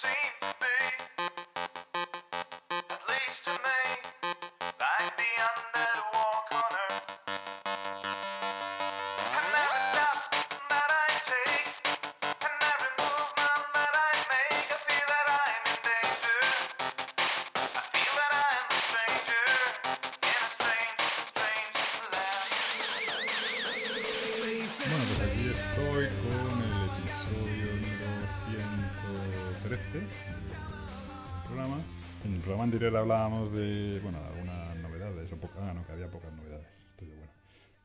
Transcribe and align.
same 0.00 0.41
Anterior 32.82 33.00
hablábamos 33.02 33.52
de, 33.52 34.00
bueno, 34.02 34.18
algunas 34.24 34.76
novedades, 34.78 35.32
o 35.32 35.36
poca- 35.36 35.70
ah, 35.70 35.72
no, 35.72 35.86
que 35.86 35.92
había 35.92 36.10
pocas 36.10 36.32
novedades, 36.32 36.66
estoy. 36.90 37.08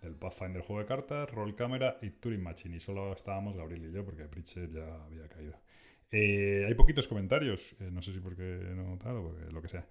Del 0.01 0.15
Pathfinder 0.15 0.61
juego 0.63 0.81
de 0.81 0.87
cartas, 0.87 1.29
Roll 1.31 1.55
Camera 1.55 1.97
y 2.01 2.09
Turing 2.11 2.41
Machine. 2.41 2.77
Y 2.77 2.79
solo 2.79 3.13
estábamos 3.13 3.55
Gabriel 3.55 3.85
y 3.85 3.91
yo, 3.91 4.03
porque 4.05 4.23
Pritchett 4.25 4.71
ya 4.73 5.03
había 5.05 5.27
caído. 5.27 5.53
Eh, 6.11 6.65
hay 6.67 6.73
poquitos 6.75 7.07
comentarios, 7.07 7.73
eh, 7.79 7.89
no 7.91 8.01
sé 8.01 8.13
si 8.13 8.19
porque 8.19 8.43
no 8.75 8.97
tal 8.97 9.17
o 9.17 9.23
porque 9.23 9.51
lo 9.51 9.61
que 9.61 9.67
sea. 9.67 9.85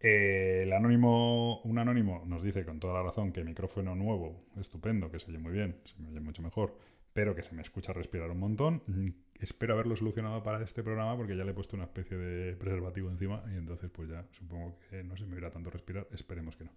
Eh, 0.00 0.62
el 0.64 0.72
anónimo, 0.72 1.60
un 1.62 1.78
anónimo 1.78 2.22
nos 2.26 2.42
dice 2.42 2.64
con 2.64 2.80
toda 2.80 2.94
la 2.94 3.02
razón 3.02 3.32
que 3.32 3.44
micrófono 3.44 3.94
nuevo, 3.94 4.44
estupendo, 4.58 5.10
que 5.10 5.18
se 5.20 5.30
oye 5.30 5.38
muy 5.38 5.52
bien, 5.52 5.76
se 5.84 5.94
me 6.02 6.08
oye 6.08 6.20
mucho 6.20 6.42
mejor, 6.42 6.76
pero 7.12 7.34
que 7.34 7.42
se 7.42 7.54
me 7.54 7.62
escucha 7.62 7.92
respirar 7.92 8.30
un 8.30 8.38
montón. 8.38 8.82
Mm, 8.86 9.08
Espero 9.40 9.72
haberlo 9.72 9.96
solucionado 9.96 10.42
para 10.42 10.62
este 10.62 10.82
programa 10.82 11.16
porque 11.16 11.34
ya 11.34 11.44
le 11.44 11.52
he 11.52 11.54
puesto 11.54 11.74
una 11.74 11.86
especie 11.86 12.14
de 12.18 12.54
preservativo 12.56 13.08
encima 13.10 13.42
y 13.50 13.56
entonces 13.56 13.88
pues 13.90 14.10
ya 14.10 14.26
supongo 14.32 14.78
que 14.90 15.02
no 15.02 15.16
se 15.16 15.24
me 15.24 15.38
irá 15.38 15.48
tanto 15.50 15.70
respirar, 15.70 16.06
esperemos 16.12 16.56
que 16.56 16.64
no. 16.64 16.70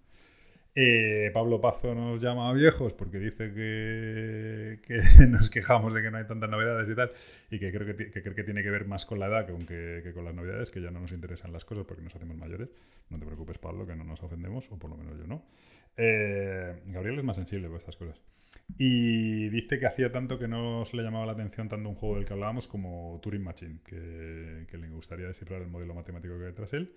Eh, 0.75 1.29
Pablo 1.33 1.61
Pazo 1.61 1.93
nos 1.93 2.19
llama 2.21 2.51
viejos 2.53 2.93
porque 2.93 3.19
dice 3.19 3.53
que, 3.53 4.79
nos 5.27 5.49
quejamos 5.49 5.93
de 5.93 6.01
que 6.01 6.09
no 6.09 6.17
hay 6.17 6.25
tantas 6.25 6.49
novedades 6.49 6.89
y 6.89 6.95
tal, 6.95 7.11
y 7.51 7.59
que 7.59 7.71
creo 7.71 7.85
que, 7.85 7.93
ti- 7.93 8.11
que 8.11 8.43
tiene 8.43 8.63
que 8.63 8.69
ver 8.71 8.85
más 8.87 9.05
con 9.05 9.19
la 9.19 9.27
edad 9.27 9.45
que, 9.45 9.51
con 9.51 9.65
que- 9.65 9.99
que 10.01 10.13
con 10.13 10.23
las 10.25 10.33
novedades, 10.33 10.71
que 10.71 10.81
ya 10.81 10.89
no 10.89 10.99
nos 11.01 11.11
interesan 11.11 11.51
las 11.51 11.65
cosas 11.65 11.85
porque 11.85 12.01
nos 12.01 12.15
hacemos 12.15 12.37
mayores. 12.37 12.69
No 13.09 13.19
te 13.19 13.25
preocupes, 13.25 13.57
Pablo, 13.59 13.85
que 13.85 13.95
no 13.95 14.03
nos 14.05 14.23
ofendemos, 14.23 14.71
o 14.71 14.79
por 14.79 14.89
lo 14.89 14.95
menos 14.97 15.17
yo 15.19 15.27
no. 15.27 15.43
Eh, 15.97 16.81
Gabriel 16.87 17.19
es 17.19 17.25
más 17.25 17.35
sensible 17.35 17.67
por 17.67 17.77
estas 17.79 17.95
cosas. 17.97 18.19
Y 18.77 19.49
dice 19.49 19.79
que 19.79 19.85
hacía 19.85 20.11
tanto 20.11 20.39
que 20.39 20.47
no 20.47 20.83
se 20.85 20.97
le 20.97 21.03
llamaba 21.03 21.25
la 21.25 21.33
atención 21.33 21.69
tanto 21.69 21.89
un 21.89 21.95
juego 21.95 22.15
del 22.15 22.25
que 22.25 22.33
hablábamos 22.33 22.67
como 22.67 23.19
Turing 23.21 23.43
Machine, 23.43 23.79
que, 23.85 24.77
le 24.77 24.89
gustaría 24.89 25.27
descifrar 25.27 25.61
el 25.61 25.67
modelo 25.67 25.93
matemático 25.93 26.37
que 26.39 26.47
hay 26.47 26.53
tras 26.53 26.73
él. 26.73 26.93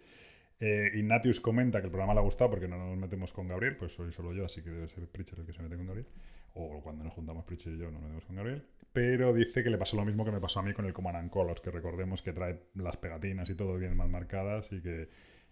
Eh, 0.58 0.90
Ignatius 0.94 1.38
comenta 1.38 1.80
que 1.80 1.86
el 1.86 1.90
programa 1.90 2.14
le 2.14 2.20
ha 2.20 2.22
gustado 2.22 2.50
porque 2.50 2.66
no 2.66 2.78
nos 2.78 2.96
metemos 2.96 3.30
con 3.32 3.46
Gabriel, 3.46 3.76
pues 3.76 3.92
soy 3.92 4.10
solo 4.10 4.32
yo, 4.32 4.46
así 4.46 4.62
que 4.62 4.70
debe 4.70 4.88
ser 4.88 5.06
Pritchard 5.06 5.40
el 5.40 5.46
que 5.46 5.52
se 5.52 5.62
mete 5.62 5.76
con 5.76 5.86
Gabriel. 5.86 6.06
O 6.54 6.80
cuando 6.82 7.04
nos 7.04 7.12
juntamos 7.12 7.44
Pritchard 7.44 7.74
y 7.74 7.78
yo 7.78 7.90
nos 7.90 8.00
metemos 8.00 8.24
con 8.24 8.36
Gabriel. 8.36 8.62
Pero 8.94 9.34
dice 9.34 9.62
que 9.62 9.68
le 9.68 9.76
pasó 9.76 9.98
lo 9.98 10.06
mismo 10.06 10.24
que 10.24 10.30
me 10.30 10.40
pasó 10.40 10.60
a 10.60 10.62
mí 10.62 10.72
con 10.72 10.86
el 10.86 10.94
Command 10.94 11.16
and 11.18 11.30
Colors, 11.30 11.60
que 11.60 11.70
recordemos 11.70 12.22
que 12.22 12.32
trae 12.32 12.58
las 12.74 12.96
pegatinas 12.96 13.50
y 13.50 13.54
todo 13.54 13.76
bien 13.76 13.94
mal 13.94 14.08
marcadas 14.08 14.72
y 14.72 14.80
que, 14.80 15.10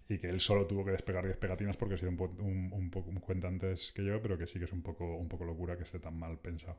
y 0.09 0.19
que 0.19 0.29
él 0.29 0.41
solo 0.41 0.67
tuvo 0.67 0.85
que 0.85 0.91
despegar 0.91 1.25
10 1.25 1.37
pegatinas 1.39 1.77
porque 1.77 1.95
ha 1.95 1.99
sido 1.99 2.11
un, 2.11 2.21
un, 2.21 2.73
un 2.73 2.91
un 2.95 3.21
cuenta 3.21 3.49
antes 3.49 3.93
que 3.93 4.05
yo, 4.05 4.21
pero 4.21 4.37
que 4.37 4.47
sí 4.47 4.59
que 4.59 4.67
es 4.67 4.73
un 4.73 4.83
poco, 4.83 5.17
un 5.17 5.29
poco 5.29 5.45
locura 5.45 5.77
que 5.77 5.85
esté 5.85 5.99
tan 5.99 6.19
mal 6.19 6.39
pensado. 6.39 6.79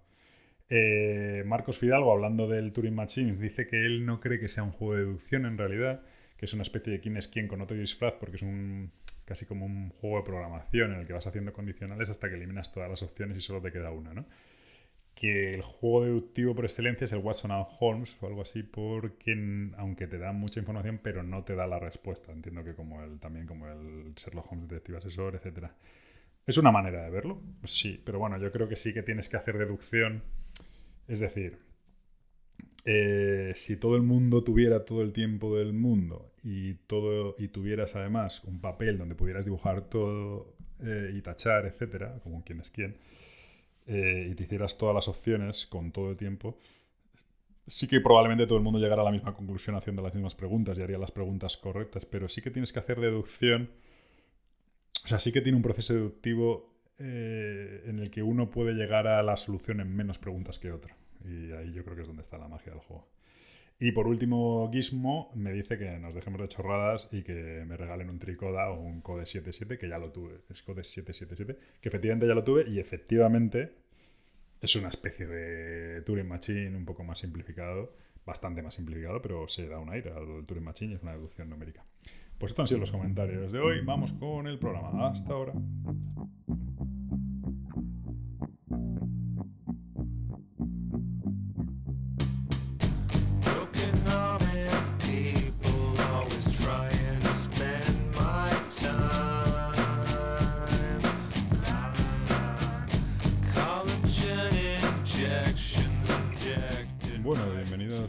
Eh, 0.70 1.44
Marcos 1.46 1.78
Fidalgo, 1.78 2.12
hablando 2.12 2.48
del 2.48 2.74
Turing 2.74 2.96
Machines, 2.96 3.40
dice 3.40 3.68
que 3.68 3.86
él 3.86 4.06
no 4.06 4.20
cree 4.20 4.40
que 4.40 4.50
sea 4.50 4.64
un 4.64 4.72
juego 4.72 4.96
de 4.96 5.06
deducción 5.06 5.46
en 5.46 5.58
realidad, 5.58 6.02
que 6.38 6.46
es 6.46 6.54
una 6.54 6.64
especie 6.64 6.94
de 6.94 7.00
quién 7.00 7.18
es 7.18 7.28
quién 7.28 7.48
con 7.48 7.62
otro 7.62 7.78
disfraz, 7.78 8.14
porque 8.20 8.38
es 8.38 8.42
un 8.42 8.92
casi 9.26 9.48
como 9.48 9.66
un 9.66 9.90
juego 9.90 10.18
de 10.18 10.24
programación 10.24 10.94
en 10.94 11.00
el 11.00 11.08
que 11.08 11.14
vas 11.14 11.26
haciendo 11.26 11.52
condicionales 11.52 12.10
hasta 12.10 12.30
que 12.30 12.36
eliminas 12.36 12.72
todas 12.72 12.90
las 12.90 13.02
opciones 13.02 13.38
y 13.38 13.42
solo 13.42 13.62
te 13.62 13.72
queda 13.72 13.92
una, 13.92 14.14
¿no? 14.14 14.26
Que 15.16 15.56
el 15.56 15.62
juego 15.62 16.04
deductivo 16.04 16.54
por 16.54 16.66
excelencia 16.66 17.06
es 17.06 17.12
el 17.14 17.20
Watson 17.20 17.52
and 17.52 17.66
Holmes 17.80 18.18
o 18.22 18.28
algo 18.28 18.42
así, 18.42 18.64
porque 18.64 19.72
aunque 19.78 20.08
te 20.08 20.18
da 20.18 20.34
mucha 20.34 20.60
información, 20.60 21.00
pero 21.02 21.24
no 21.24 21.44
te 21.44 21.56
da 21.56 21.66
la 21.68 21.80
respuesta. 21.80 22.32
Entiendo 22.32 22.64
que 22.64 22.76
como 22.76 23.02
el 23.02 23.20
también 23.20 23.48
como 23.48 23.68
el 23.68 24.14
Sherlock 24.16 24.52
Holmes 24.52 24.68
Detective 24.68 24.98
Asesor, 24.98 25.36
etcétera. 25.36 25.74
¿Es 26.46 26.58
una 26.58 26.72
manera 26.72 27.04
de 27.04 27.10
verlo? 27.10 27.42
Pues 27.60 27.72
sí, 27.72 28.00
pero 28.06 28.20
bueno, 28.20 28.38
yo 28.38 28.52
creo 28.52 28.68
que 28.68 28.76
sí 28.76 28.94
que 28.94 29.02
tienes 29.02 29.30
que 29.30 29.38
hacer 29.38 29.58
deducción. 29.58 30.22
Es 31.08 31.20
decir, 31.22 31.60
eh, 32.86 33.52
si 33.56 33.78
todo 33.78 33.96
el 33.96 34.04
mundo 34.04 34.44
tuviera 34.44 34.86
todo 34.86 35.02
el 35.02 35.12
tiempo 35.12 35.58
del 35.58 35.74
mundo 35.74 36.32
y, 36.44 36.76
todo, 36.76 37.36
y 37.40 37.48
tuvieras 37.48 37.96
además 37.96 38.44
un 38.44 38.62
papel 38.62 39.00
donde 39.00 39.16
pudieras 39.16 39.46
dibujar 39.46 39.90
todo 39.90 40.54
eh, 40.84 41.12
y 41.16 41.22
tachar, 41.22 41.66
etcétera, 41.66 42.20
como 42.24 42.44
quién 42.44 42.60
es 42.60 42.70
quién, 42.70 42.98
eh, 43.88 44.30
y 44.32 44.36
te 44.36 44.44
hicieras 44.44 44.78
todas 44.78 44.96
las 44.96 45.08
opciones 45.08 45.66
con 45.68 45.92
todo 45.92 46.12
el 46.12 46.18
tiempo, 46.18 46.58
sí 47.68 47.88
que 47.88 48.00
probablemente 48.00 48.46
todo 48.46 48.58
el 48.58 48.64
mundo 48.64 48.80
llegara 48.80 49.02
a 49.02 49.06
la 49.06 49.12
misma 49.12 49.34
conclusión 49.34 49.76
haciendo 49.76 50.02
las 50.02 50.14
mismas 50.14 50.36
preguntas 50.36 50.78
y 50.78 50.82
haría 50.82 50.98
las 50.98 51.12
preguntas 51.12 51.58
correctas, 51.58 52.06
pero 52.06 52.28
sí 52.28 52.42
que 52.42 52.52
tienes 52.52 52.72
que 52.72 52.80
hacer 52.80 53.00
deducción. 53.00 53.70
O 55.04 55.08
sea, 55.08 55.20
sí 55.20 55.32
que 55.32 55.42
tiene 55.42 55.56
un 55.56 55.62
proceso 55.62 55.94
deductivo 55.94 56.74
eh, 56.98 57.84
en 57.86 58.00
el 58.00 58.10
que 58.10 58.24
uno 58.24 58.50
puede 58.50 58.74
llegar 58.74 59.08
a 59.08 59.22
la 59.24 59.38
solución 59.38 59.80
en 59.82 59.96
menos 59.96 60.18
preguntas 60.18 60.60
que 60.60 60.72
otro. 60.72 60.94
Y 61.24 61.52
ahí 61.52 61.74
yo 61.74 61.84
creo 61.84 61.96
que 61.96 62.02
es 62.04 62.08
donde 62.08 62.24
está 62.24 62.38
la 62.38 62.48
magia 62.48 62.72
del 62.72 62.82
juego. 62.82 63.08
Y 63.78 63.92
por 63.92 64.08
último, 64.08 64.70
Gizmo 64.72 65.32
me 65.36 65.52
dice 65.52 65.78
que 65.78 66.00
nos 66.00 66.16
dejemos 66.16 66.40
de 66.40 66.48
chorradas 66.48 67.10
y 67.12 67.24
que 67.24 67.64
me 67.68 67.76
regalen 67.76 68.10
un 68.10 68.20
Tricoda 68.20 68.70
o 68.70 68.80
un 68.80 69.02
Code 69.02 69.26
77, 69.26 69.78
que 69.78 69.90
ya 69.90 69.98
lo 69.98 70.12
tuve. 70.12 70.42
Es 70.50 70.64
Code 70.64 70.84
777, 70.84 71.60
que 71.82 71.90
efectivamente 71.90 72.26
ya 72.26 72.36
lo 72.36 72.44
tuve 72.44 72.70
y 72.70 72.80
efectivamente 72.80 73.74
es 74.62 74.76
una 74.78 74.88
especie 74.88 75.28
de 75.28 76.02
Turing 76.04 76.28
Machine 76.28 76.76
un 76.76 76.86
poco 76.86 77.04
más 77.04 77.20
simplificado, 77.20 77.94
bastante 78.26 78.62
más 78.62 78.76
simplificado, 78.76 79.22
pero 79.22 79.48
se 79.48 79.68
da 79.68 79.78
un 79.78 79.90
aire 79.90 80.12
al 80.12 80.46
Turing 80.46 80.64
Machine 80.64 80.94
y 80.94 80.96
es 80.96 81.04
una 81.04 81.12
deducción 81.12 81.50
numérica. 81.50 81.86
Pues 82.38 82.52
estos 82.52 82.64
han 82.64 82.68
sido 82.68 82.80
los 82.80 82.92
comentarios 82.92 83.52
de 83.52 83.60
hoy. 83.60 83.82
Vamos 83.84 84.14
con 84.14 84.48
el 84.48 84.58
programa. 84.58 85.10
Hasta 85.10 85.34
ahora. 85.34 85.54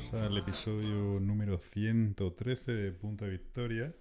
Bienvenidos 0.07 0.31
al 0.31 0.39
episodio 0.39 1.21
número 1.21 1.59
113 1.59 2.73
de 2.73 2.93
Punto 2.93 3.25
de 3.25 3.31
Victoria. 3.33 3.95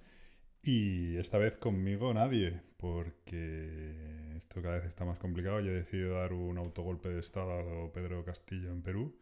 Y 0.62 1.16
esta 1.18 1.38
vez 1.38 1.58
conmigo 1.58 2.14
nadie, 2.14 2.62
porque 2.78 4.34
esto 4.36 4.62
cada 4.62 4.76
vez 4.76 4.86
está 4.86 5.06
más 5.06 5.18
complicado. 5.18 5.60
Yo 5.62 5.72
he 5.72 5.76
decidido 5.76 6.16
dar 6.16 6.34
un 6.34 6.58
autogolpe 6.58 7.10
de 7.10 7.20
estado 7.20 7.86
a 7.86 7.92
Pedro 7.94 8.24
Castillo 8.24 8.72
en 8.72 8.82
Perú. 8.82 9.16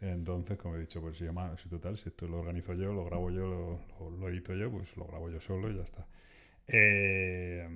Entonces, 0.00 0.56
como 0.58 0.76
he 0.76 0.80
dicho, 0.80 1.00
pues 1.00 1.18
si, 1.18 1.26
si 1.56 1.68
total, 1.68 1.96
si 1.96 2.08
esto 2.08 2.26
lo 2.26 2.38
organizo 2.38 2.74
yo, 2.74 2.92
lo 2.92 3.04
grabo 3.04 3.30
yo, 3.30 3.80
lo 4.18 4.28
edito 4.28 4.54
yo, 4.54 4.70
pues 4.70 4.96
lo 4.96 5.06
grabo 5.06 5.30
yo 5.30 5.40
solo 5.40 5.70
y 5.70 5.76
ya 5.76 5.82
está. 5.82 6.06
Eh, 6.68 7.68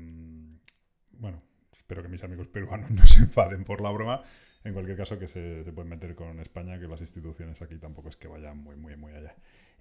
bueno, 1.13 1.43
espero 1.79 2.03
que 2.03 2.09
mis 2.09 2.23
amigos 2.23 2.49
peruanos 2.49 2.91
no 2.99 3.07
se 3.07 3.23
enfaden 3.23 3.65
por 3.65 3.81
la 3.81 3.91
broma. 3.91 4.23
En 4.65 4.73
cualquier 4.73 4.97
caso, 4.97 5.19
que 5.19 5.29
se, 5.29 5.65
se 5.65 5.73
pueden 5.73 5.89
meter 5.89 6.15
con 6.15 6.39
España, 6.41 6.79
que 6.79 6.87
las 6.87 7.01
instituciones 7.01 7.63
aquí 7.63 7.77
tampoco 7.79 8.09
es 8.09 8.17
que 8.17 8.29
vayan 8.29 8.59
muy, 8.59 8.77
muy, 8.77 8.97
muy 8.97 9.13
allá. 9.13 9.35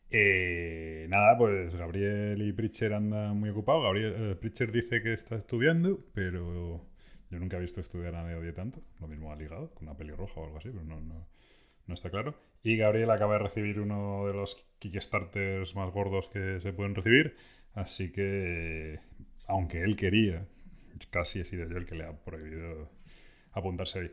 Eh, 0.10 1.06
nada, 1.10 1.38
pues 1.38 1.76
Gabriel 1.76 2.42
y 2.42 2.54
Pritcher 2.54 2.94
andan 2.94 3.38
muy 3.38 3.50
ocupados. 3.50 3.84
Gabriel, 3.84 4.16
eh, 4.18 4.36
Pritcher 4.36 4.72
dice 4.72 5.02
que 5.02 5.14
está 5.14 5.36
estudiando, 5.36 6.00
pero 6.14 6.82
yo 7.30 7.40
nunca 7.40 7.58
he 7.58 7.60
visto 7.60 7.82
estudiar 7.82 8.16
a 8.16 8.24
nadie 8.24 8.54
tanto. 8.54 8.82
Lo 9.02 9.08
mismo 9.08 9.32
ha 9.32 9.36
ligado, 9.36 9.72
con 9.74 9.88
una 9.88 9.98
pelirroja 9.98 10.40
o 10.40 10.46
algo 10.46 10.58
así, 10.58 10.70
pero 10.70 10.86
no, 10.86 11.02
no, 11.02 11.28
no 11.88 11.94
está 11.94 12.10
claro. 12.10 12.36
Y 12.64 12.78
Gabriel 12.78 13.12
acaba 13.12 13.34
de 13.34 13.40
recibir 13.40 13.80
uno 13.80 14.28
de 14.28 14.34
los 14.34 14.56
Kickstarters 14.80 15.76
más 15.76 15.92
gordos 15.92 16.30
que 16.30 16.60
se 16.62 16.74
pueden 16.74 16.96
recibir. 16.96 17.36
Así 17.74 18.12
que, 18.12 19.00
aunque 19.48 19.82
él 19.82 19.96
quería, 19.96 20.46
casi 21.10 21.42
he 21.42 21.46
sido 21.46 21.68
yo 21.68 21.78
el 21.78 21.86
que 21.86 21.96
le 21.96 22.06
ha 22.06 22.14
prohibido 22.14 22.90
apuntarse 23.52 24.00
ahí. 24.00 24.12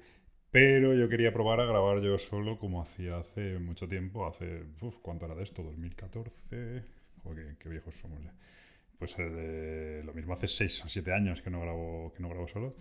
Pero 0.51 0.95
yo 0.95 1.09
quería 1.09 1.33
probar 1.33 1.61
a 1.61 1.67
grabar 1.67 2.01
yo 2.01 2.17
solo 2.19 2.59
como 2.59 2.81
hacía 2.81 3.19
hace 3.19 3.59
mucho 3.59 3.89
tiempo, 3.89 4.27
hace, 4.27 4.63
uf, 4.81 4.97
¿cuánto 5.03 5.27
era 5.27 5.35
de 5.35 5.43
esto? 5.43 5.63
¿2014? 5.63 6.85
Joder, 7.23 7.47
qué, 7.47 7.57
qué 7.59 7.69
viejos 7.69 7.95
somos 7.97 8.23
ya. 8.23 8.33
Pues 8.99 9.17
eh, 9.19 10.03
lo 10.05 10.15
mismo 10.15 10.33
hace 10.35 10.47
6 10.47 10.85
o 10.85 10.89
7 10.89 11.13
años 11.13 11.43
que 11.43 11.51
no 11.51 11.61
grabo, 11.61 12.13
que 12.15 12.23
no 12.23 12.29
grabo 12.29 12.47
solo. 12.47 12.77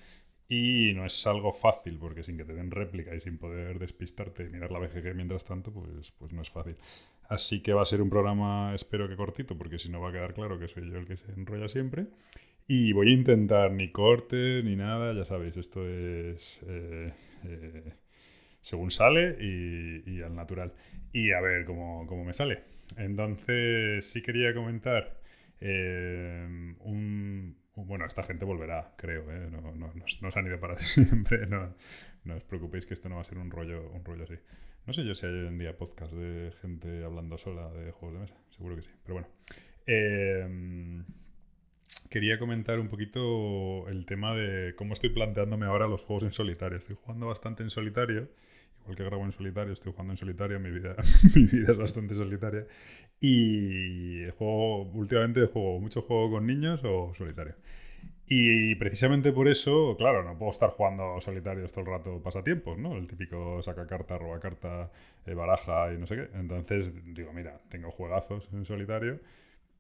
Y 0.48 0.94
no 0.94 1.06
es 1.06 1.26
algo 1.26 1.54
fácil, 1.54 1.98
porque 1.98 2.22
sin 2.24 2.38
que 2.38 2.46
te 2.46 2.54
den 2.54 2.70
réplica 2.70 3.16
y 3.16 3.20
sin 3.20 3.38
poder 3.38 3.80
despistarte 3.80 4.44
y 4.44 4.50
mirar 4.50 4.72
la 4.72 4.80
BGG 4.80 5.16
mientras 5.16 5.46
tanto, 5.46 5.72
pues, 5.72 6.12
pues 6.12 6.34
no 6.34 6.42
es 6.42 6.50
fácil. 6.50 6.76
Así 7.28 7.62
que 7.62 7.74
va 7.74 7.82
a 7.82 7.86
ser 7.86 8.02
un 8.02 8.10
programa, 8.10 8.76
espero 8.76 9.08
que 9.08 9.16
cortito, 9.16 9.58
porque 9.58 9.80
si 9.80 9.90
no 9.90 10.00
va 10.00 10.10
a 10.10 10.12
quedar 10.12 10.34
claro 10.34 10.60
que 10.60 10.68
soy 10.68 10.90
yo 10.92 10.98
el 10.98 11.08
que 11.08 11.18
se 11.18 11.32
enrolla 11.32 11.68
siempre. 11.70 12.08
Y 12.68 12.94
voy 12.94 13.10
a 13.10 13.14
intentar 13.14 13.72
ni 13.72 13.92
corte 13.92 14.62
ni 14.64 14.76
nada, 14.76 15.14
ya 15.14 15.26
sabéis, 15.26 15.58
esto 15.58 15.88
es 15.88 16.60
eh, 16.68 17.12
eh, 17.44 17.94
según 18.62 18.90
sale 18.90 19.38
y, 19.40 20.04
y 20.10 20.22
al 20.22 20.36
natural. 20.36 20.74
Y 21.12 21.32
a 21.32 21.42
ver 21.42 21.66
cómo, 21.66 22.08
cómo 22.08 22.24
me 22.24 22.34
sale. 22.34 22.64
Entonces, 22.98 24.10
sí 24.10 24.22
quería 24.22 24.54
comentar 24.54 25.20
eh, 25.66 26.76
un, 26.80 27.58
bueno, 27.76 28.06
esta 28.06 28.24
gente 28.24 28.44
volverá, 28.44 28.94
creo, 28.98 29.32
¿eh? 29.32 29.50
no, 29.50 29.62
no, 29.62 29.94
no, 29.94 30.32
se 30.32 30.40
han 30.40 30.46
ido 30.46 30.60
para 30.60 30.78
siempre, 30.78 31.48
no, 31.48 31.74
os 32.36 32.44
preocupéis 32.44 32.86
que 32.86 32.94
esto 32.94 33.08
no 33.08 33.16
va 33.16 33.22
a 33.22 33.26
ser 33.26 33.38
un 33.38 33.50
rollo, 33.50 33.90
un 33.92 34.04
rollo 34.04 34.24
así. 34.24 34.36
No 34.86 34.92
sé 34.92 35.06
yo 35.06 35.14
si 35.14 35.26
hay 35.26 35.32
hoy 35.32 35.48
en 35.48 35.58
día 35.58 35.78
podcast 35.78 36.12
de 36.12 36.52
gente 36.62 37.06
hablando 37.06 37.38
sola 37.38 37.70
de 37.70 37.92
juegos 37.92 38.16
de 38.16 38.20
mesa, 38.22 38.36
seguro 38.50 38.76
que 38.76 38.82
sí, 38.82 38.90
pero 39.04 39.14
bueno. 39.16 39.28
Quería 42.14 42.38
comentar 42.38 42.80
un 42.80 42.90
poquito 42.90 43.88
el 43.90 44.06
tema 44.06 44.36
de 44.36 44.76
cómo 44.76 44.94
estoy 44.94 45.10
planteándome 45.10 45.66
ahora 45.66 45.88
los 45.88 46.04
juegos 46.04 46.22
en 46.22 46.32
solitario. 46.32 46.78
Estoy 46.78 46.96
jugando 46.96 47.26
bastante 47.26 47.64
en 47.64 47.72
solitario 47.72 48.30
igual 48.82 48.96
que 48.96 49.04
grabo 49.04 49.26
en 49.26 49.32
solitario, 49.32 49.74
estoy 49.74 49.94
jugando 49.94 50.14
en 50.14 50.18
solitario, 50.18 50.60
mi 50.60 50.70
vida, 50.70 50.96
mi 51.36 51.44
vida 51.46 51.72
es 51.72 51.78
bastante 51.78 52.14
solitaria. 52.14 52.68
Y 53.20 54.26
juego, 54.38 54.84
últimamente 54.92 55.44
juego 55.48 55.80
mucho 55.80 56.04
juego 56.04 56.32
con 56.32 56.46
niños 56.46 56.82
o 56.84 57.14
solitario. 57.16 57.56
Y 58.28 58.76
precisamente 58.76 59.32
por 59.32 59.48
eso, 59.48 59.96
claro, 59.98 60.24
no 60.24 60.38
puedo 60.38 60.52
estar 60.52 60.70
jugando 60.70 61.20
solitario 61.20 61.66
todo 61.68 61.82
el 61.82 61.88
rato 61.88 62.22
pasatiempos, 62.22 62.78
¿no? 62.78 62.96
El 62.96 63.08
típico 63.08 63.60
saca 63.64 63.88
carta, 63.88 64.20
roba 64.20 64.40
carta, 64.40 64.92
eh, 65.26 65.34
baraja 65.34 65.92
y 65.94 65.98
no 65.98 66.06
sé 66.06 66.16
qué. 66.16 66.30
Entonces 66.38 66.92
digo, 67.16 67.34
mira, 67.34 67.60
tengo 67.70 67.90
juegazos 67.90 68.50
en 68.54 68.66
solitario, 68.66 69.20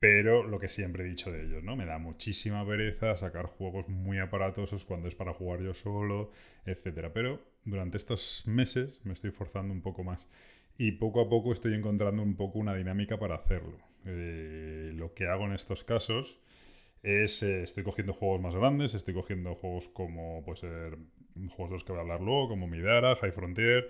pero 0.03 0.43
lo 0.43 0.59
que 0.59 0.67
siempre 0.67 1.05
he 1.05 1.07
dicho 1.07 1.31
de 1.31 1.45
ellos, 1.45 1.63
¿no? 1.63 1.77
Me 1.77 1.85
da 1.85 1.97
muchísima 1.97 2.67
pereza 2.67 3.15
sacar 3.15 3.45
juegos 3.45 3.87
muy 3.87 4.19
aparatosos 4.19 4.83
cuando 4.83 5.07
es 5.07 5.15
para 5.15 5.33
jugar 5.33 5.61
yo 5.61 5.73
solo, 5.73 6.29
etcétera. 6.65 7.13
Pero 7.13 7.39
durante 7.63 7.95
estos 7.95 8.43
meses 8.45 8.99
me 9.05 9.13
estoy 9.13 9.31
forzando 9.31 9.73
un 9.73 9.81
poco 9.81 10.03
más 10.03 10.29
y 10.77 10.91
poco 10.91 11.21
a 11.21 11.29
poco 11.29 11.53
estoy 11.53 11.73
encontrando 11.73 12.21
un 12.21 12.35
poco 12.35 12.59
una 12.59 12.75
dinámica 12.75 13.17
para 13.17 13.35
hacerlo. 13.35 13.77
Eh, 14.05 14.91
lo 14.93 15.13
que 15.13 15.27
hago 15.27 15.45
en 15.45 15.53
estos 15.53 15.85
casos 15.85 16.37
es, 17.01 17.41
eh, 17.41 17.63
estoy 17.63 17.85
cogiendo 17.85 18.11
juegos 18.11 18.41
más 18.41 18.55
grandes, 18.55 18.95
estoy 18.95 19.13
cogiendo 19.13 19.55
juegos 19.55 19.87
como, 19.87 20.43
puede 20.43 20.57
ser, 20.57 20.97
juegos 21.47 21.69
de 21.69 21.75
los 21.75 21.83
que 21.85 21.93
voy 21.93 21.99
a 21.99 22.01
hablar 22.01 22.19
luego, 22.19 22.49
como 22.49 22.67
Midara, 22.67 23.15
High 23.15 23.31
Frontier, 23.31 23.89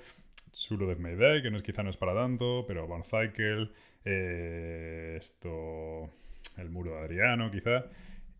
Suro 0.51 0.86
Death 0.86 1.00
May 1.00 1.42
que 1.42 1.50
no 1.50 1.57
es, 1.57 1.63
quizá 1.63 1.81
no 1.81 1.89
es 1.89 1.98
para 1.98 2.13
tanto, 2.13 2.65
pero 2.68 2.86
One 2.86 3.04
Cycle, 3.04 3.71
eh, 4.06 5.18
esto, 5.20 6.10
el 6.58 6.70
muro 6.70 6.96
de 6.96 7.00
Adriano, 7.00 7.52
quizá. 7.52 7.86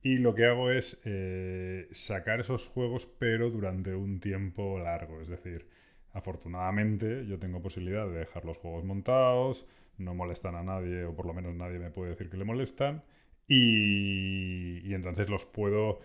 Y 0.02 0.18
lo 0.18 0.36
que 0.36 0.46
hago 0.46 0.70
es 0.72 1.02
eh, 1.06 1.88
sacar 1.92 2.42
esos 2.42 2.68
juegos, 2.68 3.06
pero 3.06 3.50
durante 3.50 3.96
un 3.96 4.20
tiempo 4.20 4.78
largo. 4.80 5.22
Es 5.22 5.30
decir, 5.30 5.68
afortunadamente 6.12 7.26
yo 7.26 7.40
tengo 7.40 7.62
posibilidad 7.62 8.08
de 8.08 8.20
dejar 8.20 8.46
los 8.46 8.58
juegos 8.58 8.84
montados, 8.84 9.66
no 9.98 10.14
molestan 10.14 10.56
a 10.56 10.64
nadie, 10.64 11.06
o 11.06 11.16
por 11.16 11.26
lo 11.26 11.34
menos 11.34 11.56
nadie 11.56 11.80
me 11.80 11.90
puede 11.92 12.12
decir 12.12 12.30
que 12.30 12.38
le 12.38 12.44
molestan. 12.46 13.04
Y, 13.48 14.80
y 14.84 14.94
entonces 14.94 15.30
los 15.30 15.46
puedo... 15.46 16.00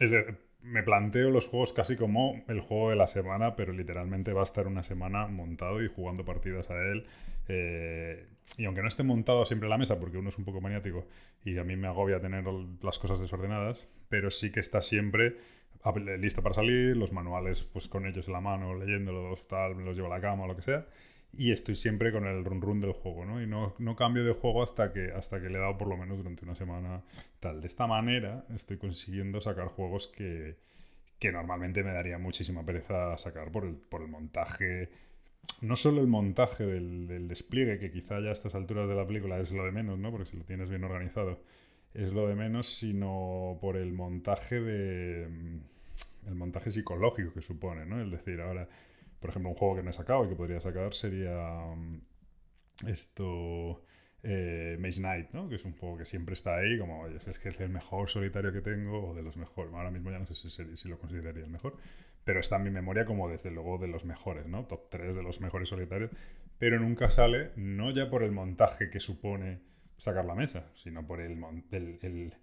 Es 0.00 0.14
me 0.66 0.82
planteo 0.82 1.30
los 1.30 1.46
juegos 1.46 1.72
casi 1.72 1.96
como 1.96 2.42
el 2.48 2.60
juego 2.60 2.90
de 2.90 2.96
la 2.96 3.06
semana, 3.06 3.54
pero 3.54 3.72
literalmente 3.72 4.32
va 4.32 4.40
a 4.40 4.44
estar 4.44 4.66
una 4.66 4.82
semana 4.82 5.26
montado 5.28 5.82
y 5.82 5.88
jugando 5.88 6.24
partidas 6.24 6.70
a 6.70 6.74
él. 6.74 7.06
Eh, 7.48 8.26
y 8.58 8.64
aunque 8.64 8.82
no 8.82 8.88
esté 8.88 9.04
montado 9.04 9.44
siempre 9.46 9.66
en 9.66 9.70
la 9.70 9.78
mesa, 9.78 9.98
porque 10.00 10.18
uno 10.18 10.28
es 10.28 10.38
un 10.38 10.44
poco 10.44 10.60
maniático 10.60 11.06
y 11.44 11.58
a 11.58 11.64
mí 11.64 11.76
me 11.76 11.86
agobia 11.86 12.20
tener 12.20 12.44
las 12.82 12.98
cosas 12.98 13.20
desordenadas, 13.20 13.86
pero 14.08 14.30
sí 14.30 14.50
que 14.50 14.60
está 14.60 14.82
siempre 14.82 15.36
listo 16.18 16.42
para 16.42 16.54
salir, 16.54 16.96
los 16.96 17.12
manuales 17.12 17.62
pues 17.62 17.86
con 17.86 18.06
ellos 18.06 18.26
en 18.26 18.32
la 18.32 18.40
mano, 18.40 18.74
leyéndolos, 18.74 19.46
tal, 19.46 19.76
me 19.76 19.84
los 19.84 19.96
llevo 19.96 20.12
a 20.12 20.16
la 20.16 20.20
cama 20.20 20.44
o 20.44 20.46
lo 20.48 20.56
que 20.56 20.62
sea. 20.62 20.86
Y 21.32 21.52
estoy 21.52 21.74
siempre 21.74 22.12
con 22.12 22.26
el 22.26 22.44
run 22.44 22.62
run 22.62 22.80
del 22.80 22.92
juego, 22.92 23.24
¿no? 23.26 23.42
Y 23.42 23.46
no, 23.46 23.74
no, 23.78 23.94
cambio 23.94 24.24
de 24.24 24.32
juego 24.32 24.62
hasta 24.62 24.92
que, 24.92 25.12
hasta 25.12 25.40
que 25.40 25.50
le 25.50 25.58
he 25.58 25.60
dado 25.60 25.76
por 25.76 25.88
lo 25.88 25.96
menos 25.96 26.16
durante 26.16 26.44
una 26.44 26.54
semana 26.54 27.02
tal. 27.40 27.60
De 27.60 27.66
esta 27.66 27.86
manera 27.86 28.44
estoy 28.54 28.78
consiguiendo 28.78 29.40
sacar 29.40 29.68
juegos 29.68 30.06
que, 30.06 30.56
que 31.18 31.32
normalmente 31.32 31.82
me 31.82 31.92
daría 31.92 32.18
muchísima 32.18 32.64
pereza 32.64 33.18
sacar 33.18 33.52
por 33.52 33.64
el, 33.64 33.74
por 33.74 34.02
el 34.02 34.08
montaje 34.08 34.88
no 35.62 35.76
solo 35.76 36.00
el 36.00 36.06
montaje 36.06 36.66
del, 36.66 37.28
despliegue, 37.28 37.78
que 37.78 37.90
quizá 37.90 38.20
ya 38.20 38.30
a 38.30 38.32
estas 38.32 38.54
alturas 38.54 38.88
de 38.88 38.94
la 38.94 39.06
película 39.06 39.38
es 39.38 39.52
lo 39.52 39.64
de 39.64 39.72
menos, 39.72 39.98
¿no? 39.98 40.10
Porque 40.10 40.26
si 40.26 40.36
lo 40.36 40.44
tienes 40.44 40.68
bien 40.68 40.84
organizado 40.84 41.40
es 41.94 42.12
lo 42.12 42.28
de 42.28 42.34
menos, 42.34 42.66
sino 42.66 43.56
por 43.60 43.76
el 43.76 43.92
montaje 43.92 44.60
de 44.60 45.28
el 46.26 46.34
montaje 46.34 46.70
psicológico 46.70 47.32
que 47.32 47.40
supone, 47.40 47.86
¿no? 47.86 48.02
Es 48.02 48.10
decir, 48.10 48.40
ahora, 48.40 48.68
por 49.20 49.30
ejemplo, 49.30 49.50
un 49.50 49.56
juego 49.56 49.76
que 49.76 49.82
no 49.82 49.90
he 49.90 49.94
sacado 49.94 50.24
y 50.24 50.28
que 50.28 50.36
podría 50.36 50.60
sacar 50.60 50.94
sería 50.94 51.36
um, 51.72 52.00
esto 52.86 53.82
eh, 54.22 54.76
Maze 54.80 55.00
Knight, 55.00 55.30
¿no? 55.32 55.48
Que 55.48 55.54
es 55.54 55.64
un 55.64 55.72
juego 55.72 55.98
que 55.98 56.04
siempre 56.04 56.34
está 56.34 56.56
ahí, 56.56 56.78
como, 56.78 57.02
oye, 57.02 57.16
es 57.24 57.38
que 57.38 57.50
es 57.50 57.60
el 57.60 57.70
mejor 57.70 58.10
solitario 58.10 58.52
que 58.52 58.60
tengo 58.60 59.10
o 59.10 59.14
de 59.14 59.22
los 59.22 59.36
mejores. 59.36 59.72
Ahora 59.72 59.90
mismo 59.90 60.10
ya 60.10 60.18
no 60.18 60.26
sé 60.26 60.50
si, 60.76 60.88
lo 60.88 60.98
consideraría 60.98 61.44
el 61.44 61.50
mejor, 61.50 61.76
pero 62.24 62.40
está 62.40 62.56
en 62.56 62.64
mi 62.64 62.70
memoria 62.70 63.04
como 63.04 63.28
desde 63.28 63.50
luego 63.50 63.78
de 63.78 63.86
los 63.86 64.04
mejores, 64.04 64.46
¿no? 64.46 64.64
Top 64.64 64.88
3 64.90 65.14
de 65.14 65.22
los 65.22 65.40
mejores 65.40 65.68
solitarios, 65.68 66.10
pero 66.58 66.80
nunca 66.80 67.08
sale, 67.08 67.52
no 67.56 67.90
ya 67.90 68.10
por 68.10 68.22
el 68.24 68.32
montaje 68.32 68.90
que 68.90 68.98
supone 68.98 69.60
sacar 69.96 70.24
la 70.24 70.34
mesa, 70.34 70.66
sino 70.74 71.06
por 71.06 71.20
el, 71.20 71.38
el, 71.70 72.34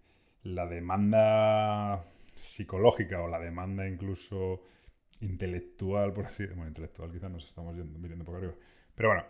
la 0.43 0.67
demanda 0.67 2.05
psicológica 2.35 3.21
o 3.21 3.27
la 3.27 3.39
demanda 3.39 3.87
incluso 3.87 4.61
intelectual, 5.23 6.13
por 6.13 6.25
así 6.25 6.43
decirlo. 6.43 6.57
Bueno, 6.57 6.69
intelectual 6.69 7.11
quizás 7.11 7.31
nos 7.31 7.45
estamos 7.45 7.75
yendo, 7.75 7.97
mirando 7.99 8.25
por 8.25 8.35
arriba. 8.35 8.53
Pero 8.95 9.09
bueno, 9.09 9.25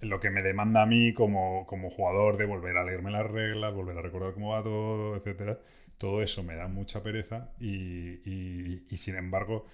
lo 0.00 0.20
que 0.20 0.30
me 0.30 0.42
demanda 0.42 0.82
a 0.82 0.86
mí 0.86 1.12
como, 1.14 1.66
como 1.66 1.90
jugador 1.90 2.36
de 2.36 2.46
volver 2.46 2.76
a 2.76 2.84
leerme 2.84 3.10
las 3.10 3.30
reglas, 3.30 3.74
volver 3.74 3.98
a 3.98 4.02
recordar 4.02 4.34
cómo 4.34 4.50
va 4.50 4.62
todo, 4.62 5.16
etcétera, 5.16 5.58
todo 5.98 6.22
eso 6.22 6.42
me 6.42 6.56
da 6.56 6.68
mucha 6.68 7.02
pereza 7.02 7.50
y, 7.60 8.20
y, 8.28 8.86
y 8.90 8.96
sin 8.96 9.16
embargo 9.16 9.66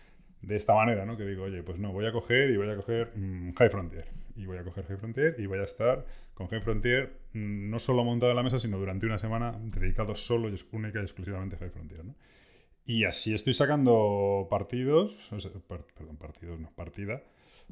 de 0.42 0.56
esta 0.56 0.74
manera, 0.74 1.04
¿no? 1.04 1.16
Que 1.16 1.24
digo, 1.24 1.44
oye, 1.44 1.62
pues 1.62 1.78
no, 1.78 1.92
voy 1.92 2.06
a 2.06 2.12
coger 2.12 2.50
y 2.50 2.56
voy 2.56 2.70
a 2.70 2.76
coger 2.76 3.12
mm, 3.14 3.52
High 3.54 3.70
Frontier. 3.70 4.06
Y 4.36 4.46
voy 4.46 4.58
a 4.58 4.64
coger 4.64 4.86
High 4.86 4.96
Frontier 4.96 5.36
y 5.38 5.46
voy 5.46 5.58
a 5.58 5.64
estar 5.64 6.06
con 6.34 6.48
High 6.48 6.62
Frontier 6.62 7.12
mm, 7.34 7.70
no 7.70 7.78
solo 7.78 8.04
montado 8.04 8.32
en 8.32 8.36
la 8.36 8.42
mesa, 8.42 8.58
sino 8.58 8.78
durante 8.78 9.06
una 9.06 9.18
semana 9.18 9.58
dedicado 9.62 10.14
solo 10.14 10.48
y 10.48 10.54
única 10.72 11.00
y 11.00 11.02
exclusivamente 11.02 11.56
a 11.56 11.58
High 11.58 11.70
Frontier, 11.70 12.04
¿no? 12.04 12.14
Y 12.90 13.04
así 13.04 13.32
estoy 13.32 13.54
sacando 13.54 14.48
partidos, 14.50 15.14
perdón, 15.96 16.16
partidos, 16.16 16.58
no, 16.58 16.72
partida, 16.72 17.22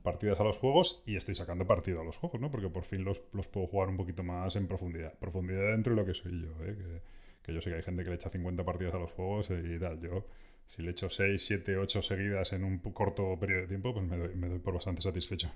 partidas 0.00 0.38
a 0.38 0.44
los 0.44 0.58
juegos 0.58 1.02
y 1.06 1.16
estoy 1.16 1.34
sacando 1.34 1.66
partido 1.66 2.00
a 2.02 2.04
los 2.04 2.16
juegos, 2.16 2.40
¿no? 2.40 2.52
Porque 2.52 2.68
por 2.68 2.84
fin 2.84 3.02
los, 3.02 3.20
los 3.32 3.48
puedo 3.48 3.66
jugar 3.66 3.88
un 3.88 3.96
poquito 3.96 4.22
más 4.22 4.54
en 4.54 4.68
profundidad. 4.68 5.18
Profundidad 5.18 5.72
dentro 5.72 5.92
de 5.92 6.00
lo 6.00 6.06
que 6.06 6.14
soy 6.14 6.42
yo, 6.42 6.64
¿eh? 6.64 6.76
Que, 6.76 7.02
que 7.42 7.52
yo 7.52 7.60
sé 7.60 7.70
que 7.70 7.76
hay 7.78 7.82
gente 7.82 8.04
que 8.04 8.10
le 8.10 8.14
echa 8.14 8.30
50 8.30 8.64
partidas 8.64 8.94
a 8.94 8.98
los 8.98 9.10
juegos 9.10 9.50
y 9.50 9.76
tal. 9.80 10.00
Yo 10.00 10.25
si 10.68 10.82
le 10.82 10.92
echo 10.92 11.10
6, 11.10 11.44
7, 11.44 11.76
8 11.78 12.00
seguidas 12.00 12.52
en 12.52 12.62
un 12.62 12.78
corto 12.78 13.37
periodo 13.40 13.62
de 13.62 13.66
tiempo, 13.66 13.92
pues 13.92 14.06
me 14.06 14.48
doy, 14.48 14.60
por 14.60 14.75
bastante 14.75 15.02
satisfecho. 15.02 15.50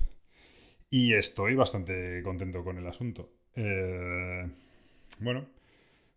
Y 0.91 1.15
estoy 1.15 1.55
bastante 1.55 2.21
contento 2.25 2.65
con 2.65 2.79
el 2.79 2.87
asunto. 2.89 3.31
Eh, 3.55 4.45
bueno, 5.21 5.47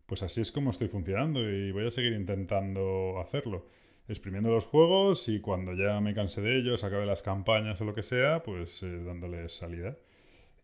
pues 0.05 0.23
así 0.23 0.41
es 0.41 0.51
como 0.51 0.69
estoy 0.71 0.87
funcionando 0.87 1.49
y 1.49 1.71
voy 1.71 1.87
a 1.87 1.91
seguir 1.91 2.13
intentando 2.13 3.19
hacerlo. 3.19 3.67
Exprimiendo 4.07 4.51
los 4.51 4.65
juegos 4.65 5.27
y 5.29 5.39
cuando 5.39 5.73
ya 5.73 5.99
me 5.99 6.13
canse 6.13 6.41
de 6.41 6.57
ellos, 6.57 6.83
acabe 6.83 7.05
las 7.07 7.23
campañas 7.23 7.81
o 7.81 7.85
lo 7.85 7.95
que 7.95 8.03
sea, 8.03 8.43
pues 8.43 8.83
eh, 8.83 9.03
dándoles 9.03 9.55
salida. 9.55 9.97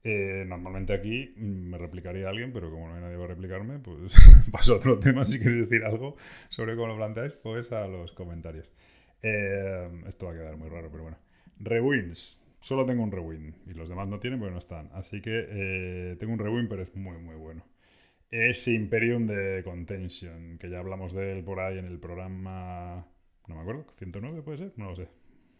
Eh, 0.03 0.45
normalmente 0.47 0.93
aquí 0.93 1.33
me 1.37 1.77
replicaría 1.77 2.27
alguien, 2.29 2.51
pero 2.51 2.71
como 2.71 2.87
no 2.87 2.95
hay 2.95 3.01
nadie 3.01 3.15
para 3.17 3.27
replicarme, 3.27 3.79
pues 3.79 4.13
paso 4.51 4.73
a 4.73 4.75
otro 4.77 4.99
tema. 4.99 5.23
Si 5.25 5.39
queréis 5.39 5.69
decir 5.69 5.85
algo 5.85 6.15
sobre 6.49 6.75
cómo 6.75 6.87
lo 6.87 6.97
planteáis, 6.97 7.33
pues 7.33 7.71
a 7.71 7.87
los 7.87 8.11
comentarios. 8.11 8.69
Eh, 9.21 9.89
esto 10.07 10.25
va 10.27 10.33
a 10.33 10.35
quedar 10.35 10.57
muy 10.57 10.69
raro, 10.69 10.89
pero 10.91 11.03
bueno. 11.03 11.17
Rewins. 11.59 12.39
Solo 12.59 12.85
tengo 12.85 13.03
un 13.03 13.11
rewin 13.11 13.55
y 13.67 13.73
los 13.73 13.89
demás 13.89 14.07
no 14.07 14.19
tienen 14.19 14.39
porque 14.39 14.51
no 14.51 14.59
están. 14.59 14.89
Así 14.93 15.21
que 15.21 15.45
eh, 15.49 16.15
tengo 16.19 16.33
un 16.33 16.39
rewin, 16.39 16.67
pero 16.67 16.83
es 16.83 16.95
muy, 16.95 17.17
muy 17.17 17.35
bueno. 17.35 17.63
Es 18.31 18.67
Imperium 18.69 19.25
de 19.25 19.61
Contention, 19.63 20.57
que 20.57 20.69
ya 20.69 20.79
hablamos 20.79 21.13
de 21.13 21.33
él 21.33 21.43
por 21.43 21.59
ahí 21.59 21.77
en 21.79 21.85
el 21.85 21.99
programa. 21.99 23.05
No 23.47 23.55
me 23.55 23.61
acuerdo, 23.61 23.85
¿109 23.97 24.41
puede 24.41 24.57
ser? 24.57 24.73
No 24.77 24.89
lo 24.91 24.95
sé. 24.95 25.07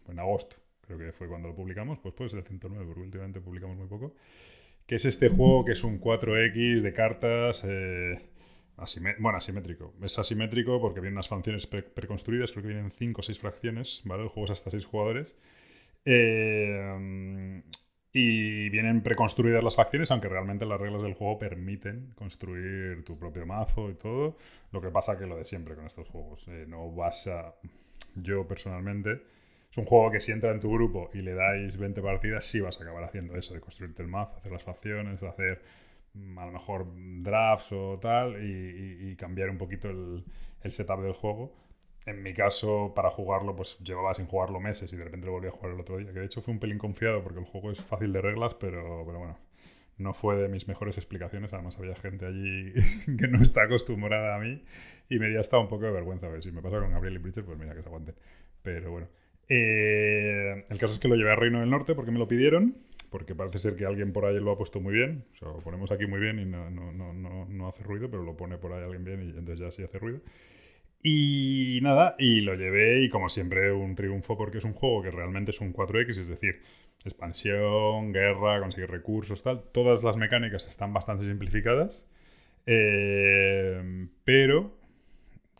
En 0.08 0.18
agosto 0.18 0.56
creo 0.80 0.98
que 0.98 1.12
fue 1.12 1.28
cuando 1.28 1.48
lo 1.48 1.54
publicamos, 1.54 1.98
pues 2.00 2.14
puede 2.14 2.30
ser 2.30 2.40
el 2.40 2.46
109, 2.46 2.86
porque 2.86 3.02
últimamente 3.02 3.40
publicamos 3.40 3.76
muy 3.76 3.86
poco, 3.86 4.14
que 4.86 4.96
es 4.96 5.04
este 5.06 5.28
juego 5.30 5.64
que 5.64 5.72
es 5.72 5.84
un 5.84 6.00
4X 6.00 6.82
de 6.82 6.92
cartas, 6.92 7.64
eh, 7.68 8.20
bueno, 9.20 9.38
asimétrico. 9.38 9.94
Es 10.02 10.18
asimétrico 10.18 10.80
porque 10.80 11.00
vienen 11.00 11.14
unas 11.14 11.28
facciones 11.28 11.66
pre- 11.66 11.82
preconstruidas, 11.82 12.52
creo 12.52 12.62
que 12.64 12.68
vienen 12.70 12.90
5 12.90 13.20
o 13.20 13.22
6 13.24 13.38
fracciones, 13.38 14.02
¿vale? 14.04 14.24
El 14.24 14.28
juego 14.28 14.46
es 14.46 14.52
hasta 14.52 14.70
6 14.70 14.86
jugadores. 14.86 15.36
Eh, 16.04 17.62
y 18.12 18.68
vienen 18.68 19.02
preconstruidas 19.02 19.64
las 19.64 19.76
facciones, 19.76 20.10
aunque 20.10 20.28
realmente 20.28 20.66
las 20.66 20.80
reglas 20.80 21.02
del 21.02 21.14
juego 21.14 21.38
permiten 21.38 22.12
construir 22.14 23.04
tu 23.04 23.18
propio 23.18 23.46
mazo 23.46 23.90
y 23.90 23.94
todo. 23.94 24.36
Lo 24.70 24.80
que 24.82 24.90
pasa 24.90 25.18
que 25.18 25.26
lo 25.26 25.36
de 25.36 25.44
siempre 25.44 25.74
con 25.74 25.86
estos 25.86 26.08
juegos. 26.08 26.46
eh, 26.48 26.66
no 26.68 26.90
vas 26.90 27.26
a... 27.28 27.54
Yo 28.16 28.46
personalmente... 28.46 29.22
Es 29.70 29.78
un 29.78 29.86
juego 29.86 30.10
que 30.10 30.20
si 30.20 30.32
entra 30.32 30.50
en 30.50 30.60
tu 30.60 30.70
grupo 30.70 31.10
y 31.14 31.22
le 31.22 31.32
dais 31.32 31.78
20 31.78 32.02
partidas, 32.02 32.44
sí 32.44 32.60
vas 32.60 32.78
a 32.78 32.82
acabar 32.82 33.04
haciendo 33.04 33.34
eso, 33.38 33.54
de 33.54 33.60
construirte 33.60 34.02
el 34.02 34.08
mazo, 34.08 34.36
hacer 34.36 34.52
las 34.52 34.62
facciones, 34.62 35.22
hacer 35.22 35.62
mm, 36.12 36.38
a 36.38 36.44
lo 36.44 36.52
mejor 36.52 36.86
drafts 37.22 37.72
o 37.72 37.98
tal, 37.98 38.36
y, 38.44 39.16
cambiar 39.16 39.48
un 39.48 39.56
poquito 39.56 39.88
el 39.88 40.24
setup 40.72 41.00
del 41.00 41.14
juego. 41.14 41.54
En 42.04 42.22
mi 42.22 42.34
caso, 42.34 42.92
para 42.94 43.10
jugarlo, 43.10 43.54
pues 43.54 43.78
llevaba 43.78 44.14
sin 44.14 44.26
jugarlo 44.26 44.60
meses 44.60 44.92
y 44.92 44.96
de 44.96 45.04
repente 45.04 45.26
lo 45.26 45.32
volví 45.32 45.48
a 45.48 45.52
jugar 45.52 45.72
el 45.72 45.80
otro 45.80 45.98
día. 45.98 46.12
Que 46.12 46.20
de 46.20 46.26
hecho 46.26 46.42
fue 46.42 46.52
un 46.52 46.60
pelín 46.60 46.78
confiado 46.78 47.22
porque 47.22 47.38
el 47.38 47.44
juego 47.44 47.70
es 47.70 47.80
fácil 47.80 48.12
de 48.12 48.20
reglas, 48.20 48.54
pero, 48.54 49.04
pero 49.06 49.18
bueno, 49.18 49.38
no 49.98 50.12
fue 50.12 50.36
de 50.36 50.48
mis 50.48 50.66
mejores 50.68 50.96
explicaciones. 50.98 51.52
Además, 51.52 51.78
había 51.78 51.94
gente 51.94 52.26
allí 52.26 52.72
que 53.18 53.28
no 53.28 53.40
está 53.40 53.64
acostumbrada 53.64 54.34
a 54.36 54.38
mí 54.38 54.62
y 55.08 55.18
me 55.18 55.28
dio 55.28 55.40
hasta 55.40 55.58
un 55.58 55.68
poco 55.68 55.84
de 55.84 55.92
vergüenza. 55.92 56.26
A 56.26 56.30
ver, 56.30 56.42
si 56.42 56.50
me 56.50 56.60
pasa 56.60 56.80
con 56.80 56.90
Gabriel 56.90 57.16
y 57.16 57.18
Bridger, 57.18 57.44
pues 57.44 57.58
mira 57.58 57.74
que 57.74 57.82
se 57.82 57.88
aguanten. 57.88 58.14
Pero 58.62 58.90
bueno. 58.90 59.08
Eh, 59.48 60.64
el 60.68 60.78
caso 60.78 60.94
es 60.94 60.98
que 60.98 61.08
lo 61.08 61.16
llevé 61.16 61.30
a 61.32 61.36
Reino 61.36 61.60
del 61.60 61.68
Norte 61.68 61.94
porque 61.94 62.10
me 62.10 62.18
lo 62.18 62.26
pidieron, 62.26 62.78
porque 63.10 63.34
parece 63.34 63.58
ser 63.58 63.76
que 63.76 63.84
alguien 63.84 64.12
por 64.12 64.24
ahí 64.24 64.40
lo 64.40 64.50
ha 64.52 64.56
puesto 64.56 64.80
muy 64.80 64.94
bien. 64.94 65.24
O 65.34 65.36
sea, 65.36 65.48
lo 65.48 65.58
ponemos 65.58 65.90
aquí 65.90 66.06
muy 66.06 66.20
bien 66.20 66.38
y 66.38 66.44
no, 66.46 66.70
no, 66.70 66.92
no, 66.92 67.46
no, 67.46 67.68
hace 67.68 67.82
ruido, 67.82 68.10
pero 68.10 68.22
lo 68.22 68.36
pone 68.36 68.56
por 68.56 68.72
ahí 68.72 68.82
alguien 68.82 69.04
bien 69.04 69.22
y 69.22 69.28
entonces 69.30 69.58
ya 69.58 69.70
sí 69.70 69.82
hace 69.82 69.98
ruido. 69.98 70.20
Y 71.02 71.80
nada, 71.82 72.14
y 72.18 72.42
lo 72.42 72.54
llevé 72.54 73.02
y 73.02 73.08
como 73.08 73.28
siempre 73.28 73.72
un 73.72 73.94
triunfo 73.96 74.36
porque 74.36 74.58
es 74.58 74.64
un 74.64 74.72
juego 74.72 75.02
que 75.02 75.10
realmente 75.10 75.50
es 75.50 75.60
un 75.60 75.72
4X, 75.72 76.10
es 76.20 76.28
decir, 76.28 76.60
expansión, 77.04 78.12
guerra, 78.12 78.60
conseguir 78.60 78.90
recursos, 78.90 79.42
tal. 79.42 79.62
Todas 79.72 80.04
las 80.04 80.16
mecánicas 80.16 80.68
están 80.68 80.92
bastante 80.92 81.24
simplificadas, 81.24 82.08
eh, 82.66 84.08
pero 84.24 84.76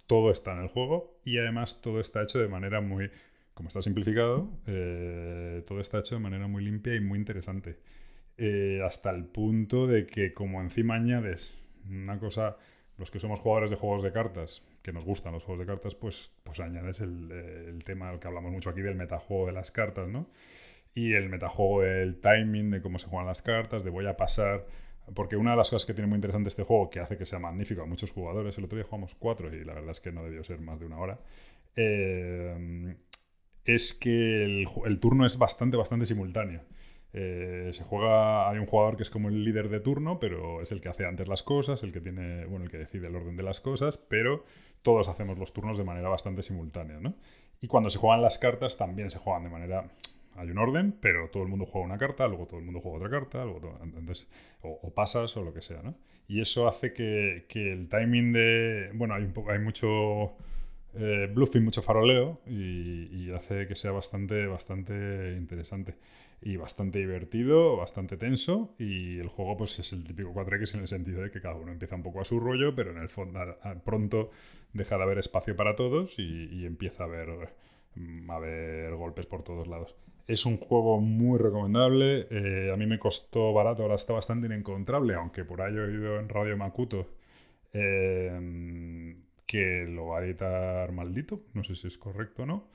todo 0.06 0.30
está 0.30 0.52
en 0.52 0.60
el 0.60 0.68
juego 0.68 1.18
y 1.24 1.38
además 1.38 1.80
todo 1.80 2.00
está 2.00 2.22
hecho 2.22 2.38
de 2.38 2.48
manera 2.48 2.80
muy, 2.80 3.10
como 3.54 3.68
está 3.68 3.82
simplificado, 3.82 4.48
eh, 4.66 5.62
todo 5.66 5.80
está 5.80 5.98
hecho 5.98 6.14
de 6.14 6.20
manera 6.20 6.46
muy 6.46 6.64
limpia 6.64 6.94
y 6.94 7.00
muy 7.00 7.18
interesante. 7.18 7.78
Eh, 8.38 8.80
hasta 8.84 9.10
el 9.10 9.24
punto 9.24 9.86
de 9.86 10.06
que 10.06 10.32
como 10.34 10.60
encima 10.60 10.94
añades 10.94 11.58
una 11.88 12.18
cosa, 12.18 12.56
los 12.98 13.10
que 13.10 13.18
somos 13.18 13.40
jugadores 13.40 13.70
de 13.70 13.76
juegos 13.76 14.02
de 14.02 14.12
cartas, 14.12 14.62
que 14.82 14.92
nos 14.92 15.04
gustan 15.04 15.32
los 15.32 15.44
juegos 15.44 15.66
de 15.66 15.72
cartas, 15.72 15.94
pues, 15.94 16.32
pues 16.44 16.60
añades 16.60 17.00
el, 17.00 17.82
tema 17.84 18.10
del 18.10 18.20
que 18.20 18.28
hablamos 18.28 18.52
mucho 18.52 18.70
aquí 18.70 18.80
del 18.80 18.94
metajuego 18.94 19.46
de 19.46 19.52
las 19.52 19.70
cartas, 19.70 20.08
¿no? 20.08 20.26
Y 20.94 21.14
el 21.14 21.28
metajuego 21.28 21.82
del 21.82 22.20
timing, 22.20 22.70
de 22.70 22.82
cómo 22.82 22.98
se 22.98 23.06
juegan 23.06 23.26
las 23.26 23.42
cartas, 23.42 23.82
de 23.82 23.90
voy 23.90 24.06
a 24.06 24.16
pasar 24.16 24.66
porque 25.14 25.36
una 25.36 25.52
de 25.52 25.56
las 25.56 25.70
cosas 25.70 25.84
que 25.84 25.94
tiene 25.94 26.06
muy 26.06 26.16
interesante 26.16 26.48
este 26.48 26.62
juego, 26.62 26.88
que 26.88 27.00
hace 27.00 27.16
que 27.16 27.26
sea 27.26 27.38
magnífico 27.38 27.82
a 27.82 27.86
muchos 27.86 28.12
jugadores, 28.12 28.56
el 28.58 28.64
otro 28.64 28.76
día 28.76 28.84
jugamos 28.84 29.14
cuatro 29.14 29.52
y 29.52 29.64
la 29.64 29.74
verdad 29.74 29.90
es 29.90 30.00
que 30.00 30.12
no 30.12 30.22
debió 30.22 30.44
ser 30.44 30.60
más 30.60 30.78
de 30.78 30.86
una 30.86 30.98
hora, 30.98 31.18
eh, 31.74 32.96
es 33.64 33.94
que 33.94 34.44
el, 34.44 34.68
el 34.86 35.00
turno 35.00 35.26
es 35.26 35.38
bastante, 35.38 35.76
bastante 35.76 36.06
simultáneo. 36.06 36.62
Eh, 37.14 37.70
se 37.74 37.84
juega, 37.84 38.48
hay 38.48 38.58
un 38.58 38.66
jugador 38.66 38.96
que 38.96 39.02
es 39.02 39.10
como 39.10 39.28
el 39.28 39.44
líder 39.44 39.68
de 39.68 39.80
turno, 39.80 40.18
pero 40.18 40.62
es 40.62 40.72
el 40.72 40.80
que 40.80 40.88
hace 40.88 41.04
antes 41.06 41.28
las 41.28 41.42
cosas, 41.42 41.82
el 41.82 41.92
que 41.92 42.00
tiene, 42.00 42.46
bueno, 42.46 42.64
el 42.64 42.70
que 42.70 42.78
decide 42.78 43.08
el 43.08 43.16
orden 43.16 43.36
de 43.36 43.42
las 43.42 43.60
cosas, 43.60 43.98
pero 43.98 44.44
todos 44.82 45.08
hacemos 45.08 45.38
los 45.38 45.52
turnos 45.52 45.76
de 45.78 45.84
manera 45.84 46.08
bastante 46.08 46.42
simultánea, 46.42 46.98
¿no? 47.00 47.14
Y 47.60 47.68
cuando 47.68 47.90
se 47.90 47.98
juegan 47.98 48.22
las 48.22 48.38
cartas 48.38 48.76
también 48.76 49.10
se 49.10 49.18
juegan 49.18 49.44
de 49.44 49.50
manera 49.50 49.84
hay 50.34 50.50
un 50.50 50.56
orden, 50.58 50.96
pero 51.00 51.28
todo 51.28 51.42
el 51.42 51.50
mundo 51.50 51.66
juega 51.66 51.84
una 51.86 51.98
carta, 51.98 52.26
luego 52.26 52.46
todo 52.46 52.58
el 52.58 52.64
mundo 52.64 52.80
juega 52.80 52.96
otra 52.98 53.10
carta, 53.10 53.44
luego 53.44 53.60
todo- 53.60 53.78
entonces, 53.82 54.26
o, 54.62 54.90
pasas 54.94 55.36
o 55.36 55.42
lo 55.44 55.52
que 55.52 55.60
sea, 55.60 55.82
¿no? 55.82 55.94
Y 56.26 56.40
eso 56.40 56.66
hace 56.68 56.92
que, 56.94 57.44
que 57.48 57.72
el 57.72 57.88
timing 57.88 58.32
de. 58.32 58.90
Bueno, 58.94 59.14
hay, 59.14 59.24
un 59.24 59.34
hay 59.50 59.58
mucho 59.58 60.32
eh, 60.94 61.30
bluffing, 61.32 61.64
mucho 61.64 61.82
faroleo, 61.82 62.40
y, 62.46 63.08
y 63.26 63.32
hace 63.32 63.66
que 63.66 63.74
sea 63.76 63.90
bastante, 63.92 64.46
bastante 64.46 65.34
interesante. 65.36 65.94
Y 66.42 66.56
bastante 66.56 66.98
divertido, 66.98 67.76
bastante 67.76 68.16
tenso, 68.16 68.74
y 68.78 69.18
el 69.18 69.28
juego 69.28 69.56
pues 69.56 69.78
es 69.78 69.92
el 69.92 70.02
típico 70.02 70.32
4X 70.34 70.74
en 70.74 70.80
el 70.80 70.88
sentido 70.88 71.22
de 71.22 71.30
que 71.30 71.40
cada 71.40 71.54
uno 71.54 71.70
empieza 71.70 71.94
un 71.94 72.02
poco 72.02 72.20
a 72.20 72.24
su 72.24 72.40
rollo, 72.40 72.74
pero 72.74 72.90
en 72.90 72.98
el 72.98 73.08
fondo 73.08 73.38
pronto 73.84 74.30
deja 74.72 74.96
de 74.96 75.02
haber 75.04 75.18
espacio 75.18 75.54
para 75.54 75.76
todos 75.76 76.18
y, 76.18 76.66
empieza 76.66 77.04
a 77.04 77.06
haber, 77.06 77.50
mm, 77.94 78.30
a 78.30 78.36
haber 78.36 78.94
golpes 78.94 79.26
por 79.26 79.44
todos 79.44 79.68
lados. 79.68 79.94
Es 80.26 80.46
un 80.46 80.56
juego 80.56 81.00
muy 81.00 81.38
recomendable. 81.38 82.26
eh, 82.30 82.70
a 82.72 82.76
mí 82.76 82.86
me 82.86 82.98
costó 82.98 83.52
barato, 83.52 83.82
ahora 83.82 83.96
está 83.96 84.12
bastante 84.12 84.46
inencontrable, 84.46 85.14
aunque 85.14 85.44
por 85.44 85.62
ahí 85.62 85.74
he 85.74 85.80
oído 85.80 86.18
en 86.18 86.28
Radio 86.28 86.56
Makuto 86.56 87.08
eh, 87.72 89.16
que 89.46 89.84
lo 89.88 90.08
va 90.08 90.20
a 90.20 90.24
editar 90.24 90.92
maldito. 90.92 91.42
No 91.54 91.64
sé 91.64 91.74
si 91.76 91.86
es 91.88 91.98
correcto 91.98 92.44
o 92.44 92.46
no. 92.46 92.68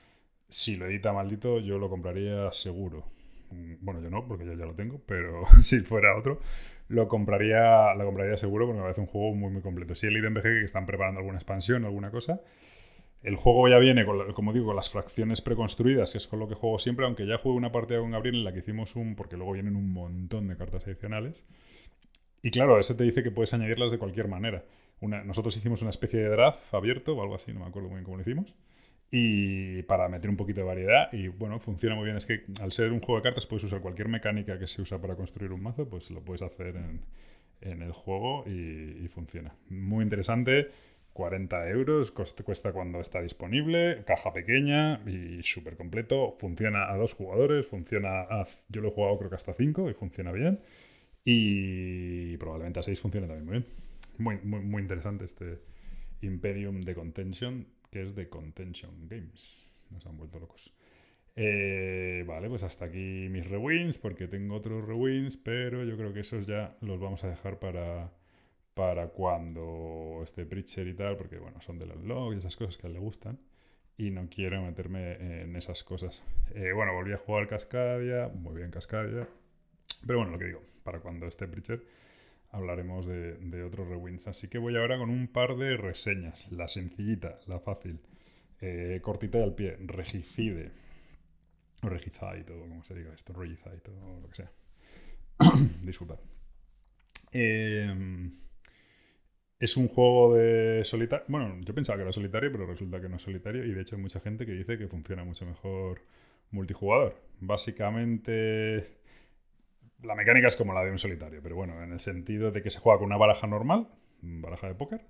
Si 0.48 0.76
lo 0.76 0.86
edita 0.86 1.12
maldito, 1.12 1.58
yo 1.60 1.78
lo 1.78 1.90
compraría 1.90 2.50
seguro. 2.52 3.04
Mm, 3.50 3.74
Bueno, 3.80 4.02
yo 4.02 4.10
no, 4.10 4.26
porque 4.26 4.44
yo 4.44 4.54
ya 4.54 4.64
lo 4.66 4.74
tengo, 4.74 5.00
pero 5.06 5.44
si 5.62 5.80
fuera 5.80 6.16
otro, 6.16 6.40
lo 6.88 7.08
compraría, 7.08 7.94
lo 7.94 8.04
compraría 8.04 8.36
seguro 8.36 8.66
porque 8.66 8.78
me 8.78 8.82
parece 8.82 9.00
un 9.00 9.06
juego 9.06 9.34
muy, 9.34 9.50
muy 9.50 9.62
completo. 9.62 9.94
Si 9.94 10.06
en 10.06 10.34
BG 10.34 10.42
que 10.60 10.64
están 10.64 10.86
preparando 10.86 11.20
alguna 11.20 11.38
expansión, 11.38 11.84
alguna 11.84 12.10
cosa. 12.10 12.40
El 13.22 13.36
juego 13.36 13.68
ya 13.68 13.78
viene, 13.78 14.06
con 14.06 14.32
como 14.34 14.52
digo, 14.52 14.66
con 14.66 14.76
las 14.76 14.90
fracciones 14.90 15.40
preconstruidas, 15.42 16.12
que 16.12 16.18
es 16.18 16.28
con 16.28 16.40
lo 16.40 16.48
que 16.48 16.54
juego 16.54 16.78
siempre, 16.78 17.06
aunque 17.06 17.26
ya 17.26 17.38
jugué 17.38 17.56
una 17.56 17.72
partida 17.72 18.00
con 18.00 18.12
Gabriel 18.12 18.36
en 18.36 18.44
la 18.44 18.52
que 18.52 18.60
hicimos 18.60 18.96
un, 18.96 19.16
porque 19.16 19.36
luego 19.36 19.52
vienen 19.52 19.76
un 19.76 19.92
montón 19.92 20.48
de 20.48 20.56
cartas 20.56 20.84
adicionales. 20.86 21.44
Y 22.42 22.50
claro, 22.50 22.78
ese 22.78 22.94
te 22.94 23.04
dice 23.04 23.22
que 23.22 23.30
puedes 23.30 23.52
añadirlas 23.54 23.90
de 23.90 23.98
cualquier 23.98 24.28
manera. 24.28 24.64
Nosotros 25.00 25.56
hicimos 25.56 25.82
una 25.82 25.90
especie 25.90 26.20
de 26.20 26.28
draft 26.28 26.74
abierto 26.74 27.16
o 27.16 27.22
algo 27.22 27.34
así, 27.36 27.52
no 27.52 27.60
me 27.60 27.66
acuerdo 27.66 27.88
muy 27.88 27.96
bien 27.96 28.04
cómo 28.04 28.16
lo 28.16 28.22
hicimos. 28.22 28.54
Y 29.10 29.82
para 29.84 30.08
meter 30.08 30.28
un 30.28 30.36
poquito 30.36 30.60
de 30.60 30.66
variedad, 30.66 31.10
y 31.12 31.28
bueno, 31.28 31.58
funciona 31.60 31.94
muy 31.94 32.04
bien. 32.04 32.16
Es 32.16 32.26
que 32.26 32.44
al 32.60 32.72
ser 32.72 32.92
un 32.92 33.00
juego 33.00 33.16
de 33.16 33.22
cartas 33.22 33.46
puedes 33.46 33.64
usar 33.64 33.80
cualquier 33.80 34.08
mecánica 34.08 34.58
que 34.58 34.66
se 34.66 34.82
usa 34.82 35.00
para 35.00 35.16
construir 35.16 35.52
un 35.52 35.62
mazo, 35.62 35.88
pues 35.88 36.10
lo 36.10 36.22
puedes 36.22 36.42
hacer 36.42 36.76
en, 36.76 37.00
en 37.60 37.82
el 37.82 37.92
juego 37.92 38.44
y, 38.46 39.08
funciona. 39.08 39.54
Muy 39.70 40.04
interesante. 40.04 40.70
40 41.12 41.68
euros, 41.70 42.12
cuesta 42.12 42.72
cuando 42.72 43.00
está 43.00 43.20
disponible, 43.20 44.04
caja 44.06 44.32
pequeña 44.32 45.00
y 45.04 45.42
súper 45.42 45.76
completo. 45.76 46.36
Funciona 46.38 46.92
a 46.92 46.96
dos 46.96 47.14
jugadores, 47.14 47.66
funciona 47.66 48.20
a, 48.20 48.46
yo 48.68 48.80
lo 48.82 48.88
he 48.88 48.90
jugado 48.92 49.18
creo 49.18 49.30
que 49.30 49.36
hasta 49.36 49.52
5 49.52 49.90
y 49.90 49.94
funciona 49.94 50.30
bien. 50.30 50.60
Y 51.24 52.36
probablemente 52.36 52.78
a 52.80 52.82
6 52.84 53.00
funcione 53.00 53.26
también 53.26 53.46
muy 53.46 53.52
bien. 53.52 53.66
Muy, 54.18 54.38
muy, 54.44 54.60
muy 54.60 54.82
interesante 54.82 55.24
este 55.24 55.58
Imperium 56.22 56.82
de 56.82 56.94
Contention, 56.94 57.66
que 57.90 58.02
es 58.02 58.14
de 58.14 58.28
Contention 58.28 59.08
Games. 59.08 59.86
Nos 59.90 60.06
han 60.06 60.16
vuelto 60.16 60.38
locos. 60.38 60.74
Eh, 61.36 62.24
vale, 62.26 62.48
pues 62.48 62.64
hasta 62.64 62.86
aquí 62.86 63.28
mis 63.30 63.48
rewins, 63.48 63.96
porque 63.96 64.26
tengo 64.26 64.56
otros 64.56 64.84
rewins, 64.84 65.36
pero 65.36 65.84
yo 65.84 65.96
creo 65.96 66.12
que 66.12 66.20
esos 66.20 66.46
ya 66.46 66.76
los 66.80 66.98
vamos 66.98 67.22
a 67.22 67.28
dejar 67.28 67.60
para, 67.60 68.12
para 68.74 69.08
cuando 69.08 70.20
esté 70.24 70.44
Pritcher 70.44 70.88
y 70.88 70.94
tal, 70.94 71.16
porque 71.16 71.38
bueno, 71.38 71.60
son 71.60 71.78
del 71.78 71.92
unlock 71.92 72.34
y 72.34 72.38
esas 72.38 72.56
cosas 72.56 72.76
que 72.76 72.86
a 72.86 72.88
él 72.88 72.94
le 72.94 73.00
gustan. 73.00 73.38
Y 73.96 74.10
no 74.10 74.28
quiero 74.28 74.62
meterme 74.62 75.42
en 75.42 75.56
esas 75.56 75.82
cosas. 75.82 76.22
Eh, 76.54 76.72
bueno, 76.72 76.92
volví 76.92 77.12
a 77.12 77.18
jugar 77.18 77.48
Cascadia, 77.48 78.28
muy 78.28 78.56
bien 78.56 78.70
Cascadia. 78.70 79.28
Pero 80.06 80.18
bueno, 80.18 80.32
lo 80.32 80.38
que 80.38 80.44
digo, 80.44 80.62
para 80.84 81.00
cuando 81.00 81.26
esté 81.26 81.48
Pritcher 81.48 81.82
hablaremos 82.50 83.06
de, 83.06 83.62
otros 83.62 83.88
rewins. 83.88 84.26
Así 84.26 84.48
que 84.48 84.58
voy 84.58 84.76
ahora 84.76 84.98
con 84.98 85.10
un 85.10 85.28
par 85.28 85.56
de 85.56 85.76
reseñas. 85.76 86.50
La 86.50 86.68
sencillita, 86.68 87.38
la 87.46 87.60
fácil, 87.60 88.00
eh, 88.60 89.00
cortita 89.02 89.38
y 89.38 89.42
al 89.42 89.54
pie, 89.54 89.76
Regicide. 89.80 90.72
O 91.82 91.88
Regicide, 91.88 92.52
o 92.52 92.60
como 92.60 92.82
se 92.84 92.94
diga 92.94 93.12
esto, 93.14 93.32
Regicide, 93.32 93.82
o 94.02 94.20
lo 94.20 94.28
que 94.28 94.34
sea. 94.34 94.50
Disculpad. 95.82 96.18
Eh, 97.32 98.30
es 99.60 99.76
un 99.76 99.88
juego 99.88 100.36
de 100.36 100.84
solitario. 100.84 101.24
Bueno, 101.28 101.60
yo 101.62 101.74
pensaba 101.74 101.96
que 101.96 102.02
era 102.02 102.12
solitario, 102.12 102.52
pero 102.52 102.66
resulta 102.66 103.00
que 103.00 103.08
no 103.08 103.16
es 103.16 103.22
solitario. 103.22 103.64
Y 103.64 103.72
de 103.72 103.80
hecho 103.80 103.96
hay 103.96 104.02
mucha 104.02 104.20
gente 104.20 104.46
que 104.46 104.52
dice 104.52 104.78
que 104.78 104.86
funciona 104.88 105.24
mucho 105.24 105.46
mejor 105.46 106.02
multijugador. 106.50 107.20
Básicamente, 107.40 108.97
la 110.02 110.14
mecánica 110.14 110.46
es 110.48 110.56
como 110.56 110.72
la 110.72 110.84
de 110.84 110.90
un 110.90 110.98
solitario, 110.98 111.40
pero 111.42 111.56
bueno, 111.56 111.82
en 111.82 111.92
el 111.92 112.00
sentido 112.00 112.50
de 112.50 112.62
que 112.62 112.70
se 112.70 112.80
juega 112.80 112.98
con 112.98 113.06
una 113.06 113.16
baraja 113.16 113.46
normal, 113.46 113.88
baraja 114.22 114.68
de 114.68 114.74
póker. 114.74 115.04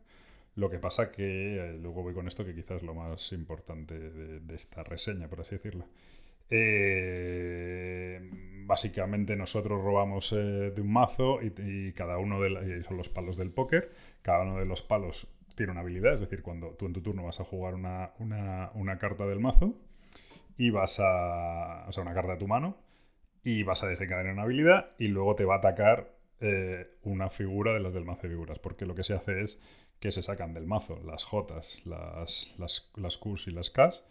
Lo 0.57 0.71
que 0.71 0.79
pasa 0.79 1.13
que, 1.13 1.57
eh, 1.75 1.79
luego 1.81 2.03
voy 2.03 2.15
con 2.15 2.27
esto, 2.27 2.45
que 2.45 2.55
quizás 2.55 2.79
es 2.79 2.83
lo 2.83 2.95
más 2.95 3.33
importante 3.33 3.99
de, 3.99 4.55
esta 4.55 4.83
reseña, 4.83 5.29
por 5.29 5.41
así 5.41 5.55
decirlo. 5.57 5.85
Eh, 6.51 8.21
básicamente 8.67 9.37
nosotros 9.37 9.83
robamos 9.83 10.33
eh, 10.33 10.73
de 10.75 10.81
un 10.81 10.93
mazo 10.93 11.41
y, 11.43 11.93
cada 11.93 12.19
uno 12.19 12.41
de 12.41 12.51
la- 12.51 12.63
y 12.65 12.83
son 12.85 12.97
los 12.97 13.09
palos 13.09 13.37
del 13.37 13.51
póker. 13.51 13.93
Cada 14.23 14.43
uno 14.43 14.59
de 14.59 14.65
los 14.67 14.83
palos 14.83 15.29
tiene 15.55 15.73
una 15.73 15.81
habilidad, 15.83 16.15
es 16.15 16.21
decir, 16.21 16.43
cuando 16.43 16.69
tú 16.71 16.87
en 16.87 16.93
tu 16.95 17.03
turno 17.03 17.25
vas 17.25 17.41
a 17.41 17.45
jugar 17.45 17.75
una, 17.75 18.13
una- 18.19 18.71
una 18.75 18.99
carta 18.99 19.27
del 19.27 19.41
mazo 19.41 19.75
y 20.57 20.71
vas 20.71 21.01
a. 21.01 21.85
O 21.89 21.93
sea, 21.93 22.03
una 22.03 22.15
carta 22.15 22.33
de 22.33 22.39
tu 22.39 22.49
mano 22.49 22.77
y 23.45 23.63
vas 23.63 23.83
a 23.83 23.89
desencadenar 23.89 24.33
una 24.33 24.43
habilidad 24.43 24.93
y 24.99 25.09
luego 25.09 25.35
te 25.35 25.45
va 25.45 25.57
a 25.57 25.59
atacar 25.59 26.15
eh, 26.41 26.87
una 27.03 27.29
figura 27.29 27.73
de 27.73 27.81
las 27.81 27.95
del 27.95 28.05
mazo 28.05 28.23
de 28.23 28.31
figuras. 28.31 28.59
Porque 28.59 28.87
lo 28.87 28.95
que 28.95 29.05
se 29.05 29.15
hace 29.15 29.43
es 29.43 29.61
que 30.01 30.11
se 30.11 30.23
sacan 30.23 30.55
del 30.55 30.67
mazo 30.67 31.01
las 31.05 31.25
Jotas, 31.25 31.85
las, 31.87 32.55
las, 32.59 32.93
las 32.97 33.17
Qs 33.17 33.49
y 33.49 33.51
las 33.51 33.71
Ks 33.71 34.03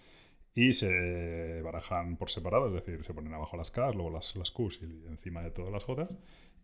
y 0.54 0.74
se 0.74 1.62
barajan 1.62 2.18
por 2.18 2.32
separado, 2.32 2.68
es 2.68 2.74
decir, 2.74 3.06
se 3.06 3.14
ponen 3.14 3.34
abajo 3.34 3.58
las 3.58 3.70
Ks, 3.70 3.94
luego 3.94 4.10
las, 4.10 4.36
las 4.36 4.52
Qs 4.52 4.82
y 4.82 5.06
encima 5.08 5.44
de 5.44 5.52
todas 5.52 5.72
las 5.72 5.84
Jotas 5.84 6.10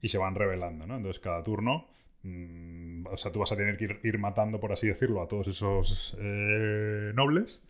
y 0.01 0.10
se 0.10 0.17
van 0.17 0.36
revelando, 0.36 0.88
¿no? 0.88 0.98
Entonces 0.98 1.22
cada 1.22 1.43
turno, 1.43 1.88
mm, 2.24 3.05
o 3.08 3.15
sea, 3.15 3.32
tú 3.32 3.39
vas 3.39 3.51
a 3.51 3.55
tener 3.55 3.77
que 3.77 4.00
ir, 4.03 4.17
matando, 4.17 4.60
por 4.60 4.72
así 4.72 4.88
decirlo, 4.88 5.22
a 5.22 5.27
todos 5.27 5.48
esos 5.48 6.17
eh, 6.20 7.12
nobles 7.13 7.62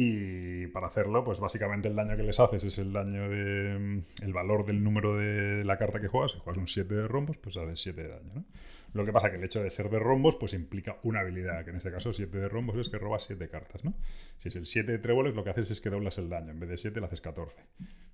y 0.00 0.68
para 0.68 0.86
hacerlo, 0.86 1.24
pues 1.24 1.40
básicamente 1.40 1.88
el 1.88 1.96
daño 1.96 2.16
que 2.16 2.22
les 2.22 2.38
haces 2.38 2.62
es 2.62 2.78
el 2.78 2.92
daño 2.92 3.28
de. 3.28 3.76
mm, 3.76 4.22
el 4.22 4.32
valor 4.32 4.64
del 4.64 4.84
número 4.84 5.16
de 5.16 5.64
la 5.64 5.76
carta 5.76 6.00
que 6.00 6.06
juegas. 6.06 6.30
Si 6.30 6.38
juegas 6.38 6.56
un 6.56 6.68
7 6.68 6.94
de 6.94 7.08
rombos, 7.08 7.36
pues 7.38 7.56
haces 7.56 7.80
7 7.80 8.04
de 8.04 8.08
daño, 8.08 8.32
¿no? 8.32 8.44
Lo 8.92 9.04
que 9.04 9.12
pasa 9.12 9.28
que 9.28 9.38
el 9.38 9.44
hecho 9.44 9.60
de 9.60 9.70
ser 9.70 9.90
de 9.90 9.98
rombos, 9.98 10.36
pues 10.36 10.52
implica 10.52 10.98
una 11.02 11.18
habilidad, 11.18 11.64
que 11.64 11.70
en 11.70 11.76
este 11.78 11.90
caso 11.90 12.12
7 12.12 12.38
de 12.38 12.48
rombos 12.48 12.76
es 12.76 12.90
que 12.90 12.96
robas 12.96 13.24
7 13.24 13.48
cartas, 13.48 13.82
¿no? 13.82 13.92
Si 14.36 14.50
es 14.50 14.54
el 14.54 14.66
7 14.66 14.92
de 14.92 14.98
tréboles, 14.98 15.34
lo 15.34 15.42
que 15.42 15.50
haces 15.50 15.68
es 15.72 15.80
que 15.80 15.90
doblas 15.90 16.16
el 16.18 16.28
daño. 16.28 16.52
En 16.52 16.60
vez 16.60 16.68
de 16.68 16.76
7, 16.76 17.00
le 17.00 17.06
haces 17.06 17.20
14. 17.20 17.58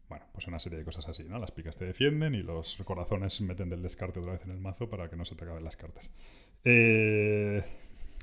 Bueno, 0.08 0.24
pues 0.32 0.46
una 0.46 0.58
serie 0.58 0.78
de 0.78 0.86
cosas 0.86 1.06
así, 1.06 1.24
¿no? 1.24 1.38
Las 1.38 1.50
picas 1.50 1.76
te 1.76 1.84
defienden 1.84 2.34
y 2.34 2.42
los 2.42 2.78
corazones 2.86 3.42
meten 3.42 3.68
del 3.68 3.82
descarte 3.82 4.20
otra 4.20 4.32
vez 4.32 4.44
en 4.46 4.52
el 4.52 4.58
mazo 4.58 4.88
para 4.88 5.10
que 5.10 5.16
no 5.16 5.26
se 5.26 5.34
te 5.34 5.44
acaben 5.44 5.62
las 5.62 5.76
cartas. 5.76 6.10
Eh, 6.64 7.62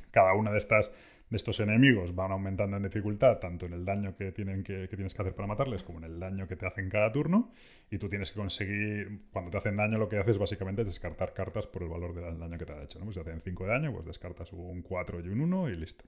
cada 0.09 0.33
una 0.33 0.51
de 0.51 0.57
estas 0.57 0.91
de 1.31 1.37
estos 1.37 1.61
enemigos 1.61 2.13
van 2.13 2.31
aumentando 2.31 2.75
en 2.75 2.83
dificultad, 2.83 3.39
tanto 3.39 3.65
en 3.65 3.71
el 3.71 3.85
daño 3.85 4.17
que, 4.17 4.33
tienen 4.33 4.63
que, 4.63 4.89
tienes 4.89 5.13
que 5.13 5.21
hacer 5.21 5.33
para 5.33 5.47
matarles, 5.47 5.81
como 5.81 5.99
en 5.99 6.03
el 6.03 6.19
daño 6.19 6.45
que 6.45 6.57
te 6.57 6.67
hacen 6.67 6.89
cada 6.89 7.09
turno. 7.13 7.53
Y 7.89 7.97
tú 7.99 8.09
tienes 8.09 8.31
que 8.31 8.39
conseguir, 8.39 9.21
cuando 9.31 9.49
te 9.49 9.57
hacen 9.57 9.77
daño, 9.77 9.97
lo 9.97 10.09
que 10.09 10.17
haces 10.17 10.37
básicamente 10.37 10.81
es 10.81 10.89
descartar 10.89 11.33
cartas 11.33 11.67
por 11.67 11.83
el 11.83 11.89
valor 11.89 12.13
del 12.13 12.37
daño 12.37 12.57
que 12.57 12.65
te 12.65 12.73
ha 12.73 12.83
hecho. 12.83 12.99
¿no? 12.99 13.05
Pues 13.05 13.15
si 13.15 13.23
te 13.23 13.29
hacen 13.29 13.41
5 13.41 13.63
de 13.63 13.69
daño, 13.69 13.93
pues 13.93 14.05
descartas 14.05 14.51
un 14.51 14.81
4 14.81 15.21
y 15.21 15.29
un 15.29 15.41
1 15.41 15.69
y 15.69 15.77
listo. 15.77 16.03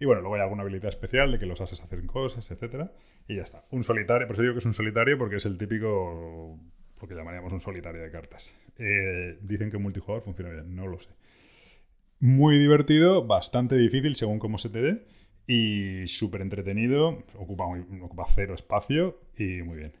Y 0.00 0.04
bueno, 0.04 0.20
luego 0.20 0.34
hay 0.34 0.40
alguna 0.40 0.62
habilidad 0.62 0.88
especial 0.88 1.30
de 1.30 1.38
que 1.38 1.46
los 1.46 1.60
haces 1.60 1.80
hacer 1.80 2.04
cosas, 2.06 2.50
etcétera 2.50 2.90
Y 3.28 3.36
ya 3.36 3.42
está. 3.42 3.64
Un 3.70 3.84
solitario, 3.84 4.26
por 4.26 4.34
eso 4.34 4.42
digo 4.42 4.54
que 4.54 4.58
es 4.58 4.66
un 4.66 4.74
solitario 4.74 5.16
porque 5.16 5.36
es 5.36 5.46
el 5.46 5.58
típico, 5.58 6.58
lo 7.00 7.08
que 7.08 7.14
llamaríamos 7.14 7.52
un 7.52 7.60
solitario 7.60 8.02
de 8.02 8.10
cartas. 8.10 8.58
Eh, 8.78 9.38
dicen 9.42 9.70
que 9.70 9.78
multijugador 9.78 10.24
funciona 10.24 10.50
bien, 10.50 10.74
no 10.74 10.88
lo 10.88 10.98
sé. 10.98 11.10
Muy 12.20 12.58
divertido, 12.58 13.26
bastante 13.26 13.76
difícil 13.76 14.14
según 14.14 14.38
cómo 14.38 14.58
se 14.58 14.68
te 14.68 14.80
dé 14.82 15.06
y 15.46 16.06
súper 16.06 16.42
entretenido, 16.42 17.24
ocupa, 17.34 17.66
muy- 17.66 17.84
ocupa 18.02 18.26
cero 18.34 18.54
espacio 18.54 19.18
y 19.36 19.62
muy 19.62 19.76
bien. 19.78 19.92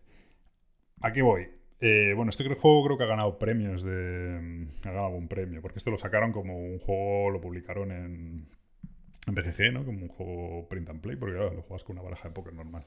¿A 1.00 1.12
qué 1.12 1.22
voy? 1.22 1.48
Eh, 1.80 2.12
bueno, 2.14 2.28
este 2.30 2.44
juego 2.54 2.84
creo 2.84 2.98
que 2.98 3.04
ha 3.04 3.06
ganado 3.06 3.38
premios 3.38 3.82
de... 3.82 4.68
Ha 4.84 4.88
ganado 4.88 5.06
algún 5.06 5.28
premio, 5.28 5.62
porque 5.62 5.78
esto 5.78 5.90
lo 5.90 5.96
sacaron 5.98 6.32
como 6.32 6.58
un 6.58 6.78
juego, 6.78 7.30
lo 7.30 7.40
publicaron 7.40 7.90
en, 7.90 8.48
en 9.26 9.34
BGG, 9.34 9.72
¿no? 9.72 9.84
Como 9.84 10.02
un 10.02 10.08
juego 10.08 10.68
print 10.68 10.90
and 10.90 11.00
play, 11.00 11.16
porque 11.16 11.36
claro, 11.36 11.54
lo 11.54 11.62
juegas 11.62 11.84
con 11.84 11.96
una 11.96 12.02
baraja 12.02 12.28
de 12.28 12.34
póker 12.34 12.52
normal. 12.52 12.84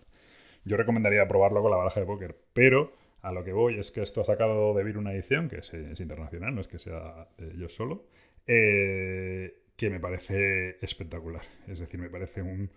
Yo 0.65 0.77
recomendaría 0.77 1.27
probarlo 1.27 1.61
con 1.61 1.71
la 1.71 1.77
baraja 1.77 1.99
de 1.99 2.05
póker, 2.05 2.37
pero 2.53 2.93
a 3.21 3.31
lo 3.31 3.43
que 3.43 3.53
voy 3.53 3.79
es 3.79 3.91
que 3.91 4.01
esto 4.01 4.21
ha 4.21 4.25
sacado 4.25 4.73
de 4.75 4.83
Vir 4.83 4.97
una 4.97 5.13
edición, 5.13 5.49
que 5.49 5.57
es, 5.57 5.73
internacional, 5.99 6.53
no 6.53 6.61
es 6.61 6.67
que 6.67 6.77
sea 6.79 7.27
de 7.37 7.51
ellos 7.51 7.73
solo, 7.73 8.05
eh, 8.47 9.63
que 9.75 9.89
me 9.89 9.99
parece 9.99 10.77
espectacular. 10.81 11.43
Es 11.67 11.79
decir, 11.79 11.99
me 11.99 12.09
parece 12.09 12.41
un... 12.41 12.69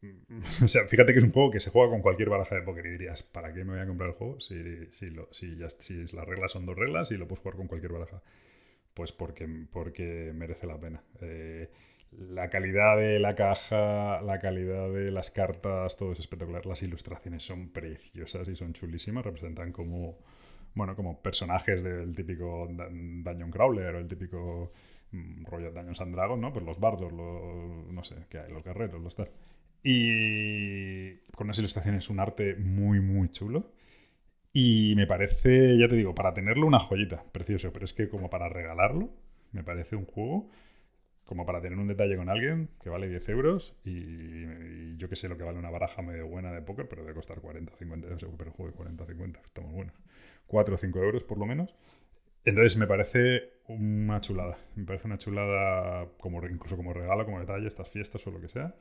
O 0.62 0.68
sea, 0.68 0.86
fíjate 0.86 1.12
que 1.12 1.18
es 1.18 1.24
un 1.24 1.32
juego 1.32 1.50
que 1.50 1.60
se 1.60 1.70
juega 1.70 1.90
con 1.90 2.02
cualquier 2.02 2.30
baraja 2.30 2.54
de 2.54 2.62
póker 2.62 2.86
y 2.86 2.90
dirías, 2.90 3.22
¿para 3.22 3.52
qué 3.52 3.64
me 3.64 3.72
voy 3.74 3.80
a 3.80 3.86
comprar 3.86 4.10
el 4.10 4.16
juego 4.16 4.40
si, 4.40 4.86
si, 4.90 5.10
lo- 5.10 5.28
si, 5.32 5.46
las 5.56 6.26
reglas 6.26 6.52
son 6.52 6.66
dos 6.66 6.76
reglas 6.76 7.10
y 7.10 7.16
lo 7.16 7.26
puedes 7.28 7.40
jugar 7.42 7.56
con 7.56 7.68
cualquier 7.68 7.92
baraja? 7.92 8.22
Pues 8.94 9.12
porque, 9.12 9.48
porque 9.72 10.32
merece 10.34 10.66
la 10.66 10.78
pena. 10.80 11.02
Eh, 11.20 11.70
la 12.12 12.50
calidad 12.50 12.96
de 12.98 13.18
la 13.20 13.34
caja, 13.36 14.20
la 14.22 14.38
calidad 14.40 14.90
de 14.92 15.10
las 15.10 15.30
cartas, 15.30 15.96
todo 15.96 16.12
es 16.12 16.20
espectacular. 16.20 16.66
Las 16.66 16.82
ilustraciones 16.82 17.44
son 17.44 17.70
preciosas 17.70 18.48
y 18.48 18.56
son 18.56 18.72
chulísimas. 18.72 19.24
Representan 19.24 19.72
como, 19.72 20.18
bueno, 20.74 20.96
como 20.96 21.22
personajes 21.22 21.82
del 21.82 22.14
típico 22.14 22.68
Dun- 22.68 23.22
Dungeon 23.24 23.50
Crawler 23.50 23.94
o 23.96 23.98
el 23.98 24.08
típico 24.08 24.72
rollo 25.44 25.72
Dungeons 25.72 26.00
and 26.00 26.14
Dragons, 26.14 26.40
¿no? 26.40 26.52
Pues 26.52 26.64
los 26.64 26.78
bardos, 26.78 27.12
los, 27.12 27.92
no 27.92 28.04
sé, 28.04 28.16
qué 28.28 28.38
hay, 28.40 28.50
los 28.50 28.62
guerreros, 28.64 29.00
los 29.00 29.16
tal. 29.16 29.30
Y 29.82 31.14
con 31.36 31.46
unas 31.46 31.58
ilustraciones, 31.58 32.10
un 32.10 32.20
arte 32.20 32.56
muy, 32.56 33.00
muy 33.00 33.30
chulo. 33.30 33.72
Y 34.52 34.94
me 34.96 35.06
parece, 35.06 35.78
ya 35.78 35.88
te 35.88 35.96
digo, 35.96 36.14
para 36.14 36.34
tenerlo 36.34 36.66
una 36.66 36.78
joyita, 36.78 37.22
precioso, 37.32 37.72
pero 37.72 37.84
es 37.84 37.92
que 37.92 38.08
como 38.08 38.30
para 38.30 38.48
regalarlo, 38.48 39.10
me 39.52 39.62
parece 39.62 39.96
un 39.96 40.06
juego 40.06 40.50
como 41.24 41.44
para 41.44 41.60
tener 41.60 41.78
un 41.78 41.86
detalle 41.86 42.16
con 42.16 42.30
alguien 42.30 42.70
que 42.82 42.88
vale 42.88 43.06
10 43.06 43.28
euros 43.28 43.76
y, 43.84 43.90
y 43.90 44.96
yo 44.96 45.10
que 45.10 45.16
sé 45.16 45.28
lo 45.28 45.36
que 45.36 45.44
vale 45.44 45.58
una 45.58 45.68
baraja 45.68 46.00
medio 46.00 46.26
buena 46.26 46.50
de 46.52 46.62
póker, 46.62 46.88
pero 46.88 47.02
debe 47.02 47.14
costar 47.14 47.40
40 47.42 47.74
o 47.74 47.76
50 47.76 48.08
euros, 48.08 48.26
pero 48.38 48.50
juego 48.50 48.70
de 48.70 48.76
40 48.76 49.04
o 49.04 49.06
50, 49.06 49.40
está 49.44 49.60
muy 49.60 49.74
bueno. 49.74 49.92
4 50.46 50.74
o 50.74 50.78
5 50.78 50.98
euros 51.00 51.24
por 51.24 51.38
lo 51.38 51.44
menos. 51.44 51.74
Entonces 52.44 52.76
me 52.76 52.86
parece 52.86 53.58
una 53.68 54.20
chulada, 54.20 54.56
me 54.76 54.84
parece 54.84 55.06
una 55.06 55.18
chulada 55.18 56.06
como, 56.18 56.44
incluso 56.46 56.76
como 56.76 56.92
regalo, 56.92 57.24
como 57.24 57.40
detalle, 57.40 57.68
estas 57.68 57.88
fiestas 57.88 58.26
o 58.26 58.30
lo 58.30 58.40
que 58.40 58.48
sea. 58.48 58.74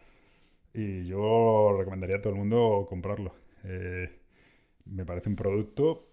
Y 0.74 1.06
yo 1.06 1.76
recomendaría 1.78 2.18
a 2.18 2.22
todo 2.22 2.34
el 2.34 2.40
mundo 2.40 2.86
comprarlo. 2.88 3.34
Eh, 3.64 4.10
me 4.86 5.06
parece 5.06 5.30
un 5.30 5.36
producto 5.36 6.08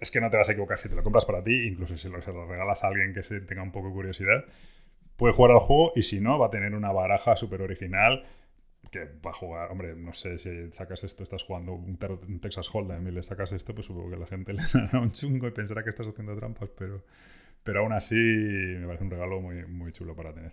es 0.00 0.10
que 0.10 0.20
no 0.20 0.30
te 0.30 0.36
vas 0.36 0.48
a 0.48 0.52
equivocar 0.52 0.78
si 0.78 0.88
te 0.88 0.94
lo 0.94 1.02
compras 1.02 1.24
para 1.24 1.42
ti, 1.42 1.66
incluso 1.66 1.96
si 1.96 2.08
lo, 2.08 2.20
se 2.22 2.32
lo 2.32 2.46
regalas 2.46 2.82
a 2.82 2.88
alguien 2.88 3.12
que 3.12 3.22
se 3.22 3.40
tenga 3.40 3.62
un 3.62 3.72
poco 3.72 3.88
de 3.88 3.94
curiosidad, 3.94 4.44
puede 5.16 5.34
jugar 5.34 5.52
al 5.52 5.58
juego 5.58 5.92
y 5.94 6.02
si 6.02 6.20
no, 6.20 6.38
va 6.38 6.46
a 6.46 6.50
tener 6.50 6.74
una 6.74 6.92
baraja 6.92 7.36
súper 7.36 7.62
original 7.62 8.24
que 8.90 9.04
va 9.04 9.30
a 9.30 9.32
jugar, 9.32 9.70
hombre, 9.70 9.94
no 9.94 10.12
sé 10.12 10.38
si 10.38 10.70
sacas 10.72 11.04
esto, 11.04 11.22
estás 11.22 11.42
jugando 11.42 11.72
un, 11.72 11.98
un 12.28 12.40
Texas 12.40 12.68
Hold'em 12.72 13.06
y 13.08 13.10
le 13.10 13.22
sacas 13.22 13.52
esto, 13.52 13.74
pues 13.74 13.86
supongo 13.86 14.10
que 14.10 14.16
la 14.16 14.26
gente 14.26 14.52
le 14.54 14.62
dará 14.72 15.00
un 15.00 15.10
chungo 15.12 15.48
y 15.48 15.50
pensará 15.50 15.82
que 15.82 15.90
estás 15.90 16.08
haciendo 16.08 16.36
trampas, 16.36 16.70
pero, 16.76 17.04
pero 17.62 17.80
aún 17.80 17.92
así 17.92 18.14
me 18.14 18.86
parece 18.86 19.04
un 19.04 19.10
regalo 19.10 19.40
muy, 19.40 19.64
muy 19.66 19.92
chulo 19.92 20.14
para 20.14 20.32
tener. 20.32 20.52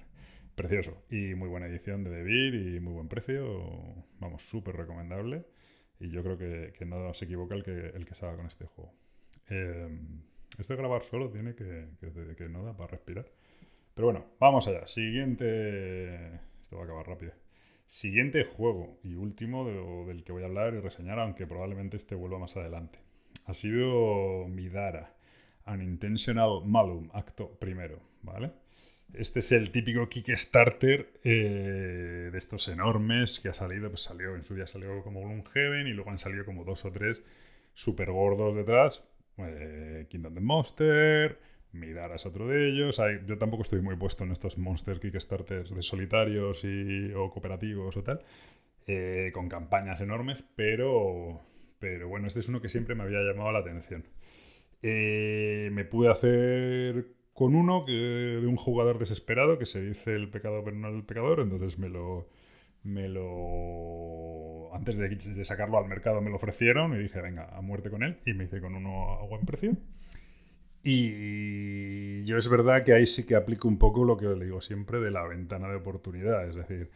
Precioso 0.56 1.04
y 1.10 1.34
muy 1.34 1.50
buena 1.50 1.65
edición 1.65 2.04
de 2.04 2.12
Devir 2.12 2.54
y 2.54 2.80
muy 2.80 2.93
buen 2.93 3.08
precio, 3.08 4.06
vamos, 4.19 4.48
súper 4.48 4.76
recomendable 4.76 5.46
y 6.00 6.12
yo 6.12 6.22
creo 6.22 6.38
que, 6.38 6.74
que 6.78 6.86
no 6.86 7.13
se 7.13 7.26
equivoca 7.26 7.56
el 7.56 7.63
que, 7.63 7.88
el 7.88 8.06
que 8.06 8.13
salga 8.13 8.36
con 8.38 8.46
este 8.46 8.65
juego. 8.65 8.93
Eh, 9.50 9.89
este 10.60 10.76
grabar 10.76 11.04
solo 11.04 11.30
tiene 11.30 11.56
que, 11.56 11.88
que, 12.00 12.36
que 12.36 12.50
no 12.50 12.63
da 12.63 12.76
para 12.76 12.91
respirar. 12.91 13.26
Pero 13.93 14.08
bueno, 14.08 14.26
vamos 14.39 14.67
allá. 14.67 14.86
Siguiente. 14.86 16.36
Esto 16.62 16.78
va 16.78 16.84
a 16.84 16.86
acabar 16.86 17.08
rápido. 17.08 17.34
Siguiente 17.94 18.44
juego 18.44 18.98
y 19.04 19.14
último 19.14 19.66
de- 19.68 20.06
del 20.08 20.24
que 20.24 20.32
voy 20.32 20.42
a 20.42 20.48
hablar 20.48 20.74
y 20.74 20.80
reseñar, 20.80 21.20
aunque 21.20 21.46
probablemente 21.46 21.96
este 21.96 22.16
vuelva 22.16 22.40
más 22.40 22.58
adelante. 22.58 22.98
Ha 23.46 23.54
sido 23.54 24.48
Midara, 24.48 25.14
Unintentional 25.68 26.62
Malum, 26.66 27.10
acto 27.14 27.52
primero, 27.60 28.00
¿vale? 28.24 28.50
Este 29.14 29.42
es 29.42 29.52
el 29.52 29.70
típico 29.70 30.10
Kickstarter 30.10 31.20
eh, 31.24 32.30
de 32.32 32.38
estos 32.38 32.68
enormes 32.68 33.40
que 33.40 33.50
ha 33.50 33.54
salido, 33.54 33.90
pues 33.90 34.02
salió, 34.02 34.36
en 34.36 34.42
su 34.42 34.56
día 34.56 34.66
salió 34.66 35.04
como 35.04 35.22
Gloomhaven 35.22 35.86
y 35.86 35.92
luego 35.94 36.10
han 36.10 36.18
salido 36.18 36.46
como 36.46 36.64
dos 36.64 36.86
o 36.86 36.92
tres 36.92 37.22
súper 37.76 38.10
gordos 38.10 38.56
detrás. 38.56 39.08
Eh, 39.38 40.08
Kingdom 40.10 40.34
the 40.34 40.40
Monster, 40.40 41.40
Midara 41.74 42.16
es 42.16 42.26
otro 42.26 42.48
de 42.48 42.70
ellos. 42.70 43.00
Hay- 43.00 43.22
yo 43.28 43.38
tampoco 43.38 43.64
estoy 43.64 43.82
muy 43.82 43.96
puesto 43.96 44.24
en 44.24 44.32
estos 44.32 44.58
Monster 44.58 45.00
Kickstarters 45.00 45.74
de 45.76 45.82
solitarios 45.84 46.64
y, 46.64 47.12
o 47.14 47.30
cooperativos 47.30 47.98
o 47.98 48.04
tal, 48.04 48.22
eh, 48.88 49.32
con 49.34 49.50
campañas 49.50 50.02
enormes, 50.02 50.44
pero, 50.56 51.42
pero 51.80 52.08
bueno, 52.10 52.28
este 52.28 52.42
es 52.42 52.50
uno 52.50 52.62
que 52.62 52.70
siempre 52.70 52.96
me 52.96 53.04
había 53.04 53.22
llamado 53.22 53.52
la 53.52 53.60
atención. 53.60 54.06
Eh, 54.82 55.70
me 55.74 55.86
pude 55.86 56.10
hacer 56.12 57.08
con 57.34 57.56
uno 57.56 57.86
que, 57.86 57.94
de 57.94 58.48
un 58.48 58.58
jugador 58.58 59.00
desesperado 59.00 59.58
que 59.58 59.66
se 59.66 59.82
dice 59.82 60.14
el 60.16 60.30
pecado 60.30 60.64
pero 60.64 60.76
no 60.78 60.90
el 60.90 61.04
pecador, 61.04 61.40
entonces 61.40 61.80
me 61.80 61.90
lo, 61.90 62.28
me 62.84 63.10
lo 63.10 64.72
antes 64.76 64.98
de, 64.98 65.10
de 65.10 65.46
sacarlo 65.46 65.78
al 65.78 65.88
mercado 65.88 66.22
me 66.22 66.30
lo 66.30 66.36
ofrecieron 66.38 66.94
y 66.96 67.00
dije 67.04 67.22
venga 67.22 67.46
a 67.56 67.62
muerte 67.62 67.90
con 67.90 68.04
él 68.04 68.18
y 68.26 68.34
me 68.34 68.46
hice 68.46 68.60
con 68.62 68.76
uno 68.76 69.14
a 69.14 69.26
buen 69.26 69.46
precio 69.46 69.76
y 70.84 72.24
yo 72.26 72.38
es 72.38 72.50
verdad 72.50 72.84
que 72.84 72.93
ahí 72.93 73.06
sí 73.06 73.26
que 73.26 73.36
aplico 73.36 73.67
un 73.67 73.78
poco 73.78 74.04
lo 74.04 74.17
que 74.17 74.26
le 74.26 74.46
digo 74.46 74.62
siempre 74.62 75.00
de 75.00 75.12
la 75.12 75.26
ventana 75.26 75.69
de 75.69 75.76
oportunidad 75.76 76.48
es 76.48 76.56
decir 76.56 76.89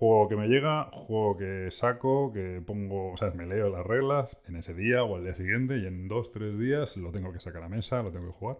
juego 0.00 0.28
que 0.30 0.36
me 0.36 0.48
llega, 0.48 0.88
juego 0.92 1.36
que 1.36 1.70
saco, 1.70 2.32
que 2.32 2.62
pongo, 2.64 3.12
o 3.12 3.16
sea, 3.18 3.32
me 3.32 3.44
leo 3.44 3.68
las 3.68 3.86
reglas 3.86 4.38
en 4.48 4.56
ese 4.56 4.72
día 4.72 5.04
o 5.04 5.16
al 5.16 5.24
día 5.24 5.34
siguiente 5.34 5.76
y 5.76 5.86
en 5.86 6.08
dos, 6.08 6.32
tres 6.32 6.58
días 6.58 6.96
lo 6.96 7.12
tengo 7.12 7.34
que 7.34 7.38
sacar 7.38 7.62
a 7.62 7.68
mesa, 7.68 8.02
lo 8.02 8.10
tengo 8.10 8.28
que 8.28 8.32
jugar. 8.32 8.56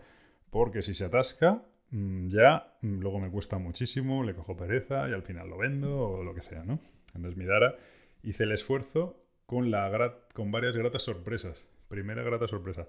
Porque 0.50 0.82
si 0.82 0.92
se 0.92 1.06
atasca, 1.06 1.62
mm, 1.92 2.28
ya 2.28 2.74
mm, 2.82 3.00
luego 3.00 3.20
me 3.20 3.30
cuesta 3.30 3.56
muchísimo, 3.56 4.22
le 4.22 4.34
cojo 4.34 4.54
pereza 4.54 5.08
y 5.08 5.14
al 5.14 5.22
final 5.22 5.48
lo 5.48 5.56
vendo 5.56 5.98
o 5.98 6.22
lo 6.22 6.34
que 6.34 6.42
sea, 6.42 6.62
¿no? 6.62 6.78
Entonces 7.14 7.38
mi 7.38 7.46
Dara 7.46 7.74
hice 8.22 8.44
el 8.44 8.52
esfuerzo 8.52 9.24
con, 9.46 9.70
la 9.70 10.14
con 10.34 10.52
varias 10.52 10.76
gratas 10.76 11.02
sorpresas. 11.02 11.66
Primera 11.88 12.22
grata 12.22 12.48
sorpresa. 12.48 12.86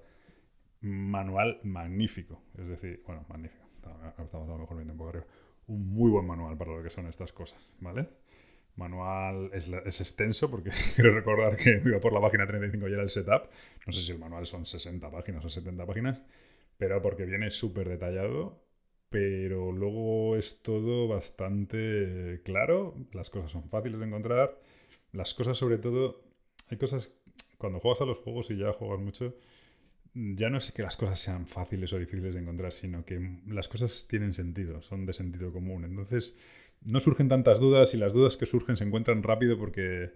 Manual 0.82 1.60
magnífico. 1.64 2.42
Es 2.58 2.68
decir, 2.68 3.04
bueno, 3.06 3.26
magnífico. 3.30 3.66
Estamos 4.18 4.50
a 4.50 4.54
lo 4.54 4.60
mejor 4.60 4.78
viendo 4.78 4.94
un 4.94 4.98
poco 4.98 5.10
arriba. 5.10 5.26
Un 5.68 5.94
muy 5.94 6.10
buen 6.10 6.26
manual 6.26 6.58
para 6.58 6.76
lo 6.76 6.84
que 6.84 6.90
son 6.90 7.08
estas 7.08 7.32
cosas, 7.32 7.70
¿vale? 7.80 8.10
Manual 8.76 9.52
es, 9.54 9.70
extenso 9.70 10.50
porque 10.50 10.72
quiero 10.96 11.14
recordar 11.14 11.56
que 11.58 11.82
iba 11.86 12.00
por 12.00 12.14
la 12.14 12.22
página 12.22 12.48
35 12.48 12.88
y 12.88 12.94
era 12.94 13.04
el 13.04 13.10
setup. 13.10 13.50
No 13.86 13.94
sé 13.94 14.02
si 14.02 14.12
el 14.12 14.20
manual 14.20 14.46
son 14.46 14.66
60 14.66 15.12
páginas 15.12 15.46
o 15.46 15.50
70 15.50 15.86
páginas, 15.86 16.24
pero 16.78 17.02
porque 17.02 17.26
viene 17.26 17.50
súper 17.52 17.90
detallado. 17.90 18.60
Pero 19.10 19.74
luego 19.74 20.38
es 20.38 20.64
todo 20.64 21.08
bastante 21.08 22.42
claro. 22.46 22.96
Las 23.12 23.30
cosas 23.30 23.52
son 23.52 23.70
fáciles 23.70 24.00
de 24.00 24.06
encontrar. 24.06 24.58
Las 25.12 25.34
cosas, 25.34 25.58
sobre 25.58 25.78
todo, 25.78 26.24
hay 26.70 26.78
cosas. 26.78 27.12
Cuando 27.58 27.80
juegas 27.80 28.02
a 28.02 28.06
los 28.06 28.20
juegos 28.20 28.50
y 28.52 28.58
ya 28.58 28.72
juegas 28.72 29.00
mucho, 29.00 29.36
ya 30.14 30.50
no 30.50 30.58
es 30.58 30.72
que 30.72 30.84
las 30.84 30.98
cosas 30.98 31.20
sean 31.20 31.48
fáciles 31.48 31.94
o 31.94 32.00
difíciles 32.00 32.34
de 32.36 32.42
encontrar, 32.42 32.74
sino 32.74 33.06
que 33.06 33.40
las 33.48 33.68
cosas 33.68 34.08
tienen 34.10 34.34
sentido, 34.34 34.82
son 34.82 35.06
de 35.06 35.14
sentido 35.14 35.52
común. 35.54 35.86
Entonces, 35.86 36.38
no 36.82 37.00
surgen 37.00 37.30
tantas 37.30 37.60
dudas 37.60 37.94
y 37.94 37.98
las 37.98 38.14
dudas 38.14 38.38
que 38.38 38.46
surgen 38.46 38.78
se 38.78 38.84
encuentran 38.84 39.24
rápido 39.24 39.58
porque, 39.58 40.12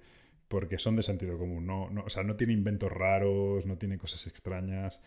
porque 0.48 0.78
son 0.80 0.96
de 0.96 1.04
sentido 1.04 1.38
común. 1.38 1.66
No, 1.66 1.90
no- 1.90 2.04
o 2.06 2.10
sea, 2.10 2.24
no 2.24 2.36
tiene 2.36 2.54
inventos 2.54 2.92
raros, 2.92 3.66
no 3.68 3.78
tiene 3.78 3.98
cosas 3.98 4.28
extrañas. 4.28 5.02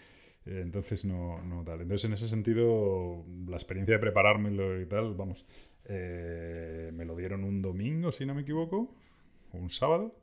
eh, 0.46 0.60
Entonces, 0.62 1.04
no, 1.04 1.42
no 1.42 1.64
tal. 1.64 1.80
Entonces, 1.82 2.04
en 2.06 2.12
ese 2.14 2.28
sentido, 2.28 3.24
la 3.46 3.56
experiencia 3.56 3.94
de 3.96 4.00
preparármelo 4.00 4.80
y 4.80 4.86
tal, 4.86 5.14
vamos, 5.14 5.46
eh, 5.84 6.90
me 6.94 7.04
lo 7.04 7.16
dieron 7.16 7.44
un 7.44 7.60
domingo, 7.62 8.12
si 8.12 8.24
no 8.26 8.34
me 8.34 8.42
equivoco, 8.42 8.94
o 9.52 9.58
un 9.58 9.70
sábado, 9.70 10.16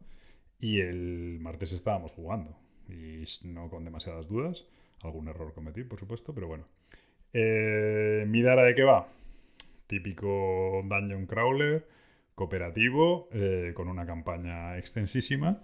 y 0.60 0.80
el 0.82 1.39
martes 1.41 1.73
estábamos 1.73 2.13
jugando. 2.13 2.58
Y 2.88 3.24
no 3.45 3.69
con 3.69 3.84
demasiadas 3.84 4.28
dudas. 4.28 4.65
Algún 5.02 5.28
error 5.28 5.54
cometí, 5.54 5.84
por 5.84 6.00
supuesto, 6.00 6.34
pero 6.34 6.48
bueno. 6.48 6.65
Eh, 7.34 8.26
¿Mi 8.28 8.41
Dara 8.41 8.63
de 8.63 8.76
qué 8.76 8.84
va? 8.84 9.08
Típico 9.88 10.84
Dungeon 10.88 11.26
Crawler, 11.26 11.88
cooperativo, 12.34 13.30
eh, 13.32 13.71
con 13.76 13.88
una 13.88 14.06
campaña 14.06 14.78
extensísima. 14.78 15.62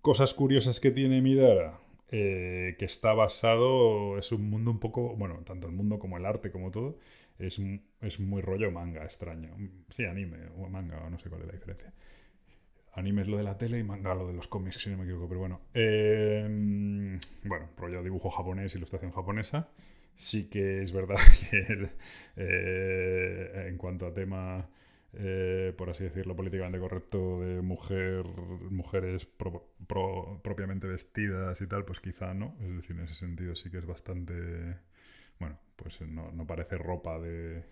Cosas 0.00 0.34
curiosas 0.34 0.80
que 0.80 0.90
tiene 0.90 1.20
Midara, 1.22 1.78
eh, 2.10 2.76
que 2.78 2.84
está 2.84 3.12
basado, 3.12 4.18
es 4.18 4.30
un 4.32 4.48
mundo 4.50 4.70
un 4.70 4.78
poco, 4.78 5.16
bueno, 5.16 5.42
tanto 5.44 5.66
el 5.66 5.72
mundo 5.72 5.98
como 5.98 6.16
el 6.16 6.26
arte, 6.26 6.50
como 6.50 6.70
todo, 6.70 6.98
es, 7.38 7.60
es 8.00 8.20
muy 8.20 8.42
rollo 8.42 8.70
manga, 8.70 9.04
extraño. 9.04 9.50
Sí, 9.88 10.04
anime 10.04 10.48
o 10.56 10.68
manga, 10.68 11.04
o 11.04 11.10
no 11.10 11.18
sé 11.18 11.28
cuál 11.28 11.42
es 11.42 11.46
la 11.48 11.52
diferencia. 11.54 11.92
Anime 12.96 13.22
es 13.22 13.28
lo 13.28 13.36
de 13.36 13.44
la 13.44 13.58
tele 13.58 13.78
y 13.78 13.84
manga 13.84 14.14
lo 14.14 14.26
de 14.26 14.32
los 14.32 14.48
cómics, 14.48 14.78
si 14.82 14.90
no 14.90 14.96
me 14.98 15.04
equivoco, 15.04 15.28
pero 15.28 15.40
bueno. 15.40 15.60
Eh, 15.74 17.18
bueno, 17.44 17.68
rollo 17.76 18.02
dibujo 18.02 18.30
japonés, 18.30 18.74
ilustración 18.74 19.12
japonesa. 19.12 19.68
Sí 20.14 20.48
que 20.48 20.82
es 20.82 20.92
verdad 20.92 21.16
que 21.50 21.90
eh, 22.36 23.66
en 23.68 23.76
cuanto 23.76 24.06
a 24.06 24.14
tema, 24.14 24.66
eh, 25.12 25.74
por 25.76 25.90
así 25.90 26.04
decirlo, 26.04 26.34
políticamente 26.34 26.78
correcto 26.78 27.40
de 27.42 27.60
mujer, 27.62 28.24
mujeres 28.70 29.26
pro- 29.26 29.68
pro- 29.86 30.40
propiamente 30.42 30.86
vestidas 30.86 31.60
y 31.60 31.66
tal, 31.66 31.84
pues 31.84 32.00
quizá 32.00 32.32
no. 32.34 32.56
Es 32.62 32.76
decir, 32.76 32.96
en 32.96 33.04
ese 33.04 33.14
sentido 33.14 33.54
sí 33.56 33.70
que 33.70 33.78
es 33.78 33.86
bastante... 33.86 34.76
Bueno, 35.38 35.58
pues 35.76 36.00
no, 36.00 36.32
no 36.32 36.46
parece 36.46 36.78
ropa 36.78 37.18
de 37.18 37.62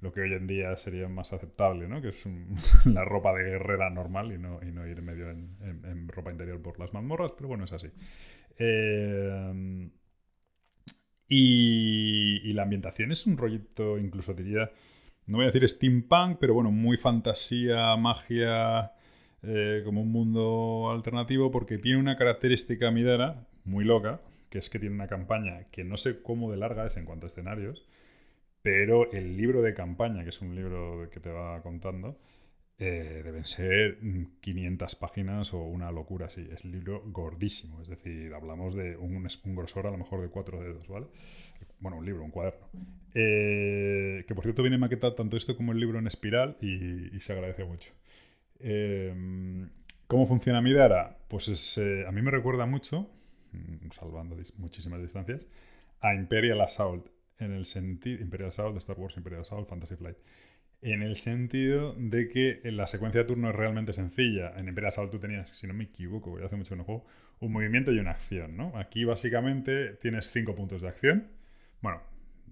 lo 0.00 0.12
que 0.12 0.20
hoy 0.20 0.32
en 0.32 0.46
día 0.46 0.76
sería 0.76 1.08
más 1.08 1.32
aceptable, 1.32 1.88
¿no? 1.88 2.00
Que 2.00 2.08
es 2.08 2.26
la 2.84 3.04
ropa 3.04 3.32
de 3.34 3.44
guerrera 3.44 3.90
normal 3.90 4.32
y 4.32 4.38
no, 4.38 4.60
y 4.62 4.70
no 4.70 4.86
ir 4.86 5.02
medio 5.02 5.30
en, 5.30 6.08
ropa 6.08 6.30
interior 6.30 6.60
por 6.60 6.78
las 6.78 6.92
mazmorras, 6.92 7.32
pero 7.36 7.48
bueno, 7.48 7.64
es 7.64 7.72
así. 7.72 7.88
Eh, 8.58 9.90
y, 11.28 12.40
y 12.42 12.52
la 12.52 12.62
ambientación 12.62 13.12
es 13.12 13.26
un 13.26 13.36
rollito, 13.36 13.98
incluso 13.98 14.34
diría, 14.34 14.70
no 15.26 15.36
voy 15.36 15.44
a 15.44 15.50
decir 15.50 15.68
steampunk, 15.68 16.38
pero 16.40 16.54
bueno, 16.54 16.70
muy 16.70 16.96
fantasía, 16.96 17.94
magia, 17.96 18.92
eh, 19.42 19.82
como 19.84 20.00
un 20.00 20.10
mundo 20.10 20.90
alternativo, 20.90 21.50
porque 21.50 21.78
tiene 21.78 21.98
una 22.00 22.16
característica 22.16 22.90
Midara 22.90 23.46
muy 23.64 23.84
loca, 23.84 24.20
que 24.48 24.58
es 24.58 24.70
que 24.70 24.78
tiene 24.78 24.94
una 24.94 25.06
campaña 25.06 25.64
que 25.70 25.84
no 25.84 25.96
sé 25.96 26.22
cómo 26.22 26.50
de 26.50 26.56
larga 26.56 26.86
es 26.86 26.96
en 26.96 27.04
cuanto 27.04 27.26
a 27.26 27.28
escenarios, 27.28 27.86
pero 28.68 29.10
el 29.12 29.34
libro 29.34 29.62
de 29.62 29.72
campaña, 29.72 30.24
que 30.24 30.28
es 30.28 30.42
un 30.42 30.54
libro 30.54 31.08
que 31.10 31.20
te 31.20 31.30
va 31.30 31.62
contando, 31.62 32.18
eh, 32.78 33.22
deben 33.24 33.46
ser 33.46 33.96
mm, 34.02 34.40
500 34.42 34.94
páginas 34.96 35.54
o 35.54 35.62
una 35.62 35.90
locura 35.90 36.26
así. 36.26 36.46
Es 36.52 36.66
libro 36.66 37.02
gordísimo, 37.06 37.80
es 37.80 37.88
decir, 37.88 38.34
hablamos 38.34 38.74
de 38.74 38.94
un, 38.98 39.26
grosor 39.56 39.86
a 39.86 39.90
lo 39.90 39.96
mejor 39.96 40.20
de 40.20 40.28
cuatro 40.28 40.60
dedos, 40.60 40.86
¿vale? 40.86 41.06
Bueno, 41.80 41.96
un 41.96 42.04
libro, 42.04 42.22
un 42.22 42.30
cuaderno. 42.30 42.68
Eh, 43.14 44.26
que 44.28 44.34
por 44.34 44.44
cierto 44.44 44.62
viene 44.62 44.76
maquetado 44.76 45.14
tanto 45.14 45.38
esto 45.38 45.56
como 45.56 45.72
el 45.72 45.80
libro 45.80 45.98
en 45.98 46.06
espiral 46.06 46.58
y, 46.60 47.18
se 47.20 47.32
agradece 47.32 47.64
mucho. 47.64 47.94
Eh, 48.60 49.14
¿Cómo 50.08 50.26
funciona 50.26 50.60
Midara? 50.60 51.16
Pues 51.28 51.48
es, 51.48 51.78
eh, 51.78 52.04
a 52.06 52.12
mí 52.12 52.20
me 52.20 52.30
recuerda 52.30 52.66
mucho, 52.66 53.08
mm, 53.52 53.92
salvando 53.92 54.36
muchísimas 54.58 55.00
distancias, 55.00 55.46
a 56.02 56.14
Imperial 56.14 56.60
Assault. 56.60 57.17
En 57.38 57.52
el 57.52 57.64
sentido. 57.64 58.20
Imperial 58.20 58.48
Assault, 58.48 58.74
de 58.74 58.78
Star 58.78 58.98
Wars, 58.98 59.16
Imperial 59.16 59.42
Assault, 59.42 59.68
Fantasy 59.68 59.96
Flight. 59.96 60.16
En 60.80 61.02
el 61.02 61.16
sentido 61.16 61.94
de 61.98 62.28
que 62.28 62.60
la 62.70 62.86
secuencia 62.86 63.22
de 63.22 63.26
turno 63.26 63.50
es 63.50 63.56
realmente 63.56 63.92
sencilla. 63.92 64.52
En 64.56 64.68
Imperial 64.68 64.88
Assault 64.88 65.10
tú 65.10 65.18
tenías, 65.18 65.50
si 65.50 65.66
no 65.66 65.74
me 65.74 65.84
equivoco, 65.84 66.38
ya 66.38 66.46
hace 66.46 66.56
mucho 66.56 66.70
que 66.70 66.76
no 66.76 66.84
juego, 66.84 67.04
un 67.40 67.52
movimiento 67.52 67.92
y 67.92 67.98
una 67.98 68.12
acción, 68.12 68.56
¿no? 68.56 68.76
Aquí 68.76 69.04
básicamente 69.04 69.94
tienes 69.94 70.30
cinco 70.30 70.54
puntos 70.54 70.80
de 70.82 70.88
acción. 70.88 71.28
Bueno, 71.80 72.00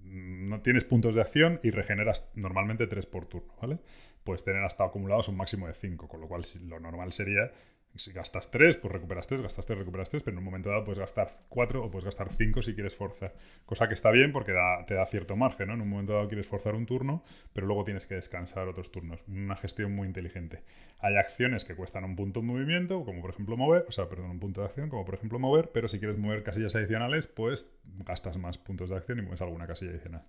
mm, 0.04 0.48
no 0.48 0.60
tienes 0.60 0.84
puntos 0.84 1.14
de 1.14 1.20
acción 1.20 1.60
y 1.62 1.70
regeneras 1.70 2.30
normalmente 2.34 2.86
tres 2.86 3.06
por 3.06 3.26
turno, 3.26 3.54
¿vale? 3.60 3.78
Puedes 4.24 4.42
tener 4.42 4.64
hasta 4.64 4.84
acumulados 4.84 5.28
un 5.28 5.36
máximo 5.36 5.68
de 5.68 5.72
5, 5.74 6.08
con 6.08 6.20
lo 6.20 6.26
cual 6.26 6.42
lo 6.66 6.80
normal 6.80 7.12
sería, 7.12 7.52
si 7.96 8.12
gastas 8.12 8.50
3, 8.50 8.76
pues 8.76 8.92
recuperas 8.92 9.26
3, 9.26 9.42
gastas 9.42 9.66
3, 9.66 9.78
recuperas 9.78 10.10
3, 10.10 10.22
pero 10.22 10.34
en 10.34 10.38
un 10.38 10.44
momento 10.44 10.70
dado 10.70 10.84
puedes 10.84 10.98
gastar 10.98 11.30
4 11.48 11.84
o 11.84 11.90
puedes 11.90 12.04
gastar 12.04 12.32
5 12.32 12.62
si 12.62 12.74
quieres 12.74 12.94
forzar. 12.94 13.34
Cosa 13.64 13.88
que 13.88 13.94
está 13.94 14.10
bien 14.10 14.32
porque 14.32 14.52
te 14.86 14.94
da 14.94 15.06
cierto 15.06 15.36
margen, 15.36 15.68
¿no? 15.68 15.74
En 15.74 15.82
un 15.82 15.88
momento 15.88 16.12
dado 16.12 16.28
quieres 16.28 16.46
forzar 16.46 16.74
un 16.74 16.86
turno, 16.86 17.22
pero 17.52 17.66
luego 17.66 17.84
tienes 17.84 18.06
que 18.06 18.14
descansar 18.14 18.68
otros 18.68 18.90
turnos. 18.90 19.20
Una 19.28 19.56
gestión 19.56 19.94
muy 19.94 20.06
inteligente. 20.06 20.62
Hay 21.00 21.16
acciones 21.16 21.64
que 21.64 21.74
cuestan 21.74 22.04
un 22.04 22.16
punto 22.16 22.40
de 22.40 22.46
movimiento, 22.46 23.04
como 23.04 23.20
por 23.20 23.30
ejemplo 23.30 23.56
mover, 23.56 23.84
o 23.88 23.92
sea, 23.92 24.08
perdón, 24.08 24.30
un 24.30 24.40
punto 24.40 24.60
de 24.60 24.66
acción, 24.66 24.88
como 24.88 25.04
por 25.04 25.14
ejemplo 25.14 25.38
mover, 25.38 25.70
pero 25.72 25.88
si 25.88 25.98
quieres 25.98 26.18
mover 26.18 26.42
casillas 26.42 26.74
adicionales, 26.74 27.26
pues 27.26 27.66
gastas 27.84 28.36
más 28.38 28.58
puntos 28.58 28.90
de 28.90 28.96
acción 28.96 29.18
y 29.18 29.22
mueves 29.22 29.42
alguna 29.42 29.66
casilla 29.66 29.92
adicional. 29.92 30.24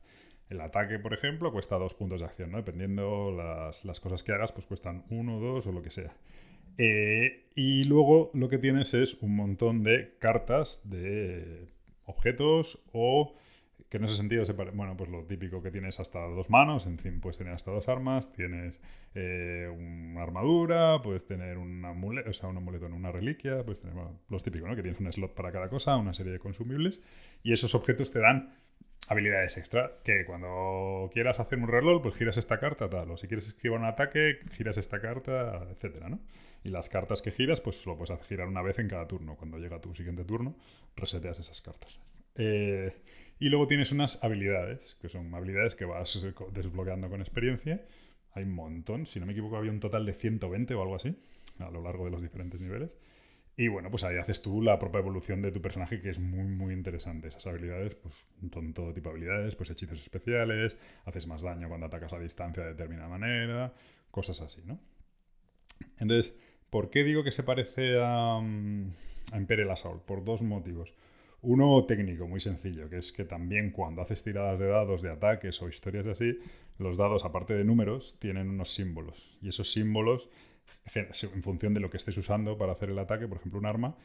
El 0.49 0.61
ataque, 0.61 0.97
por 0.97 1.13
ejemplo, 1.13 1.51
cuesta 1.51 1.75
dos 1.75 1.93
puntos 1.93 2.21
de 2.21 2.25
acción, 2.25 2.51
¿no? 2.51 2.57
Dependiendo 2.57 3.31
las, 3.31 3.83
las 3.83 3.99
cosas 3.99 4.23
que 4.23 4.31
hagas, 4.31 4.53
pues 4.53 4.65
cuestan 4.65 5.03
uno, 5.09 5.39
dos 5.39 5.67
o 5.67 5.73
lo 5.73 5.81
que 5.81 5.89
sea. 5.89 6.13
Eh, 6.77 7.49
y 7.55 7.85
luego 7.85 8.31
lo 8.33 8.49
que 8.49 8.57
tienes 8.57 8.93
es 8.93 9.15
un 9.21 9.35
montón 9.35 9.83
de 9.83 10.15
cartas 10.19 10.81
de 10.89 11.67
objetos 12.05 12.83
o 12.93 13.35
que 13.89 13.97
en 13.97 14.03
ese 14.03 14.15
sentido 14.15 14.43
se 14.43 14.51
bueno, 14.53 14.97
pues 14.97 15.09
lo 15.09 15.23
típico 15.23 15.61
que 15.61 15.71
tienes 15.71 15.99
hasta 15.99 16.19
dos 16.19 16.49
manos, 16.49 16.85
en 16.87 16.97
fin, 16.97 17.21
puedes 17.21 17.37
tener 17.37 17.53
hasta 17.53 17.71
dos 17.71 17.87
armas, 17.87 18.33
tienes 18.33 18.81
eh, 19.15 19.69
una 19.73 20.23
armadura, 20.23 21.01
puedes 21.01 21.25
tener 21.25 21.57
un 21.57 21.85
amuleto, 21.85 22.29
o 22.29 22.33
sea, 22.33 22.49
un 22.49 22.57
amuleto 22.57 22.85
en 22.87 22.93
una 22.93 23.11
reliquia, 23.11 23.63
puedes 23.63 23.79
tener 23.79 23.95
bueno, 23.95 24.19
los 24.29 24.43
típicos, 24.43 24.67
¿no? 24.67 24.75
Que 24.75 24.81
tienes 24.81 24.99
un 24.99 25.11
slot 25.11 25.33
para 25.33 25.53
cada 25.53 25.69
cosa, 25.69 25.95
una 25.95 26.13
serie 26.13 26.33
de 26.33 26.39
consumibles, 26.39 27.01
y 27.43 27.53
esos 27.53 27.75
objetos 27.75 28.11
te 28.11 28.19
dan 28.19 28.53
habilidades 29.09 29.57
extra, 29.57 29.93
que 30.03 30.25
cuando 30.25 31.09
quieras 31.13 31.39
hacer 31.39 31.59
un 31.59 31.67
reroll, 31.67 32.01
pues 32.01 32.15
giras 32.15 32.37
esta 32.37 32.59
carta, 32.59 32.89
tal, 32.89 33.11
o 33.11 33.17
si 33.17 33.27
quieres 33.27 33.47
esquivar 33.47 33.79
un 33.79 33.85
ataque, 33.85 34.39
giras 34.53 34.77
esta 34.77 34.99
carta, 34.99 35.67
etcétera, 35.71 36.09
¿no? 36.09 36.19
Y 36.63 36.69
las 36.69 36.89
cartas 36.89 37.21
que 37.21 37.31
giras, 37.31 37.61
pues 37.61 37.85
lo 37.85 37.97
puedes 37.97 38.19
girar 38.25 38.47
una 38.47 38.61
vez 38.61 38.79
en 38.79 38.89
cada 38.89 39.07
turno. 39.07 39.35
Cuando 39.35 39.57
llega 39.57 39.79
tu 39.79 39.93
siguiente 39.95 40.25
turno, 40.25 40.55
reseteas 40.95 41.39
esas 41.39 41.61
cartas. 41.61 41.99
Eh, 42.35 42.93
y 43.39 43.49
luego 43.49 43.67
tienes 43.67 43.91
unas 43.91 44.23
habilidades, 44.23 44.97
que 45.01 45.09
son 45.09 45.33
habilidades 45.33 45.75
que 45.75 45.85
vas 45.85 46.25
desbloqueando 46.51 47.09
con 47.09 47.21
experiencia. 47.21 47.85
Hay 48.33 48.43
un 48.43 48.53
montón, 48.53 49.05
si 49.05 49.19
no 49.19 49.25
me 49.25 49.31
equivoco, 49.31 49.57
había 49.57 49.71
un 49.71 49.79
total 49.79 50.05
de 50.05 50.13
120 50.13 50.73
o 50.73 50.81
algo 50.81 50.95
así, 50.95 51.15
a 51.59 51.69
lo 51.69 51.81
largo 51.81 52.05
de 52.05 52.11
los 52.11 52.21
diferentes 52.21 52.59
niveles. 52.59 52.97
Y 53.59 53.69
bueno, 53.69 53.89
pues 53.89 54.03
ahí 54.03 54.17
haces 54.17 54.43
tú 54.43 54.61
la 54.61 54.77
propia 54.77 54.99
evolución 54.99 55.41
de 55.41 55.51
tu 55.51 55.59
personaje, 55.63 55.99
que 55.99 56.11
es 56.11 56.19
muy, 56.19 56.45
muy 56.45 56.73
interesante. 56.75 57.27
Esas 57.27 57.47
habilidades, 57.47 57.95
pues 57.95 58.13
son 58.53 58.71
todo 58.71 58.93
tipo 58.93 59.09
de 59.09 59.15
habilidades, 59.15 59.55
pues 59.55 59.71
hechizos 59.71 59.99
especiales, 59.99 60.77
haces 61.05 61.25
más 61.25 61.41
daño 61.41 61.67
cuando 61.67 61.87
atacas 61.87 62.13
a 62.13 62.19
distancia 62.19 62.61
de 62.61 62.69
determinada 62.69 63.09
manera, 63.09 63.73
cosas 64.11 64.41
así, 64.41 64.61
¿no? 64.63 64.79
Entonces, 65.97 66.35
¿por 66.69 66.91
qué 66.91 67.03
digo 67.03 67.23
que 67.23 67.31
se 67.31 67.41
parece 67.41 67.99
a, 67.99 68.39
mm, 68.39 68.91
a 69.33 69.37
Imperial 69.37 69.71
Assault? 69.71 70.03
Por 70.03 70.23
dos 70.23 70.43
motivos. 70.43 70.93
Uno 71.41 71.83
técnico, 71.85 72.27
muy 72.27 72.39
sencillo, 72.39 72.89
que 72.89 72.97
es 72.97 73.11
que 73.11 73.23
también 73.23 73.71
cuando 73.71 74.03
haces 74.03 74.23
tiradas 74.23 74.59
de 74.59 74.67
dados 74.67 75.01
de 75.01 75.09
ataques 75.11 75.59
o 75.63 75.69
historias 75.69 76.05
así, 76.05 76.37
los 76.77 76.97
dados, 76.97 77.25
aparte 77.25 77.55
de 77.55 77.63
números, 77.63 78.17
tienen 78.19 78.49
unos 78.49 78.69
símbolos. 78.69 79.35
Y 79.41 79.49
esos 79.49 79.71
símbolos, 79.71 80.29
en 80.95 81.43
función 81.43 81.73
de 81.73 81.79
lo 81.79 81.89
que 81.89 81.97
estés 81.97 82.17
usando 82.17 82.57
para 82.57 82.73
hacer 82.73 82.89
el 82.89 82.99
ataque, 82.99 83.27
por 83.27 83.37
ejemplo, 83.37 83.59
un 83.59 83.65
arma, 83.65 83.95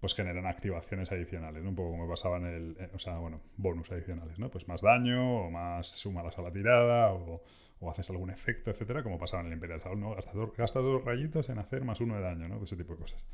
pues 0.00 0.14
generan 0.14 0.46
activaciones 0.46 1.10
adicionales, 1.10 1.62
¿no? 1.62 1.70
Un 1.70 1.74
poco 1.76 1.90
como 1.90 2.08
pasaba 2.08 2.36
en 2.38 2.46
el... 2.46 2.76
eh, 2.78 2.90
O 2.94 2.98
sea, 2.98 3.18
bueno, 3.18 3.40
bonus 3.56 3.90
adicionales, 3.90 4.38
¿no? 4.38 4.48
Pues 4.50 4.68
más 4.68 4.80
daño, 4.82 5.46
o 5.46 5.50
más 5.50 5.88
sumadas 5.88 6.38
a 6.38 6.42
la 6.42 6.52
tirada, 6.52 7.12
o, 7.12 7.42
haces 7.90 8.10
algún 8.10 8.30
efecto, 8.30 8.70
etcétera, 8.70 9.02
como 9.02 9.18
pasaba 9.18 9.40
en 9.42 9.48
el 9.48 9.52
Imperial 9.54 9.78
Assault, 9.78 10.00
¿no? 10.00 10.14
Gastas 10.14 10.34
dos, 10.34 10.56
gastas 10.56 10.82
dos 10.82 11.04
rayitos 11.04 11.48
en 11.48 11.58
hacer 11.58 11.84
más 11.84 12.00
uno 12.00 12.16
de 12.16 12.22
daño, 12.22 12.48
¿no? 12.48 12.62
Ese 12.62 12.76
tipo 12.76 12.94
de 12.94 13.00
cosas. 13.00 13.24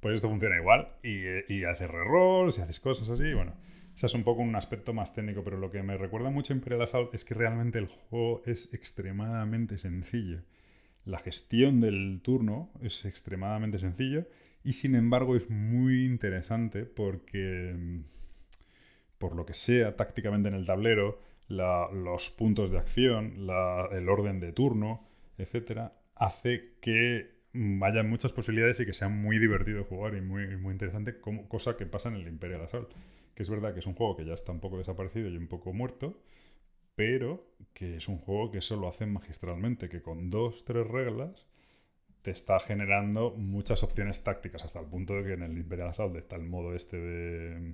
Pues 0.00 0.14
esto 0.14 0.28
funciona 0.28 0.56
igual, 0.56 0.88
y, 1.02 1.18
eh, 1.24 1.44
y 1.48 1.64
haces 1.64 1.90
rerolls, 1.90 2.58
y 2.58 2.62
haces 2.62 2.80
cosas 2.80 3.08
así, 3.10 3.32
bueno... 3.34 3.54
Ese 3.92 4.06
es 4.06 4.14
un 4.14 4.22
poco 4.22 4.40
un 4.40 4.54
aspecto 4.54 4.94
más 4.94 5.12
técnico, 5.12 5.42
pero 5.42 5.58
lo 5.58 5.70
que 5.70 5.82
me 5.82 5.98
recuerda 5.98 6.30
mucho 6.30 6.52
a 6.52 6.56
Imperial 6.56 6.82
Assault 6.82 7.12
es 7.12 7.24
que 7.24 7.34
realmente 7.34 7.78
el 7.78 7.88
juego 7.88 8.40
es 8.46 8.72
extremadamente 8.72 9.76
sencillo. 9.78 10.42
La 11.04 11.18
gestión 11.18 11.80
del 11.80 12.20
turno 12.22 12.70
es 12.82 13.04
extremadamente 13.04 13.78
sencillo 13.78 14.26
y 14.62 14.74
sin 14.74 14.94
embargo 14.94 15.36
es 15.36 15.48
muy 15.50 16.04
interesante 16.04 16.84
porque, 16.84 17.74
mm, 17.76 18.04
por 19.18 19.34
lo 19.34 19.46
que 19.46 19.54
sea, 19.54 19.96
tácticamente 19.96 20.48
en 20.48 20.54
el 20.54 20.66
tablero, 20.66 21.18
los 21.48 22.30
puntos 22.30 22.70
de 22.70 22.78
acción, 22.78 23.48
el 23.90 24.08
orden 24.08 24.38
de 24.38 24.52
turno, 24.52 25.08
etcétera, 25.36 25.94
hace 26.14 26.74
que 26.80 27.40
mm, 27.52 27.82
haya 27.82 28.02
muchas 28.04 28.32
posibilidades 28.32 28.78
y 28.80 28.86
que 28.86 28.92
sea 28.92 29.08
muy 29.08 29.38
divertido 29.38 29.84
jugar 29.84 30.14
y 30.14 30.20
muy, 30.20 30.56
muy 30.56 30.72
interesante, 30.72 31.20
como, 31.20 31.48
cosa 31.48 31.76
que 31.76 31.86
pasa 31.86 32.08
en 32.08 32.16
el 32.16 32.28
Imperial 32.28 32.62
Assault. 32.62 32.90
Que 33.34 33.42
es 33.42 33.50
verdad 33.50 33.72
que 33.74 33.80
es 33.80 33.86
un 33.86 33.94
juego 33.94 34.16
que 34.16 34.24
ya 34.24 34.34
está 34.34 34.52
un 34.52 34.60
poco 34.60 34.78
desaparecido 34.78 35.28
y 35.28 35.36
un 35.36 35.48
poco 35.48 35.72
muerto, 35.72 36.22
pero 37.00 37.46
que 37.72 37.96
es 37.96 38.08
un 38.08 38.18
juego 38.18 38.50
que 38.50 38.58
eso 38.58 38.76
lo 38.76 38.86
hace 38.86 39.06
magistralmente, 39.06 39.88
que 39.88 40.02
con 40.02 40.28
dos, 40.28 40.66
tres 40.66 40.86
reglas 40.86 41.46
te 42.20 42.30
está 42.30 42.60
generando 42.60 43.30
muchas 43.30 43.82
opciones 43.82 44.22
tácticas, 44.22 44.64
hasta 44.64 44.80
el 44.80 44.86
punto 44.86 45.14
de 45.14 45.24
que 45.24 45.32
en 45.32 45.42
el 45.42 45.56
Imperial 45.56 45.88
Assault 45.88 46.14
está 46.16 46.36
el 46.36 46.42
modo 46.42 46.74
este 46.74 46.98
de... 46.98 47.72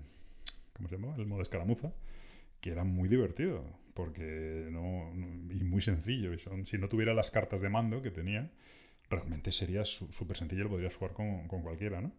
¿Cómo 0.75 0.89
se 0.89 0.97
llama? 0.97 1.17
El 1.17 1.27
modo 1.27 1.43
escaramuza, 1.43 1.93
que 2.61 2.71
era 2.71 2.85
muy 2.85 3.09
divertido, 3.09 3.65
porque 3.95 4.69
no... 4.71 5.11
y 5.51 5.65
muy 5.65 5.81
sencillo. 5.81 6.31
Si 6.63 6.79
no 6.79 6.89
tuviera 6.89 7.13
las 7.13 7.33
cartas 7.33 7.61
de 7.61 7.69
mando 7.69 8.03
que 8.03 8.13
tenía, 8.13 8.53
realmente 9.11 9.51
sería 9.51 9.85
súper 9.85 10.37
sencillo, 10.37 10.63
lo 10.63 10.71
podrías 10.71 10.95
jugar 10.95 11.15
con, 11.15 11.49
con 11.49 11.63
cualquiera, 11.63 12.01
¿no? 12.01 12.13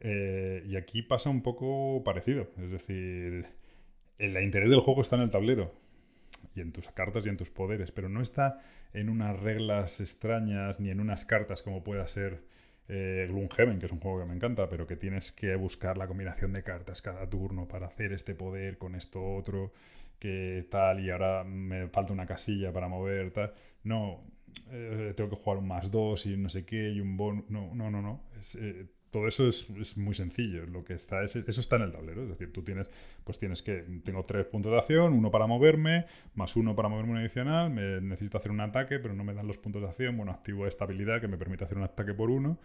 Eh, 0.00 0.64
y 0.66 0.76
aquí 0.76 1.02
pasa 1.02 1.28
un 1.28 1.42
poco 1.42 2.02
parecido, 2.04 2.48
es 2.56 2.70
decir, 2.70 3.48
el 4.16 4.42
interés 4.42 4.70
del 4.70 4.80
juego 4.80 5.02
está 5.02 5.16
en 5.16 5.22
el 5.22 5.30
tablero 5.30 5.83
y 6.54 6.60
en 6.60 6.72
tus 6.72 6.88
cartas 6.90 7.26
y 7.26 7.28
en 7.28 7.36
tus 7.36 7.50
poderes, 7.50 7.90
pero 7.92 8.08
no 8.08 8.20
está 8.20 8.60
en 8.92 9.08
unas 9.08 9.38
reglas 9.40 10.00
extrañas 10.00 10.80
ni 10.80 10.90
en 10.90 11.00
unas 11.00 11.24
cartas 11.24 11.62
como 11.62 11.82
pueda 11.82 12.06
ser 12.06 12.42
eh, 12.88 13.26
Gloomhaven, 13.28 13.78
que 13.78 13.86
es 13.86 13.92
un 13.92 14.00
juego 14.00 14.20
que 14.20 14.26
me 14.26 14.34
encanta, 14.34 14.68
pero 14.68 14.86
que 14.86 14.96
tienes 14.96 15.32
que 15.32 15.56
buscar 15.56 15.96
la 15.96 16.06
combinación 16.06 16.52
de 16.52 16.62
cartas 16.62 17.02
cada 17.02 17.28
turno 17.28 17.66
para 17.66 17.86
hacer 17.86 18.12
este 18.12 18.34
poder 18.34 18.78
con 18.78 18.94
esto 18.94 19.22
otro, 19.36 19.72
que 20.18 20.66
tal, 20.70 21.00
y 21.00 21.10
ahora 21.10 21.44
me 21.44 21.88
falta 21.88 22.12
una 22.12 22.26
casilla 22.26 22.72
para 22.72 22.88
mover, 22.88 23.30
tal. 23.32 23.52
No, 23.84 24.22
eh, 24.70 25.12
tengo 25.16 25.30
que 25.30 25.36
jugar 25.36 25.58
un 25.58 25.68
más 25.68 25.90
dos 25.90 26.26
y 26.26 26.36
no 26.36 26.48
sé 26.48 26.64
qué, 26.64 26.90
y 26.90 27.00
un 27.00 27.16
bonus. 27.16 27.48
No, 27.50 27.74
no, 27.74 27.90
no, 27.90 28.02
no. 28.02 28.22
Eh, 28.60 28.86
todo 29.14 29.28
eso 29.28 29.46
es, 29.46 29.70
es 29.70 29.96
muy 29.96 30.12
sencillo. 30.12 30.66
Lo 30.66 30.84
que 30.84 30.94
está 30.94 31.22
es, 31.22 31.36
eso 31.36 31.60
está 31.60 31.76
en 31.76 31.82
el 31.82 31.92
tablero. 31.92 32.24
Es 32.24 32.30
decir, 32.30 32.52
tú 32.52 32.64
tienes, 32.64 32.90
pues 33.22 33.38
tienes 33.38 33.62
que, 33.62 33.84
tengo 34.04 34.24
tres 34.24 34.44
puntos 34.46 34.72
de 34.72 34.78
acción, 34.78 35.12
uno 35.12 35.30
para 35.30 35.46
moverme, 35.46 36.06
más 36.34 36.56
uno 36.56 36.74
para 36.74 36.88
moverme 36.88 37.12
un 37.12 37.18
adicional, 37.18 37.72
necesito 37.72 38.38
hacer 38.38 38.50
un 38.50 38.60
ataque, 38.60 38.98
pero 38.98 39.14
no 39.14 39.22
me 39.22 39.32
dan 39.32 39.46
los 39.46 39.56
puntos 39.58 39.82
de 39.82 39.86
acción. 39.86 40.16
Bueno, 40.16 40.32
activo 40.32 40.66
esta 40.66 40.82
habilidad 40.82 41.20
que 41.20 41.28
me 41.28 41.38
permite 41.38 41.62
hacer 41.62 41.78
un 41.78 41.84
ataque 41.84 42.12
por 42.12 42.28
uno. 42.28 42.58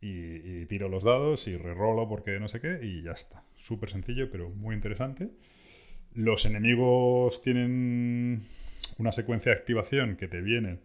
Y, 0.00 0.60
y 0.60 0.66
tiro 0.66 0.88
los 0.88 1.02
dados 1.02 1.48
y 1.48 1.56
rerolo 1.56 2.06
porque 2.08 2.38
no 2.38 2.46
sé 2.46 2.60
qué 2.60 2.78
y 2.84 3.02
ya 3.02 3.10
está. 3.10 3.42
Súper 3.56 3.90
sencillo, 3.90 4.30
pero 4.30 4.48
muy 4.50 4.76
interesante. 4.76 5.30
Los 6.14 6.46
enemigos 6.46 7.42
tienen 7.42 8.42
una 8.98 9.10
secuencia 9.10 9.50
de 9.50 9.58
activación 9.58 10.14
que 10.14 10.28
te 10.28 10.40
vienen 10.40 10.78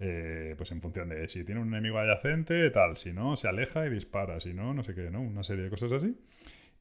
eh, 0.00 0.54
pues 0.56 0.72
en 0.72 0.80
función 0.80 1.08
de 1.08 1.28
si 1.28 1.44
tiene 1.44 1.60
un 1.60 1.68
enemigo 1.68 1.98
adyacente, 1.98 2.70
tal, 2.70 2.96
si 2.96 3.12
no, 3.12 3.36
se 3.36 3.48
aleja 3.48 3.86
y 3.86 3.90
dispara, 3.90 4.40
si 4.40 4.52
no, 4.52 4.74
no 4.74 4.82
sé 4.82 4.94
qué, 4.94 5.10
¿no? 5.10 5.20
Una 5.20 5.44
serie 5.44 5.64
de 5.64 5.70
cosas 5.70 5.92
así. 5.92 6.16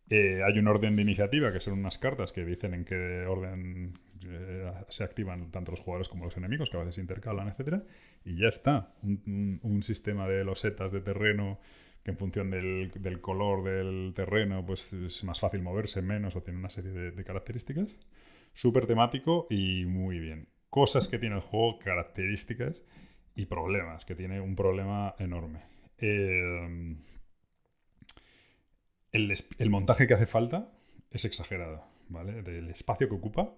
Eh, 0.09 0.41
hay 0.43 0.59
un 0.59 0.67
orden 0.67 0.95
de 0.95 1.01
iniciativa, 1.01 1.51
que 1.51 1.59
son 1.59 1.73
unas 1.79 1.97
cartas 1.97 2.31
que 2.31 2.43
dicen 2.43 2.73
en 2.73 2.85
qué 2.85 3.25
orden 3.25 3.97
eh, 4.27 4.71
se 4.89 5.03
activan 5.03 5.49
tanto 5.51 5.71
los 5.71 5.79
jugadores 5.79 6.09
como 6.09 6.25
los 6.25 6.35
enemigos, 6.37 6.69
que 6.69 6.77
a 6.77 6.81
veces 6.81 6.97
intercalan, 6.97 7.47
etcétera 7.47 7.83
Y 8.25 8.37
ya 8.37 8.47
está. 8.47 8.93
Un 9.01 9.81
sistema 9.83 10.27
de 10.27 10.43
losetas 10.43 10.91
de 10.91 11.01
terreno 11.01 11.59
que 12.03 12.11
en 12.11 12.17
función 12.17 12.49
del, 12.49 12.91
del 12.95 13.21
color 13.21 13.63
del 13.63 14.13
terreno 14.13 14.65
pues 14.65 14.91
es 14.91 15.23
más 15.23 15.39
fácil 15.39 15.61
moverse, 15.61 16.01
menos, 16.01 16.35
o 16.35 16.43
tiene 16.43 16.59
una 16.59 16.69
serie 16.69 16.91
de, 16.91 17.11
de 17.11 17.23
características. 17.23 17.95
Súper 18.51 18.85
temático 18.85 19.47
y 19.49 19.85
muy 19.85 20.19
bien. 20.19 20.49
Cosas 20.69 21.07
que 21.07 21.17
tiene 21.17 21.35
el 21.35 21.41
juego, 21.41 21.79
características 21.79 22.85
y 23.35 23.45
problemas, 23.45 24.05
que 24.05 24.15
tiene 24.15 24.39
un 24.39 24.55
problema 24.55 25.15
enorme. 25.19 25.63
Eh, 25.97 26.95
el, 29.11 29.33
el 29.57 29.69
montaje 29.69 30.07
que 30.07 30.13
hace 30.13 30.25
falta 30.25 30.71
es 31.11 31.25
exagerado, 31.25 31.83
¿vale? 32.09 32.41
Del 32.41 32.69
espacio 32.69 33.07
que 33.07 33.15
ocupa 33.15 33.53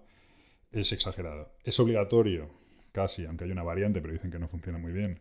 es 0.72 0.92
exagerado. 0.92 1.52
Es 1.64 1.78
obligatorio, 1.80 2.50
casi, 2.92 3.24
aunque 3.26 3.44
hay 3.44 3.50
una 3.50 3.62
variante, 3.62 4.00
pero 4.00 4.12
dicen 4.12 4.30
que 4.30 4.38
no 4.38 4.48
funciona 4.48 4.78
muy 4.78 4.92
bien, 4.92 5.20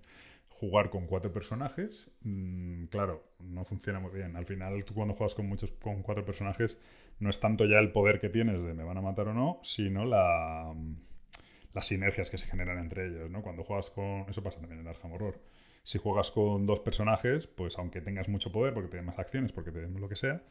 jugar 0.50 0.90
con 0.90 1.08
cuatro 1.08 1.32
personajes. 1.32 2.12
Mm, 2.22 2.86
claro, 2.86 3.24
no 3.40 3.66
funciona 3.66 4.00
muy 4.00 4.12
bien. 4.12 4.36
Al 4.36 4.46
final, 4.46 4.86
tú 4.86 4.94
cuando 4.94 5.14
juegas 5.14 5.36
con 5.36 5.48
muchos, 5.48 5.72
con 5.72 6.02
cuatro 6.02 6.26
personajes, 6.26 6.80
no 7.20 7.30
es 7.30 7.40
tanto 7.40 7.66
ya 7.66 7.80
el 7.80 7.92
poder 7.92 8.20
que 8.20 8.30
tienes 8.30 8.64
de 8.64 8.74
me 8.74 8.84
van 8.84 8.98
a 8.98 9.02
matar 9.02 9.30
o 9.30 9.34
no, 9.34 9.60
sino 9.64 10.06
la, 10.06 10.74
las 11.76 11.88
sinergias 11.88 12.32
que 12.32 12.38
se 12.38 12.48
generan 12.48 12.80
entre 12.80 13.08
ellos, 13.08 13.30
¿no? 13.30 13.44
Cuando 13.44 13.64
juegas 13.64 13.90
con... 13.92 14.26
Eso 14.30 14.42
pasa 14.42 14.62
también 14.62 14.80
en 14.80 14.88
Arkham 14.88 15.12
Horror. 15.12 15.40
Si 15.84 16.00
juegas 16.00 16.32
con 16.32 16.66
dos 16.66 16.80
personajes, 16.80 17.48
pues 17.48 17.78
aunque 17.78 18.02
tengas 18.02 18.30
mucho 18.30 18.52
poder, 18.52 18.74
porque 18.74 18.90
te 18.90 18.98
den 18.98 19.06
más 19.06 19.20
acciones, 19.20 19.52
porque 19.52 19.72
te 19.72 19.88
lo 19.88 20.10
que 20.10 20.16
sea, 20.16 20.42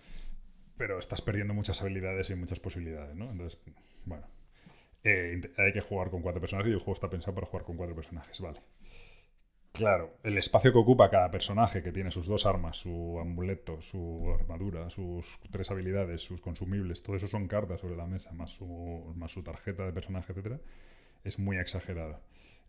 pero 0.76 0.98
estás 0.98 1.22
perdiendo 1.22 1.54
muchas 1.54 1.80
habilidades 1.80 2.28
y 2.30 2.34
muchas 2.36 2.60
posibilidades, 2.60 3.16
¿no? 3.16 3.30
Entonces, 3.30 3.58
bueno, 4.04 4.26
eh, 5.02 5.40
hay 5.56 5.72
que 5.72 5.80
jugar 5.80 6.10
con 6.10 6.22
cuatro 6.22 6.40
personajes 6.40 6.70
y 6.70 6.74
el 6.74 6.78
juego 6.78 6.92
está 6.92 7.08
pensado 7.08 7.34
para 7.34 7.46
jugar 7.46 7.64
con 7.64 7.76
cuatro 7.76 7.96
personajes, 7.96 8.40
vale. 8.40 8.60
Claro, 9.72 10.18
el 10.22 10.38
espacio 10.38 10.72
que 10.72 10.78
ocupa 10.78 11.10
cada 11.10 11.30
personaje, 11.32 11.82
que 11.82 11.90
tiene 11.90 12.12
sus 12.12 12.28
dos 12.28 12.46
armas, 12.46 12.76
su 12.76 13.18
amuleto, 13.18 13.80
su 13.80 14.32
armadura, 14.38 14.88
sus 14.88 15.40
tres 15.50 15.70
habilidades, 15.70 16.22
sus 16.22 16.40
consumibles, 16.42 17.02
todo 17.02 17.16
eso 17.16 17.26
son 17.26 17.48
cartas 17.48 17.80
sobre 17.80 17.96
la 17.96 18.06
mesa, 18.06 18.32
más 18.34 18.52
su, 18.52 19.12
más 19.16 19.32
su 19.32 19.42
tarjeta 19.42 19.84
de 19.84 19.92
personaje, 19.92 20.30
etcétera, 20.30 20.60
es 21.24 21.38
muy 21.38 21.58
exagerada. 21.58 22.20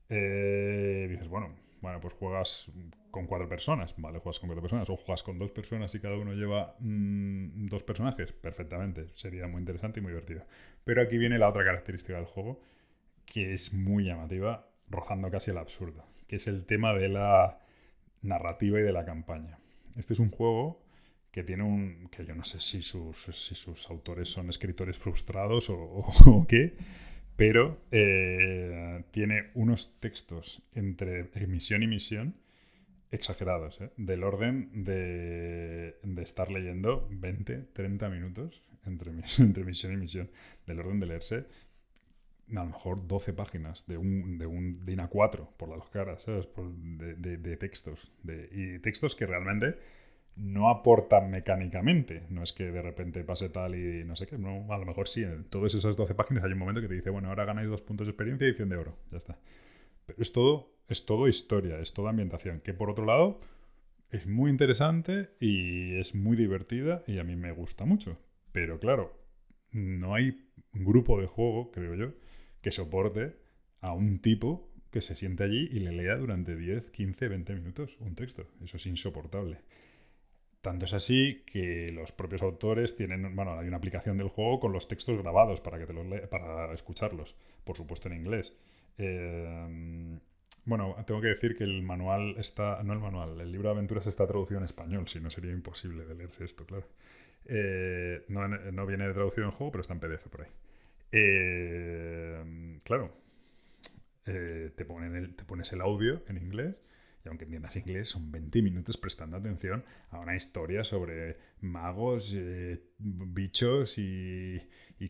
Eh, 0.10 1.08
dices, 1.10 1.28
bueno, 1.28 1.56
bueno, 1.82 2.00
pues 2.00 2.14
juegas 2.14 2.72
con 3.12 3.28
cuatro 3.28 3.48
personas, 3.48 3.96
¿vale? 3.98 4.20
Juegas 4.20 4.40
con 4.40 4.48
cuatro 4.50 4.62
personas, 4.62 4.90
o 4.90 4.96
juegas 4.98 5.24
con 5.24 5.40
dos 5.40 5.52
personas 5.52 5.94
y 5.96 6.00
cada 6.00 6.18
uno 6.18 6.34
lleva 6.34 6.76
mm, 6.80 7.68
dos 7.68 7.84
personajes, 7.84 8.32
perfectamente, 8.32 9.08
sería 9.14 9.48
muy 9.48 9.60
interesante 9.60 10.00
y 10.00 10.04
muy 10.04 10.12
divertido. 10.12 10.46
Pero 10.84 11.02
aquí 11.02 11.18
viene 11.18 11.38
la 11.38 11.50
otra 11.50 11.64
característica 11.64 12.16
del 12.18 12.26
juego, 12.26 12.62
que 13.26 13.54
es 13.54 13.74
muy 13.74 14.06
llamativa, 14.06 14.70
rozando 14.90 15.30
casi 15.32 15.52
el 15.52 15.58
absurdo, 15.58 16.06
que 16.28 16.38
es 16.38 16.48
el 16.48 16.66
tema 16.66 16.94
de 16.94 17.10
la 17.10 17.60
narrativa 18.22 18.80
y 18.80 18.84
de 18.84 18.94
la 18.94 19.06
campaña. 19.06 19.60
Este 19.98 20.14
es 20.14 20.20
un 20.20 20.32
juego 20.32 20.82
que 21.32 21.44
tiene 21.44 21.64
un. 21.64 22.10
que 22.12 22.26
yo 22.26 22.36
no 22.36 22.44
sé 22.44 22.62
si 22.62 22.82
sus, 22.82 23.18
si 23.26 23.56
sus 23.56 23.90
autores 23.90 24.30
son 24.30 24.50
escritores 24.50 24.98
frustrados 24.98 25.70
o, 25.70 25.76
o- 25.80 26.12
o 26.32 26.48
qué, 26.48 26.76
pero 27.36 27.82
eh, 27.92 29.04
tiene 29.12 29.52
unos 29.56 30.00
textos 30.00 30.64
entre 30.74 31.26
misión 31.48 31.84
y 31.84 31.88
misión 31.88 32.36
exagerados, 33.12 33.80
¿eh? 33.82 33.92
del 33.98 34.24
orden 34.24 34.84
de, 34.84 35.98
de 36.04 36.24
estar 36.24 36.52
leyendo 36.52 37.08
20, 37.12 37.58
30 37.74 38.10
minutos 38.10 38.64
entre, 38.86 39.12
entre 39.40 39.64
misión 39.64 39.94
y 39.94 39.98
misión, 39.98 40.30
del 40.66 40.80
orden 40.80 41.00
de 41.00 41.06
leerse 41.08 41.46
a 42.52 42.54
lo 42.54 42.66
mejor 42.68 43.08
12 43.08 43.34
páginas 43.34 43.88
de 43.88 43.98
un, 43.98 44.38
de 44.38 44.46
un 44.46 44.86
DIN 44.86 45.00
A4 45.00 45.48
por 45.58 45.68
las 45.76 45.90
caras, 45.90 46.24
¿sabes? 46.24 46.48
De, 46.76 47.16
de- 47.16 47.38
de 47.38 47.58
textos. 47.58 48.12
y 48.52 48.78
textos 48.80 49.16
que 49.16 49.26
realmente 49.26 49.76
no 50.36 50.70
aportan 50.70 51.30
mecánicamente. 51.32 52.24
No 52.30 52.44
es 52.44 52.54
que 52.54 52.72
de 52.72 52.82
repente 52.82 53.24
pase 53.24 53.50
tal 53.50 53.76
y 53.76 54.04
no 54.04 54.16
sé 54.16 54.28
qué. 54.28 54.38
No, 54.38 54.72
a 54.74 54.78
lo 54.78 54.86
mejor 54.86 55.08
sí, 55.08 55.24
en 55.24 55.46
todas 55.46 55.74
esas 55.74 55.96
12 55.96 56.14
páginas 56.16 56.44
hay 56.44 56.52
un 56.52 56.60
momento 56.60 56.82
que 56.82 56.88
te 56.88 56.96
dice, 56.96 57.10
bueno, 57.10 57.30
ahora 57.30 57.46
ganáis 57.46 57.70
dos 57.70 57.82
puntos 57.82 58.08
de 58.08 58.12
experiencia 58.12 58.48
y 58.48 58.54
100 58.54 58.70
de 58.70 58.78
oro. 58.78 58.98
Ya 59.10 59.18
está. 59.18 59.38
Pero 60.06 60.22
es 60.22 60.32
todo, 60.32 60.76
es 60.88 61.06
todo 61.06 61.28
historia, 61.28 61.80
es 61.80 61.94
toda 61.94 62.10
ambientación. 62.10 62.60
Que 62.62 62.74
por 62.74 62.90
otro 62.90 63.06
lado, 63.06 63.40
es 64.12 64.28
muy 64.28 64.52
interesante 64.52 65.30
y 65.40 65.98
es 65.98 66.16
muy 66.16 66.36
divertida 66.36 67.04
y 67.08 67.20
a 67.20 67.24
mí 67.24 67.36
me 67.36 67.52
gusta 67.52 67.86
mucho. 67.86 68.18
Pero 68.52 68.80
claro, 68.80 69.18
no 69.72 70.14
hay 70.14 70.50
grupo 70.74 71.20
de 71.20 71.28
juego, 71.28 71.72
creo 71.72 71.96
yo, 71.96 72.14
que 72.62 72.72
soporte 72.72 73.36
a 73.82 73.94
un 73.94 74.20
tipo 74.20 74.72
que 74.92 75.02
se 75.02 75.16
siente 75.16 75.44
allí 75.44 75.68
y 75.72 75.80
le 75.80 75.92
lea 75.92 76.16
durante 76.16 76.56
10, 76.56 76.90
15, 76.90 77.28
20 77.28 77.56
minutos 77.56 77.98
un 78.00 78.16
texto. 78.16 78.48
Eso 78.64 78.78
es 78.78 78.86
insoportable. 78.86 79.60
Tanto 80.66 80.86
es 80.86 80.96
así 80.96 81.44
que 81.46 81.92
los 81.92 82.12
propios 82.12 82.42
autores 82.42 82.96
tienen, 82.96 83.36
bueno, 83.36 83.60
hay 83.60 83.68
una 83.68 83.78
aplicación 83.78 84.18
del 84.18 84.30
juego 84.30 84.60
con 84.60 84.74
los 84.74 84.88
textos 84.88 85.16
grabados 85.16 85.62
para 85.62 85.78
que 85.78 85.86
te 85.86 85.94
los 85.94 86.08
para 86.28 86.74
escucharlos, 86.74 87.36
por 87.64 87.78
supuesto 87.78 88.10
en 88.10 88.16
inglés. 88.16 88.52
Eh, 88.98 90.18
bueno, 90.66 90.96
tengo 91.06 91.22
que 91.22 91.28
decir 91.28 91.56
que 91.56 91.66
el 91.66 91.84
manual 91.84 92.34
está, 92.40 92.82
no 92.82 92.94
el 92.94 93.00
manual, 93.00 93.40
el 93.40 93.52
libro 93.52 93.70
de 93.70 93.76
aventuras 93.76 94.08
está 94.08 94.26
traducido 94.26 94.58
en 94.58 94.66
español, 94.66 95.08
si 95.08 95.20
no 95.20 95.30
sería 95.30 95.52
imposible 95.52 96.04
de 96.04 96.16
leerse 96.16 96.44
esto, 96.44 96.66
claro. 96.66 96.88
Eh, 97.46 98.26
no, 98.30 98.48
no, 98.48 98.86
viene 98.88 99.14
traducido 99.14 99.46
en 99.46 99.52
juego, 99.52 99.72
pero 99.72 99.82
está 99.84 99.94
en 99.94 100.00
PDF 100.00 100.28
por 100.30 100.42
ahí. 100.42 100.52
Eh, 101.12 102.80
claro, 102.84 103.12
el, 104.26 104.74
te 104.76 104.84
pones 104.84 105.72
el 105.74 105.82
audio 105.82 106.24
en 106.28 106.38
inglés 106.38 106.82
y 107.26 107.30
aunque 107.30 107.46
entiendas 107.46 107.76
inglés, 107.76 108.10
son 108.10 108.32
20 108.32 108.62
minutos 108.62 108.98
prestando 108.98 109.38
atención 109.38 109.84
a 110.12 110.20
una 110.20 110.36
historia 110.36 110.84
sobre 110.84 111.38
magos, 111.60 112.34
eh, 112.36 112.82
bichos 113.00 113.98
y, 113.98 114.62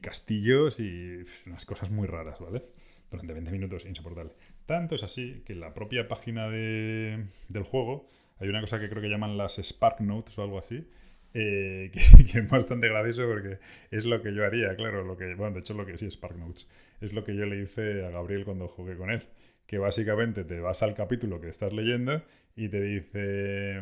castillos 0.01 0.79
y 0.79 1.23
unas 1.47 1.65
cosas 1.65 1.89
muy 1.89 2.07
raras, 2.07 2.39
¿vale? 2.39 2.63
Durante 3.09 3.33
20 3.33 3.51
minutos, 3.51 3.85
insoportable. 3.85 4.33
Tanto 4.65 4.95
es 4.95 5.03
así 5.03 5.41
que 5.45 5.53
en 5.53 5.59
la 5.59 5.73
propia 5.73 6.07
página 6.07 6.49
del 6.49 7.63
juego 7.63 8.07
hay 8.39 8.49
una 8.49 8.61
cosa 8.61 8.79
que 8.79 8.89
creo 8.89 9.01
que 9.01 9.09
llaman 9.09 9.37
las 9.37 9.57
Spark 9.57 10.01
Notes 10.01 10.37
o 10.37 10.43
algo 10.43 10.59
así, 10.59 10.87
eh, 11.33 11.91
que, 12.31 12.39
es 12.39 12.49
bastante 12.49 12.87
gracioso 12.87 13.27
porque 13.27 13.59
es 13.91 14.05
lo 14.05 14.21
que 14.21 14.33
yo 14.33 14.45
haría, 14.45 14.75
claro, 14.75 15.03
lo 15.03 15.17
que, 15.17 15.33
bueno, 15.35 15.53
de 15.53 15.59
hecho 15.59 15.73
lo 15.73 15.85
que 15.85 15.97
sí, 15.97 16.09
Spark 16.09 16.37
Notes, 16.37 16.67
es 17.01 17.13
lo 17.13 17.23
que 17.23 17.35
yo 17.35 17.45
le 17.45 17.61
hice 17.61 18.05
a 18.05 18.09
Gabriel 18.09 18.45
cuando 18.45 18.67
jugué 18.67 18.95
con 18.95 19.11
él 19.11 19.27
que 19.65 19.77
básicamente 19.77 20.43
te 20.43 20.59
vas 20.59 20.83
al 20.83 20.93
capítulo 20.93 21.41
que 21.41 21.49
estás 21.49 21.73
leyendo 21.73 22.21
y 22.55 22.69
te 22.69 22.81
dice, 22.81 23.81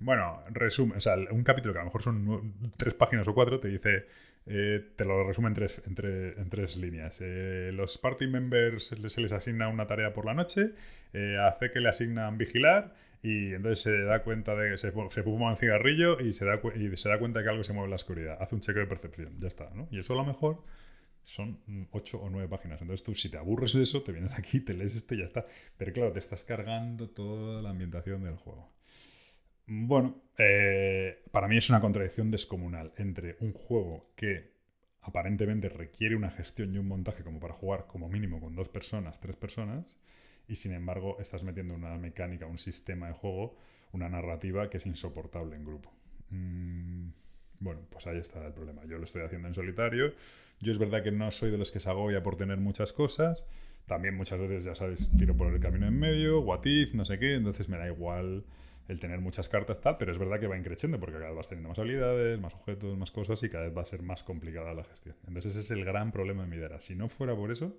bueno, 0.00 0.42
resume, 0.50 0.96
o 0.96 1.00
sea, 1.00 1.16
un 1.30 1.44
capítulo 1.44 1.72
que 1.72 1.78
a 1.78 1.82
lo 1.82 1.86
mejor 1.86 2.02
son 2.02 2.54
tres 2.76 2.94
páginas 2.94 3.28
o 3.28 3.34
cuatro, 3.34 3.60
te 3.60 3.68
dice, 3.68 4.06
eh, 4.46 4.84
te 4.96 5.04
lo 5.04 5.24
resume 5.24 5.48
en 5.48 5.54
tres, 5.54 5.82
en 5.86 6.48
tres 6.48 6.76
líneas. 6.76 7.18
Eh, 7.22 7.70
los 7.72 7.98
party 7.98 8.26
members 8.26 8.86
se 8.86 9.20
les 9.20 9.32
asigna 9.32 9.68
una 9.68 9.86
tarea 9.86 10.12
por 10.12 10.26
la 10.26 10.34
noche, 10.34 10.72
eh, 11.12 11.36
hace 11.40 11.70
que 11.70 11.80
le 11.80 11.88
asignan 11.88 12.38
vigilar 12.38 12.94
y 13.22 13.52
entonces 13.52 13.80
se 13.80 14.02
da 14.02 14.22
cuenta 14.22 14.54
de 14.54 14.70
que 14.70 14.78
se, 14.78 14.92
se 15.10 15.22
fuma 15.22 15.50
un 15.50 15.56
cigarrillo 15.56 16.20
y 16.20 16.32
se, 16.32 16.46
da, 16.46 16.60
y 16.74 16.96
se 16.96 17.08
da 17.08 17.18
cuenta 17.18 17.42
que 17.42 17.50
algo 17.50 17.62
se 17.64 17.72
mueve 17.72 17.86
en 17.86 17.90
la 17.90 17.96
oscuridad. 17.96 18.38
Hace 18.40 18.54
un 18.54 18.60
cheque 18.62 18.80
de 18.80 18.86
percepción, 18.86 19.38
ya 19.38 19.48
está, 19.48 19.70
¿no? 19.74 19.88
Y 19.90 19.98
eso 19.98 20.14
a 20.14 20.16
lo 20.16 20.24
mejor 20.24 20.62
son 21.24 21.60
ocho 21.92 22.20
o 22.20 22.30
nueve 22.30 22.48
páginas. 22.48 22.80
Entonces 22.80 23.04
tú 23.04 23.14
si 23.14 23.28
te 23.28 23.38
aburres 23.38 23.72
de 23.74 23.82
eso, 23.82 24.02
te 24.02 24.12
vienes 24.12 24.34
aquí, 24.34 24.60
te 24.60 24.74
lees 24.74 24.94
esto 24.94 25.14
y 25.14 25.18
ya 25.18 25.24
está. 25.24 25.46
Pero 25.76 25.92
claro, 25.92 26.12
te 26.12 26.18
estás 26.18 26.44
cargando 26.44 27.08
toda 27.10 27.62
la 27.62 27.70
ambientación 27.70 28.22
del 28.24 28.36
juego. 28.36 28.70
Bueno, 29.66 30.22
eh, 30.36 31.22
para 31.30 31.46
mí 31.46 31.56
es 31.56 31.70
una 31.70 31.80
contradicción 31.80 32.30
descomunal 32.30 32.92
entre 32.96 33.36
un 33.40 33.52
juego 33.52 34.10
que 34.16 34.50
aparentemente 35.02 35.68
requiere 35.68 36.16
una 36.16 36.30
gestión 36.30 36.74
y 36.74 36.78
un 36.78 36.88
montaje 36.88 37.22
como 37.22 37.40
para 37.40 37.54
jugar 37.54 37.86
como 37.86 38.08
mínimo 38.08 38.40
con 38.40 38.54
dos 38.54 38.68
personas, 38.68 39.20
tres 39.20 39.36
personas, 39.36 39.96
y 40.48 40.56
sin 40.56 40.72
embargo 40.72 41.18
estás 41.20 41.44
metiendo 41.44 41.74
una 41.74 41.96
mecánica, 41.98 42.46
un 42.46 42.58
sistema 42.58 43.06
de 43.08 43.14
juego, 43.14 43.56
una 43.92 44.08
narrativa 44.08 44.68
que 44.68 44.78
es 44.78 44.86
insoportable 44.86 45.56
en 45.56 45.64
grupo. 45.64 45.92
Mm, 46.30 47.10
bueno, 47.60 47.80
pues 47.90 48.06
ahí 48.06 48.18
está 48.18 48.44
el 48.46 48.52
problema. 48.52 48.84
Yo 48.86 48.98
lo 48.98 49.04
estoy 49.04 49.22
haciendo 49.22 49.48
en 49.48 49.54
solitario. 49.54 50.12
Yo 50.60 50.72
es 50.72 50.78
verdad 50.78 51.02
que 51.02 51.12
no 51.12 51.30
soy 51.30 51.50
de 51.50 51.58
los 51.58 51.70
que 51.70 51.80
se 51.80 51.88
agobia 51.88 52.22
por 52.22 52.36
tener 52.36 52.58
muchas 52.58 52.92
cosas. 52.92 53.46
También 53.86 54.16
muchas 54.16 54.38
veces, 54.40 54.64
ya 54.64 54.74
sabes, 54.74 55.10
tiro 55.18 55.36
por 55.36 55.52
el 55.52 55.60
camino 55.60 55.86
en 55.86 55.98
medio, 55.98 56.40
what 56.40 56.64
if, 56.64 56.94
no 56.94 57.04
sé 57.04 57.18
qué. 57.18 57.34
Entonces 57.34 57.68
me 57.68 57.76
da 57.76 57.86
igual 57.86 58.44
el 58.88 58.98
tener 58.98 59.20
muchas 59.20 59.48
cartas 59.48 59.80
tal, 59.80 59.98
pero 59.98 60.10
es 60.10 60.18
verdad 60.18 60.40
que 60.40 60.48
va 60.48 60.58
increciendo 60.58 60.98
porque 60.98 61.14
cada 61.14 61.28
vez 61.28 61.36
vas 61.36 61.48
teniendo 61.48 61.68
más 61.68 61.78
habilidades, 61.78 62.40
más 62.40 62.54
objetos, 62.54 62.98
más 62.98 63.10
cosas 63.10 63.42
y 63.44 63.48
cada 63.48 63.64
vez 63.64 63.76
va 63.76 63.82
a 63.82 63.84
ser 63.84 64.02
más 64.02 64.22
complicada 64.22 64.74
la 64.74 64.84
gestión. 64.84 65.14
Entonces 65.28 65.52
ese 65.52 65.60
es 65.60 65.70
el 65.70 65.84
gran 65.84 66.10
problema 66.10 66.42
de 66.42 66.48
Midera. 66.48 66.80
Si 66.80 66.96
no 66.96 67.08
fuera 67.08 67.36
por 67.36 67.52
eso, 67.52 67.76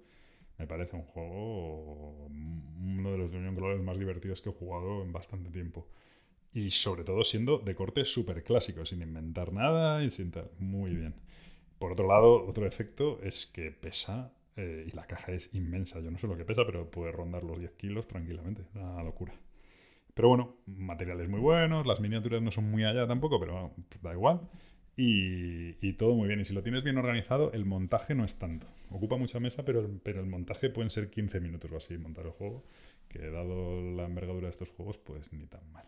me 0.58 0.68
parece 0.68 0.96
un 0.96 1.04
juego 1.04 2.28
uno 2.28 3.12
de 3.12 3.18
los 3.18 3.32
Dungeon 3.32 3.84
más 3.84 4.00
divertidos 4.00 4.42
que 4.42 4.50
he 4.50 4.54
jugado 4.54 5.04
en 5.04 5.12
bastante 5.12 5.50
tiempo. 5.50 5.88
Y 6.54 6.70
sobre 6.70 7.04
todo 7.04 7.24
siendo 7.24 7.60
de 7.60 7.76
corte 7.76 8.04
súper 8.06 8.44
clásico, 8.44 8.86
sin 8.86 9.02
inventar 9.02 9.54
nada 9.54 10.04
y 10.04 10.10
sin 10.10 10.32
tal. 10.32 10.52
Muy 10.60 10.92
bien. 10.92 11.16
Por 11.80 11.94
otro 11.94 12.08
lado, 12.08 12.46
otro 12.46 12.68
efecto 12.68 13.20
es 13.24 13.46
que 13.46 13.72
pesa 13.72 14.34
eh, 14.56 14.86
y 14.88 14.96
la 14.96 15.08
caja 15.08 15.32
es 15.32 15.54
inmensa. 15.56 16.00
Yo 16.00 16.12
no 16.12 16.18
sé 16.18 16.28
lo 16.28 16.38
que 16.38 16.46
pesa, 16.46 16.66
pero 16.66 16.90
puede 16.92 17.12
rondar 17.12 17.44
los 17.44 17.60
10 17.60 17.72
kilos 17.72 18.08
tranquilamente. 18.08 18.66
Una 18.76 19.04
locura. 19.04 19.34
Pero 20.14 20.28
bueno, 20.28 20.58
materiales 20.66 21.30
muy 21.30 21.40
buenos, 21.40 21.88
las 21.88 22.00
miniaturas 22.02 22.42
no 22.42 22.52
son 22.52 22.70
muy 22.70 22.84
allá 22.84 23.08
tampoco, 23.08 23.40
pero 23.40 23.72
da 24.02 24.12
igual. 24.14 24.42
Y, 24.98 25.78
y, 25.88 25.94
todo 25.94 26.16
muy 26.16 26.28
bien. 26.28 26.42
Y 26.42 26.46
si 26.46 26.54
lo 26.54 26.64
tienes 26.64 26.84
bien 26.84 26.98
organizado, 26.98 27.52
el 27.54 27.66
montaje 27.66 28.14
no 28.14 28.26
es 28.26 28.38
tanto. 28.38 28.68
Ocupa 28.90 29.16
mucha 29.18 29.40
mesa, 29.40 29.64
pero, 29.64 29.90
pero 30.04 30.20
el 30.20 30.28
montaje 30.28 30.70
pueden 30.70 30.90
ser 30.90 31.10
15 31.10 31.40
minutos 31.40 31.72
o 31.72 31.78
así 31.78 31.98
montar 31.98 32.26
el 32.26 32.32
juego, 32.32 32.66
que 33.08 33.20
dado 33.32 33.82
la 33.82 34.06
envergadura 34.06 34.48
de 34.48 34.52
estos 34.52 34.70
juegos, 34.70 34.98
pues 34.98 35.32
ni 35.34 35.48
tan 35.48 35.72
mal. 35.72 35.86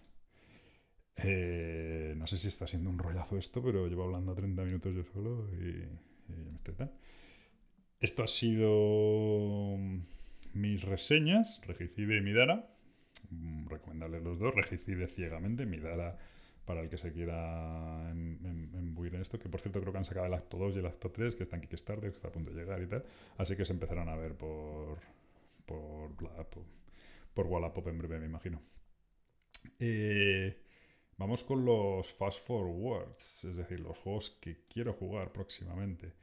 Eh, 1.18 2.16
no 2.18 2.28
sé 2.28 2.38
si 2.38 2.48
está 2.48 2.68
siendo 2.68 2.90
un 2.90 2.98
rollazo 2.98 3.38
esto, 3.38 3.62
pero 3.64 3.88
llevo 3.88 4.04
hablando 4.04 4.34
30 4.34 4.64
minutos 4.64 4.96
yo 4.96 5.04
solo 5.04 5.50
y, 5.54 5.86
me 6.28 6.56
estoy 6.56 6.74
tan. 6.76 6.92
Esto 8.00 8.24
ha 8.24 8.28
sido 8.28 9.78
mis 10.54 10.82
reseñas, 10.84 11.62
Regicide 11.66 12.18
y 12.18 12.22
Midara. 12.22 12.70
Mm, 13.30 13.68
recomendarles 13.68 14.24
los 14.24 14.40
dos, 14.40 14.54
Regicide 14.56 15.08
ciegamente, 15.08 15.66
Midara 15.66 16.18
para 16.66 16.82
el 16.82 16.90
que 16.90 16.98
se 16.98 17.12
quiera 17.12 18.10
embuir 18.12 19.16
en 19.16 19.22
esto, 19.22 19.38
que 19.38 19.50
por 19.50 19.60
cierto 19.60 19.82
creo 19.82 19.92
que 19.92 20.00
han 20.00 20.06
sacado 20.06 20.28
el 20.28 20.34
acto 20.34 20.58
2 20.58 20.78
y 20.78 20.80
el 20.80 20.86
acto 20.86 21.12
3, 21.12 21.36
que 21.36 21.44
está 21.44 21.58
en 21.58 21.62
Kickstarter, 21.64 22.10
que 22.10 22.16
está 22.16 22.30
a 22.30 22.32
punto 22.32 22.52
de 22.52 22.58
llegar 22.62 22.82
y 22.82 22.88
tal. 22.88 23.04
Así 23.38 23.56
que 23.56 23.66
se 23.66 23.74
empezarán 23.74 24.08
a 24.08 24.16
ver 24.16 24.36
por, 24.36 24.98
por, 25.66 26.16
por, 26.16 26.66
por 27.34 27.48
Wallapop 27.48 27.88
en 27.88 27.98
breve, 27.98 28.20
me 28.20 28.28
imagino. 28.28 28.62
Eh, 29.80 30.63
Vamos 31.18 31.44
con 31.44 31.64
los 31.64 32.14
fast 32.14 32.46
forwards, 32.46 33.46
es 33.46 33.58
decir, 33.58 33.80
los 33.80 33.98
juegos 33.98 34.32
que 34.42 34.66
quiero 34.68 34.94
jugar 34.94 35.32
próximamente. 35.32 36.14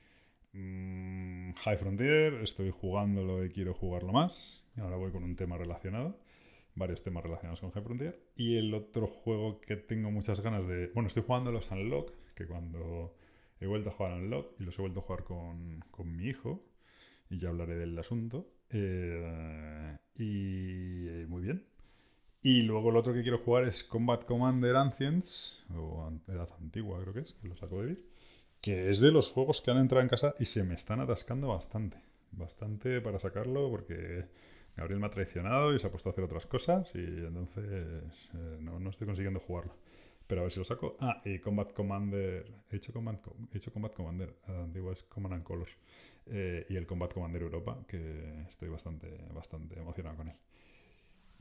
Mm, 0.53 1.53
High 1.53 1.77
Frontier, 1.77 2.35
estoy 2.43 2.71
jugándolo 2.71 3.45
y 3.45 3.51
quiero 3.51 3.73
jugarlo 3.75 4.13
más. 4.13 4.65
Y 4.77 4.81
ahora 4.81 4.97
voy 4.97 5.13
con 5.13 5.23
un 5.23 5.37
tema 5.37 5.57
relacionado, 5.57 6.19
varios 6.75 7.03
temas 7.03 7.23
relacionados 7.23 7.61
con 7.61 7.71
High 7.71 7.85
Frontier. 7.85 8.21
Y 8.37 8.57
el 8.57 8.75
otro 8.75 9.07
juego 9.07 9.61
que 9.61 9.77
tengo 9.77 10.11
muchas 10.11 10.41
ganas 10.41 10.67
de... 10.67 10.89
Bueno, 10.89 11.07
estoy 11.07 11.23
jugando 11.23 11.53
los 11.53 11.71
Unlock, 11.71 12.13
que 12.35 12.47
cuando 12.47 13.15
he 13.61 13.67
vuelto 13.67 13.91
a 13.91 13.93
jugar 13.93 14.13
Unlock 14.15 14.61
y 14.61 14.65
los 14.65 14.79
he 14.79 14.83
vuelto 14.83 15.01
a 15.01 15.03
jugar 15.03 15.25
con, 15.25 15.85
con 15.91 16.17
mi 16.17 16.25
hijo, 16.25 16.65
y 17.29 17.39
ya 17.39 17.51
hablaré 17.51 17.77
del 17.77 17.97
asunto. 17.99 18.51
Eh, 18.71 19.97
y 20.19 21.27
muy 21.29 21.43
bien, 21.43 21.65
y 22.43 22.63
luego 22.63 22.91
el 22.91 22.97
otro 22.97 23.13
que 23.13 23.23
quiero 23.23 23.39
jugar 23.39 23.65
es 23.65 23.85
Combat 23.85 24.25
Commander 24.25 24.77
Ancients, 24.77 25.65
o 25.75 26.11
Edad 26.29 26.49
Antigua 26.59 26.99
creo 27.03 27.13
que 27.13 27.21
es, 27.21 27.33
que 27.35 27.49
lo 27.49 27.57
saco 27.57 27.81
de 27.81 27.87
vir, 27.89 28.11
que 28.61 28.91
es 28.91 29.01
de 29.01 29.11
los 29.11 29.31
juegos 29.31 29.61
que 29.61 29.71
han 29.71 29.79
entrado 29.79 30.03
en 30.03 30.09
casa 30.09 30.35
y 30.39 30.47
se 30.47 30.65
me 30.65 30.75
están 30.75 31.01
atascando 31.01 31.49
bastante. 31.49 31.99
Bastante 32.33 33.01
para 33.01 33.19
sacarlo 33.19 33.69
porque 33.71 34.27
Gabriel 34.77 35.01
me 35.01 35.07
ha 35.07 35.11
traicionado 35.11 35.75
y 35.75 35.79
se 35.79 35.87
ha 35.87 35.91
puesto 35.91 36.09
a 36.09 36.13
hacer 36.13 36.25
otras 36.25 36.47
cosas 36.47 36.95
y 36.95 36.99
entonces 36.99 37.65
eh, 38.35 38.59
no, 38.61 38.89
estoy 38.89 39.07
consiguiendo 39.07 39.41
jugarlo. 39.41 39.75
Pero 40.27 40.43
a 40.43 40.45
ver 40.45 40.53
si 40.53 40.61
lo 40.61 40.65
saco. 40.65 40.97
Ah, 41.01 41.21
y 41.25 41.41
Combat 41.41 41.73
Commander. 41.73 42.47
He 42.71 42.77
hecho 42.77 42.93
Combat, 42.93 43.19
he 43.53 43.57
hecho 43.57 43.73
Combat 43.73 43.93
Commander. 43.93 44.37
Edad 44.47 44.63
Antigua 44.63 44.93
es 44.93 45.03
Command 45.03 45.35
and 45.35 45.43
Colors. 45.43 45.77
Eh, 46.27 46.67
y 46.69 46.77
el 46.77 46.87
Combat 46.87 47.13
Commander 47.13 47.43
Europa, 47.43 47.83
que 47.89 48.45
estoy 48.49 48.69
bastante, 48.69 49.09
bastante 49.35 49.81
emocionado 49.81 50.19
con 50.19 50.29
él. 50.29 50.37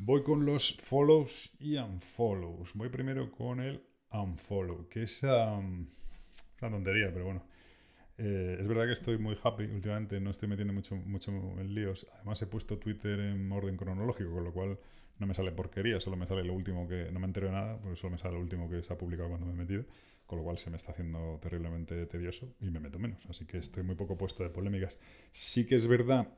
Voy 0.01 0.23
con 0.23 0.45
los 0.45 0.77
follows 0.77 1.57
y 1.59 1.75
unfollows. 1.75 2.73
Voy 2.73 2.87
primero 2.87 3.29
con 3.29 3.59
el 3.59 3.83
unfollow, 4.09 4.87
que 4.87 5.03
es 5.03 5.23
una 5.23 5.75
tontería, 6.57 7.11
pero 7.13 7.25
bueno. 7.25 7.43
Eh, 8.17 8.57
es 8.61 8.65
verdad 8.65 8.85
que 8.85 8.93
estoy 8.93 9.17
muy 9.17 9.37
happy 9.43 9.65
últimamente, 9.65 10.21
no 10.21 10.29
estoy 10.29 10.47
metiendo 10.47 10.73
mucho, 10.73 10.95
mucho 10.95 11.31
en 11.59 11.75
líos. 11.75 12.07
Además 12.15 12.41
he 12.41 12.47
puesto 12.47 12.77
Twitter 12.77 13.19
en 13.19 13.51
orden 13.51 13.75
cronológico, 13.75 14.31
con 14.31 14.45
lo 14.45 14.53
cual 14.53 14.79
no 15.17 15.27
me 15.27 15.33
sale 15.33 15.51
porquería, 15.51 15.99
solo 15.99 16.15
me 16.15 16.25
sale 16.25 16.45
lo 16.45 16.53
último 16.53 16.87
que... 16.87 17.11
No 17.11 17.19
me 17.19 17.25
entero 17.25 17.47
de 17.47 17.53
nada, 17.53 17.77
pues 17.81 17.99
solo 17.99 18.11
me 18.11 18.17
sale 18.17 18.35
lo 18.35 18.39
último 18.39 18.69
que 18.69 18.81
se 18.81 18.93
ha 18.93 18.97
publicado 18.97 19.27
cuando 19.27 19.47
me 19.47 19.51
he 19.51 19.55
metido, 19.57 19.83
con 20.25 20.37
lo 20.37 20.45
cual 20.45 20.57
se 20.57 20.69
me 20.69 20.77
está 20.77 20.93
haciendo 20.93 21.39
terriblemente 21.41 22.05
tedioso 22.05 22.55
y 22.61 22.71
me 22.71 22.79
meto 22.79 22.99
menos. 22.99 23.25
Así 23.29 23.45
que 23.45 23.57
estoy 23.57 23.83
muy 23.83 23.95
poco 23.95 24.17
puesto 24.17 24.43
de 24.43 24.49
polémicas. 24.49 24.97
Sí 25.31 25.67
que 25.67 25.75
es 25.75 25.87
verdad 25.87 26.29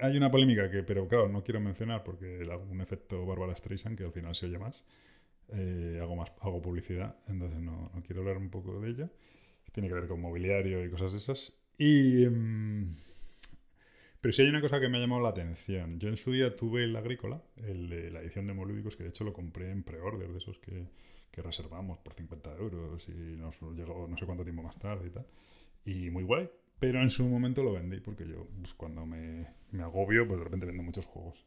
hay 0.00 0.16
una 0.16 0.30
polémica 0.30 0.70
que, 0.70 0.82
pero 0.82 1.08
claro, 1.08 1.28
no 1.28 1.42
quiero 1.42 1.60
mencionar 1.60 2.04
porque 2.04 2.46
un 2.70 2.80
efecto 2.80 3.26
Bárbara 3.26 3.54
Streisand 3.56 3.96
que 3.98 4.04
al 4.04 4.12
final 4.12 4.34
se 4.34 4.46
oye 4.46 4.58
más. 4.58 4.84
eh, 5.54 6.00
hago, 6.02 6.16
más, 6.16 6.32
hago 6.40 6.62
publicidad, 6.62 7.16
entonces 7.28 7.60
no, 7.60 7.90
no 7.94 8.02
quiero 8.04 8.22
hablar 8.22 8.38
un 8.38 8.50
poco 8.50 8.80
de 8.80 8.90
ella. 8.90 9.10
Tiene 9.72 9.88
que 9.88 9.94
ver 9.94 10.08
con 10.08 10.20
mobiliario 10.20 10.84
y 10.84 10.90
cosas 10.90 11.12
de 11.12 11.18
esas. 11.18 11.54
Y... 11.78 12.24
em, 12.24 12.94
pero 14.20 14.32
sí 14.32 14.42
hay 14.42 14.48
una 14.48 14.60
cosa 14.60 14.78
que 14.80 14.88
me 14.88 14.98
ha 14.98 15.00
llamado 15.00 15.20
la 15.22 15.30
atención. 15.30 15.98
Yo 15.98 16.08
en 16.08 16.16
su 16.16 16.30
día 16.30 16.54
tuve 16.56 16.84
el 16.84 16.94
agrícola, 16.94 17.42
el 17.56 17.88
de 17.88 18.10
la 18.10 18.20
edición 18.20 18.46
de 18.46 18.54
Molúdicos, 18.54 18.96
que 18.96 19.02
de 19.02 19.08
hecho 19.10 19.24
lo 19.24 19.32
compré 19.32 19.70
en 19.70 19.82
pre-order, 19.82 20.30
de 20.30 20.38
esos 20.38 20.58
que, 20.58 20.88
que 21.30 21.42
reservamos 21.42 21.98
por 21.98 22.14
50 22.14 22.54
euros 22.56 23.08
y 23.08 23.36
nos 23.36 23.60
llegó 23.74 24.06
no 24.08 24.16
sé 24.16 24.24
cuánto 24.26 24.44
tiempo 24.44 24.62
más 24.62 24.78
tarde 24.78 25.08
y 25.08 25.10
tal. 25.10 25.26
Y 25.84 26.10
muy 26.10 26.24
guay. 26.24 26.48
Pero 26.82 27.00
en 27.00 27.10
su 27.10 27.24
momento 27.24 27.62
lo 27.62 27.74
vendí 27.74 28.00
porque 28.00 28.26
yo, 28.26 28.48
pues, 28.58 28.74
cuando 28.74 29.06
me, 29.06 29.46
me 29.70 29.84
agobio, 29.84 30.26
pues 30.26 30.40
de 30.40 30.44
repente 30.44 30.66
vendo 30.66 30.82
muchos 30.82 31.06
juegos. 31.06 31.46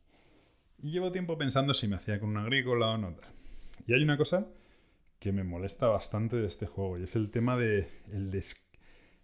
Y 0.82 0.92
llevo 0.92 1.12
tiempo 1.12 1.38
pensando 1.38 1.74
si 1.74 1.90
me 1.90 1.98
hacía 1.98 2.22
con 2.22 2.30
un 2.30 2.38
agrícola 2.38 2.92
o 2.92 2.98
no. 2.98 3.18
Y 3.86 3.92
hay 3.92 4.02
una 4.02 4.16
cosa 4.16 4.48
que 5.20 5.34
me 5.34 5.44
molesta 5.44 5.90
bastante 5.90 6.38
de 6.38 6.48
este 6.48 6.68
juego 6.68 6.98
y 6.98 7.04
es 7.04 7.18
el 7.18 7.32
tema 7.32 7.58
de 7.58 7.86
el, 8.14 8.32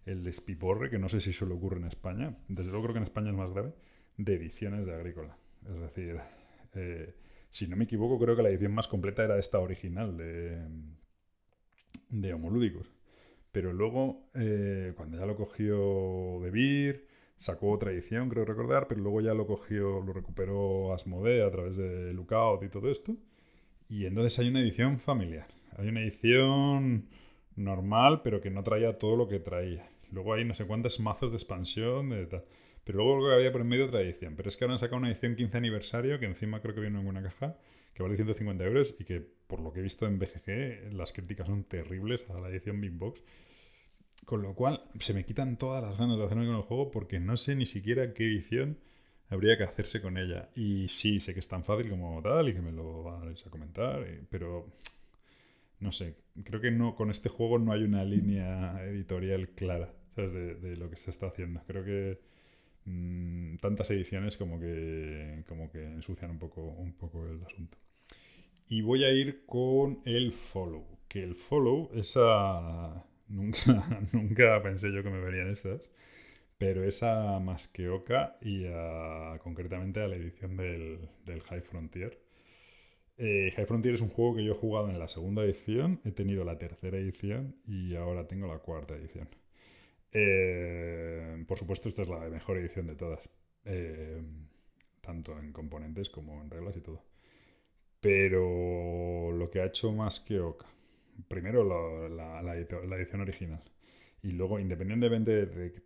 el 0.04 0.22
despiporre, 0.22 0.90
que 0.90 0.98
no 0.98 1.08
sé 1.08 1.22
si 1.22 1.32
solo 1.32 1.54
ocurre 1.54 1.78
en 1.78 1.86
España, 1.86 2.36
desde 2.46 2.72
luego 2.72 2.88
creo 2.88 2.92
que 2.92 2.98
en 2.98 3.04
España 3.04 3.30
es 3.30 3.36
más 3.36 3.50
grave, 3.50 3.72
de 4.18 4.34
ediciones 4.34 4.84
de 4.84 4.92
agrícola. 4.92 5.38
Es 5.66 5.80
decir, 5.80 6.20
eh, 6.74 7.14
si 7.48 7.68
no 7.68 7.76
me 7.76 7.84
equivoco, 7.84 8.22
creo 8.22 8.36
que 8.36 8.42
la 8.42 8.50
edición 8.50 8.74
más 8.74 8.86
completa 8.86 9.24
era 9.24 9.38
esta 9.38 9.60
original 9.60 10.18
de, 10.18 10.60
de 12.10 12.34
Homolúdicos. 12.34 12.86
Pero 13.52 13.72
luego, 13.72 14.30
eh, 14.34 14.94
cuando 14.96 15.18
ya 15.18 15.26
lo 15.26 15.36
cogió 15.36 16.40
De 16.42 16.50
Beer, 16.50 17.06
sacó 17.36 17.70
otra 17.70 17.92
edición, 17.92 18.28
creo 18.28 18.44
recordar, 18.44 18.88
pero 18.88 19.02
luego 19.02 19.20
ya 19.20 19.34
lo 19.34 19.46
cogió, 19.46 20.00
lo 20.00 20.12
recuperó 20.12 20.94
Asmodee 20.94 21.42
a 21.42 21.50
través 21.50 21.76
de 21.76 22.12
Lookout 22.14 22.62
y 22.62 22.68
todo 22.68 22.90
esto. 22.90 23.16
Y 23.88 24.06
entonces 24.06 24.38
hay 24.38 24.48
una 24.48 24.60
edición 24.60 24.98
familiar. 24.98 25.48
Hay 25.76 25.88
una 25.88 26.00
edición 26.00 27.08
normal, 27.56 28.22
pero 28.22 28.40
que 28.40 28.50
no 28.50 28.62
traía 28.62 28.98
todo 28.98 29.16
lo 29.16 29.28
que 29.28 29.38
traía. 29.38 29.90
Luego 30.10 30.34
hay 30.34 30.44
no 30.44 30.54
sé 30.54 30.66
cuántos 30.66 31.00
mazos 31.00 31.32
de 31.32 31.36
expansión, 31.36 32.10
de 32.10 32.26
tal. 32.26 32.44
Pero 32.84 32.98
luego 32.98 33.28
que 33.28 33.34
había 33.34 33.52
por 33.52 33.60
en 33.60 33.68
medio 33.68 33.86
otra 33.86 34.00
edición. 34.00 34.34
Pero 34.36 34.48
es 34.48 34.56
que 34.56 34.64
ahora 34.64 34.74
han 34.74 34.78
sacado 34.78 34.98
una 34.98 35.10
edición 35.10 35.36
15 35.36 35.56
aniversario, 35.56 36.18
que 36.18 36.26
encima 36.26 36.60
creo 36.60 36.74
que 36.74 36.80
viene 36.80 37.00
en 37.00 37.06
una 37.06 37.22
caja, 37.22 37.56
que 37.94 38.02
vale 38.02 38.16
150 38.16 38.64
euros 38.64 38.96
y 38.98 39.04
que, 39.04 39.20
por 39.20 39.60
lo 39.60 39.72
que 39.72 39.80
he 39.80 39.82
visto 39.82 40.06
en 40.06 40.18
BGG, 40.18 40.92
las 40.92 41.12
críticas 41.12 41.46
son 41.46 41.64
terribles 41.64 42.28
a 42.30 42.40
la 42.40 42.48
edición 42.48 42.80
Big 42.80 42.92
Box. 42.92 43.22
Con 44.26 44.42
lo 44.42 44.54
cual, 44.54 44.84
se 44.98 45.14
me 45.14 45.24
quitan 45.24 45.58
todas 45.58 45.82
las 45.82 45.98
ganas 45.98 46.18
de 46.18 46.24
hacerme 46.24 46.46
con 46.46 46.56
el 46.56 46.62
juego 46.62 46.90
porque 46.90 47.20
no 47.20 47.36
sé 47.36 47.54
ni 47.56 47.66
siquiera 47.66 48.14
qué 48.14 48.24
edición 48.24 48.78
habría 49.28 49.56
que 49.56 49.64
hacerse 49.64 50.00
con 50.00 50.16
ella. 50.16 50.50
Y 50.54 50.88
sí, 50.88 51.20
sé 51.20 51.34
que 51.34 51.40
es 51.40 51.48
tan 51.48 51.64
fácil 51.64 51.90
como 51.90 52.20
tal 52.22 52.48
y 52.48 52.54
que 52.54 52.60
me 52.60 52.72
lo 52.72 53.02
vais 53.02 53.46
a 53.46 53.50
comentar, 53.50 54.02
eh, 54.02 54.22
pero 54.30 54.66
no 55.80 55.90
sé, 55.90 56.16
creo 56.44 56.60
que 56.60 56.70
no 56.70 56.94
con 56.94 57.10
este 57.10 57.28
juego 57.28 57.58
no 57.58 57.72
hay 57.72 57.82
una 57.82 58.04
línea 58.04 58.84
editorial 58.84 59.48
clara, 59.50 59.92
¿sabes? 60.14 60.32
De 60.32 60.76
lo 60.76 60.88
que 60.88 60.96
se 60.96 61.10
está 61.10 61.26
haciendo. 61.26 61.60
Creo 61.66 61.84
que 61.84 62.31
mm, 62.86 63.56
tantas 63.58 63.90
ediciones 63.90 64.36
como 64.36 64.58
que 64.60 65.44
como 65.48 65.70
que 65.70 65.84
ensucian 65.84 66.30
un 66.32 66.38
poco 66.38 66.62
un 66.62 66.92
poco 66.94 67.26
el 67.28 67.42
asunto. 67.44 67.78
Y 68.68 68.82
voy 68.82 69.04
a 69.04 69.10
ir 69.12 69.44
con 69.46 70.00
el 70.04 70.32
follow, 70.32 70.84
que 71.08 71.22
el 71.22 71.34
follow 71.36 71.90
esa 71.94 73.04
nunca 73.28 74.00
nunca 74.12 74.62
pensé 74.62 74.92
yo 74.92 75.02
que 75.02 75.10
me 75.10 75.20
verían 75.20 75.48
estas. 75.50 75.90
Pero 76.58 76.84
esa 76.84 77.40
más 77.40 77.68
que 77.68 77.88
Oca 77.90 78.38
y 78.42 78.66
a- 78.68 79.38
concretamente 79.42 80.00
a 80.02 80.08
la 80.08 80.16
edición 80.16 80.56
del, 80.56 81.08
del 81.26 81.42
High 81.42 81.62
Frontier. 81.62 82.18
Eh, 83.18 83.52
High 83.56 83.66
Frontier 83.66 83.94
es 83.94 84.00
un 84.02 84.08
juego 84.10 84.36
que 84.36 84.44
yo 84.44 84.52
he 84.52 84.56
jugado 84.56 84.90
en 84.90 84.98
la 84.98 85.08
segunda 85.08 85.42
edición, 85.44 86.00
he 86.04 86.12
tenido 86.12 86.44
la 86.44 86.58
tercera 86.58 86.98
edición 86.98 87.56
y 87.66 87.94
ahora 87.96 88.26
tengo 88.28 88.46
la 88.48 88.58
cuarta 88.58 88.94
edición. 88.96 89.28
Eh, 90.12 91.44
por 91.46 91.58
supuesto, 91.58 91.88
esta 91.88 92.02
es 92.02 92.08
la 92.08 92.20
mejor 92.28 92.58
edición 92.58 92.86
de 92.86 92.94
todas, 92.94 93.28
eh, 93.64 94.22
tanto 95.00 95.38
en 95.38 95.52
componentes 95.52 96.10
como 96.10 96.42
en 96.42 96.50
reglas 96.50 96.76
y 96.76 96.80
todo. 96.80 97.02
Pero 98.00 99.32
lo 99.32 99.50
que 99.50 99.60
ha 99.60 99.66
hecho 99.66 99.92
más 99.92 100.20
que 100.20 100.40
Oca, 100.40 100.66
primero 101.28 101.64
la, 102.08 102.54
edición 102.56 103.20
original 103.20 103.62
y 104.22 104.32
luego, 104.32 104.58
independientemente 104.58 105.46
de, 105.46 105.46
de 105.46 105.82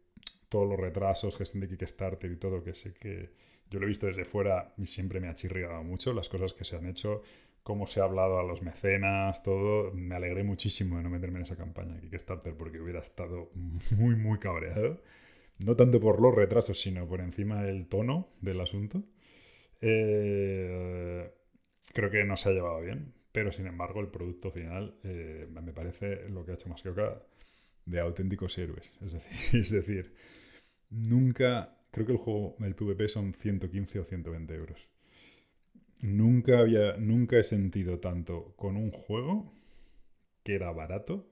todos 0.49 0.69
los 0.69 0.79
retrasos, 0.79 1.37
gestión 1.37 1.61
de 1.61 1.69
Kickstarter 1.69 2.31
y 2.31 2.37
todo, 2.37 2.63
que 2.63 2.75
sé 2.75 2.95
que 2.95 3.31
yo 3.71 3.79
lo 3.79 3.87
he 3.87 3.89
visto 3.89 4.07
desde 4.07 4.25
fuera 4.25 4.73
y 4.77 4.87
siempre 4.87 5.21
me 5.21 5.29
ha 5.29 5.35
chirriado 5.35 5.83
mucho 5.83 6.13
las 6.13 6.29
cosas 6.29 6.53
que 6.53 6.65
se 6.65 6.77
han 6.77 6.87
hecho, 6.87 7.23
cómo 7.67 7.89
se 7.89 8.01
ha 8.01 8.05
hablado 8.05 8.39
a 8.39 8.45
los 8.45 8.63
mecenas, 8.63 9.43
todo. 9.43 9.93
Me 9.93 10.15
alegré 10.15 10.45
muchísimo 10.45 10.99
de 10.99 11.03
no 11.03 11.11
meterme 11.11 11.39
en 11.39 11.43
esa 11.43 11.57
campaña 11.57 12.01
Kickstarter 12.01 12.57
porque 12.57 12.81
hubiera 12.81 13.01
estado 13.01 13.51
muy, 13.97 14.15
muy 14.15 14.39
cabreado. 14.39 15.03
No 15.67 15.75
tanto 15.75 16.01
por 16.01 16.21
los 16.23 16.33
retrasos, 16.33 16.79
sino 16.79 17.09
por 17.09 17.21
encima 17.21 17.65
del 17.65 17.89
tono 17.89 18.29
del 18.41 18.61
asunto. 18.61 19.03
Eh, 19.81 21.29
creo 21.93 22.09
que 22.09 22.23
no 22.25 22.37
se 22.37 22.51
ha 22.51 22.53
llevado 22.53 22.81
bien, 22.83 23.15
pero 23.33 23.51
sin 23.51 23.67
embargo 23.67 24.01
el 24.01 24.09
producto 24.09 24.53
final 24.53 25.01
eh, 25.03 25.49
me 25.51 25.73
parece 25.73 26.29
lo 26.29 26.45
que 26.45 26.53
ha 26.53 26.55
hecho 26.55 26.69
Masquioca 26.69 27.21
de 27.85 27.99
auténticos 27.99 28.57
héroes. 28.59 28.93
Es 29.05 29.13
decir, 29.13 29.61
es 29.61 29.71
decir, 29.73 30.15
nunca, 30.89 31.81
creo 31.91 32.07
que 32.07 32.13
el 32.13 32.19
juego, 32.19 32.57
el 32.61 32.77
PvP 32.77 33.09
son 33.09 33.35
115 33.35 33.99
o 33.99 34.05
120 34.05 34.55
euros. 34.55 34.89
Nunca 36.01 36.59
había, 36.61 36.97
nunca 36.97 37.39
he 37.39 37.43
sentido 37.43 37.99
tanto 38.01 38.55
con 38.57 38.77
un 38.77 38.91
juego 38.91 39.53
que 40.45 40.55
era 40.55 40.73
barato, 40.73 41.27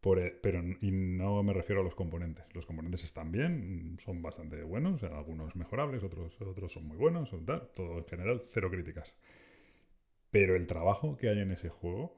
por 0.00 0.18
el- 0.18 0.32
pero 0.32 0.62
y 0.82 0.90
no 0.92 1.42
me 1.42 1.52
refiero 1.54 1.80
a 1.80 1.84
los 1.84 1.94
componentes. 1.94 2.44
Los 2.54 2.66
componentes 2.66 3.04
están 3.04 3.32
bien, 3.32 3.96
son 3.98 4.22
bastante 4.22 4.62
buenos, 4.62 5.02
algunos 5.04 5.56
mejorables, 5.56 6.02
otros, 6.04 6.40
otros 6.42 6.72
son 6.72 6.86
muy 6.88 6.96
buenos, 6.96 7.30
todo 7.74 7.98
en 7.98 8.06
general, 8.06 8.42
cero 8.50 8.70
críticas. 8.70 9.16
Pero 10.30 10.56
el 10.56 10.66
trabajo 10.66 11.16
que 11.16 11.28
hay 11.28 11.38
en 11.40 11.50
ese 11.52 11.68
juego, 11.70 12.16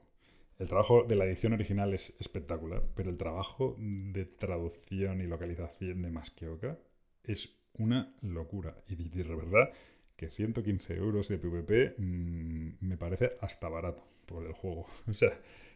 el 0.59 0.67
trabajo 0.67 1.03
de 1.03 1.15
la 1.15 1.25
edición 1.25 1.53
original 1.53 1.93
es 1.93 2.17
espectacular, 2.19 2.83
pero 2.95 3.09
el 3.09 3.17
trabajo 3.17 3.75
de 3.79 4.25
traducción 4.25 5.21
y 5.21 5.27
localización 5.27 6.01
de 6.01 6.09
Masqueoka 6.11 6.77
es 7.23 7.59
una 7.77 8.15
locura. 8.21 8.75
Y 8.87 8.95
de 9.09 9.23
verdad 9.23 9.71
que 10.17 10.29
115 10.29 10.95
euros 10.95 11.29
de 11.29 11.37
PvP 11.37 11.95
mm, 11.97 12.77
me 12.81 12.97
parece 12.97 13.31
hasta 13.39 13.69
barato 13.69 14.03
por 14.25 14.45
el 14.45 14.53
juego. 14.53 14.87
O 15.07 15.13
sea, 15.13 15.31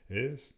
es... 0.09 0.55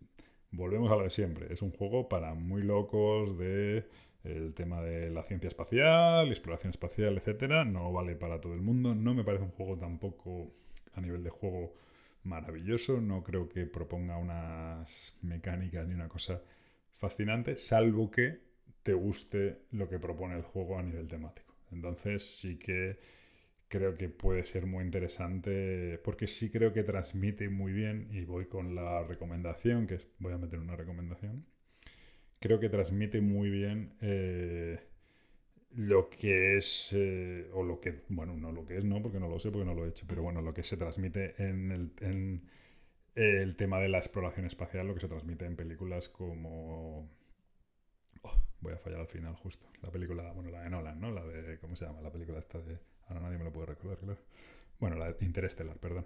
Volvemos 0.51 0.91
a 0.91 0.95
lo 0.95 1.03
de 1.03 1.09
siempre. 1.09 1.51
Es 1.51 1.63
un 1.63 1.71
juego 1.71 2.07
para 2.09 2.35
muy 2.35 2.61
locos 2.61 3.37
de 3.39 3.85
el 4.23 4.53
tema 4.53 4.81
de 4.81 5.09
la 5.09 5.23
ciencia 5.23 5.47
espacial, 5.47 6.29
exploración 6.29 6.69
espacial, 6.69 7.17
etcétera. 7.17 7.65
No 7.65 7.91
vale 7.91 8.15
para 8.15 8.39
todo 8.39 8.53
el 8.53 8.61
mundo. 8.61 8.93
No 8.95 9.15
me 9.15 9.23
parece 9.23 9.43
un 9.43 9.51
juego 9.51 9.77
tampoco 9.77 10.53
a 10.93 11.01
nivel 11.01 11.23
de 11.23 11.31
juego 11.31 11.73
maravilloso. 12.23 13.01
No 13.01 13.23
creo 13.23 13.49
que 13.49 13.65
proponga 13.65 14.17
unas 14.17 15.17
mecánicas 15.23 15.87
ni 15.87 15.95
una 15.95 16.07
cosa 16.07 16.41
fascinante, 16.91 17.57
salvo 17.57 18.09
que 18.11 18.39
te 18.83 18.93
guste 18.93 19.63
lo 19.71 19.89
que 19.89 19.99
propone 19.99 20.35
el 20.35 20.43
juego 20.43 20.77
a 20.77 20.83
nivel 20.83 21.07
temático. 21.07 21.53
Entonces 21.71 22.23
sí 22.23 22.57
que 22.57 22.97
creo 23.73 23.95
que 23.95 24.07
puede 24.07 24.45
ser 24.45 24.67
muy 24.67 24.83
interesante 24.85 25.99
porque 26.03 26.27
sí 26.27 26.51
creo 26.51 26.73
que 26.73 26.83
transmite 26.83 27.49
muy 27.49 27.73
bien 27.73 28.07
y 28.11 28.23
voy 28.23 28.45
con 28.45 28.75
la 28.75 29.03
recomendación, 29.03 29.87
que 29.87 29.97
voy 30.19 30.31
a 30.31 30.37
meter 30.37 30.59
una 30.59 30.75
recomendación. 30.75 31.43
Creo 32.39 32.59
que 32.59 32.69
transmite 32.69 33.19
muy 33.19 33.49
bien 33.49 33.95
eh, 34.01 34.79
lo 35.71 36.07
que 36.11 36.57
es, 36.57 36.93
eh, 36.95 37.49
o 37.53 37.63
lo 37.63 37.79
que, 37.81 38.03
bueno, 38.09 38.37
no 38.37 38.51
lo 38.51 38.63
que 38.63 38.77
es, 38.77 38.85
no, 38.85 39.01
porque 39.01 39.19
no 39.19 39.27
lo 39.27 39.39
sé, 39.39 39.49
porque 39.49 39.65
no 39.65 39.73
lo 39.73 39.85
he 39.87 39.89
hecho, 39.89 40.05
pero 40.07 40.21
bueno, 40.21 40.43
lo 40.43 40.53
que 40.53 40.61
se 40.61 40.77
transmite 40.77 41.33
en 41.43 41.71
el, 41.71 41.91
en 42.01 42.43
el 43.15 43.55
tema 43.55 43.79
de 43.79 43.89
la 43.89 43.97
exploración 43.97 44.45
espacial, 44.45 44.85
lo 44.85 44.93
que 44.93 45.01
se 45.01 45.07
transmite 45.07 45.45
en 45.45 45.55
películas 45.55 46.09
como... 46.09 47.09
Oh, 48.21 48.43
voy 48.61 48.73
a 48.73 48.77
fallar 48.77 48.99
al 48.99 49.07
final 49.07 49.35
justo. 49.35 49.67
La 49.81 49.89
película, 49.89 50.31
bueno, 50.33 50.51
la 50.51 50.61
de 50.61 50.69
Nolan, 50.69 51.01
¿no? 51.01 51.09
La 51.09 51.25
de, 51.25 51.57
¿cómo 51.57 51.75
se 51.75 51.85
llama? 51.85 52.01
La 52.01 52.11
película 52.11 52.37
esta 52.37 52.59
de... 52.59 52.92
Ahora 53.07 53.21
nadie 53.21 53.37
me 53.37 53.43
lo 53.43 53.51
puede 53.51 53.67
recordar, 53.67 53.97
claro. 53.97 54.19
Bueno, 54.79 54.97
la 54.97 55.15
Interestelar, 55.21 55.77
perdón. 55.77 56.05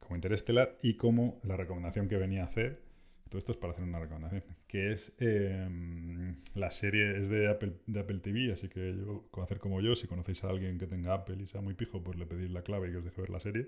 Como 0.00 0.16
Interestelar 0.16 0.76
y 0.82 0.94
como 0.94 1.40
la 1.42 1.56
recomendación 1.56 2.08
que 2.08 2.16
venía 2.16 2.42
a 2.42 2.46
hacer, 2.46 2.80
todo 3.28 3.38
esto 3.38 3.52
es 3.52 3.58
para 3.58 3.72
hacer 3.72 3.84
una 3.84 3.98
recomendación, 3.98 4.44
que 4.68 4.92
es 4.92 5.12
eh, 5.18 5.68
la 6.54 6.70
serie 6.70 7.18
es 7.18 7.28
de 7.28 7.48
Apple, 7.48 7.72
de 7.86 8.00
Apple 8.00 8.18
TV, 8.18 8.52
así 8.52 8.68
que 8.68 8.94
yo, 8.96 9.24
hacer 9.42 9.58
como 9.58 9.80
yo, 9.80 9.96
si 9.96 10.06
conocéis 10.06 10.44
a 10.44 10.48
alguien 10.48 10.78
que 10.78 10.86
tenga 10.86 11.14
Apple 11.14 11.36
y 11.40 11.46
sea 11.46 11.60
muy 11.60 11.74
pijo, 11.74 12.02
pues 12.02 12.16
le 12.18 12.26
pedís 12.26 12.50
la 12.50 12.62
clave 12.62 12.88
y 12.88 12.92
que 12.92 12.98
os 12.98 13.04
deje 13.04 13.20
ver 13.20 13.30
la 13.30 13.40
serie, 13.40 13.66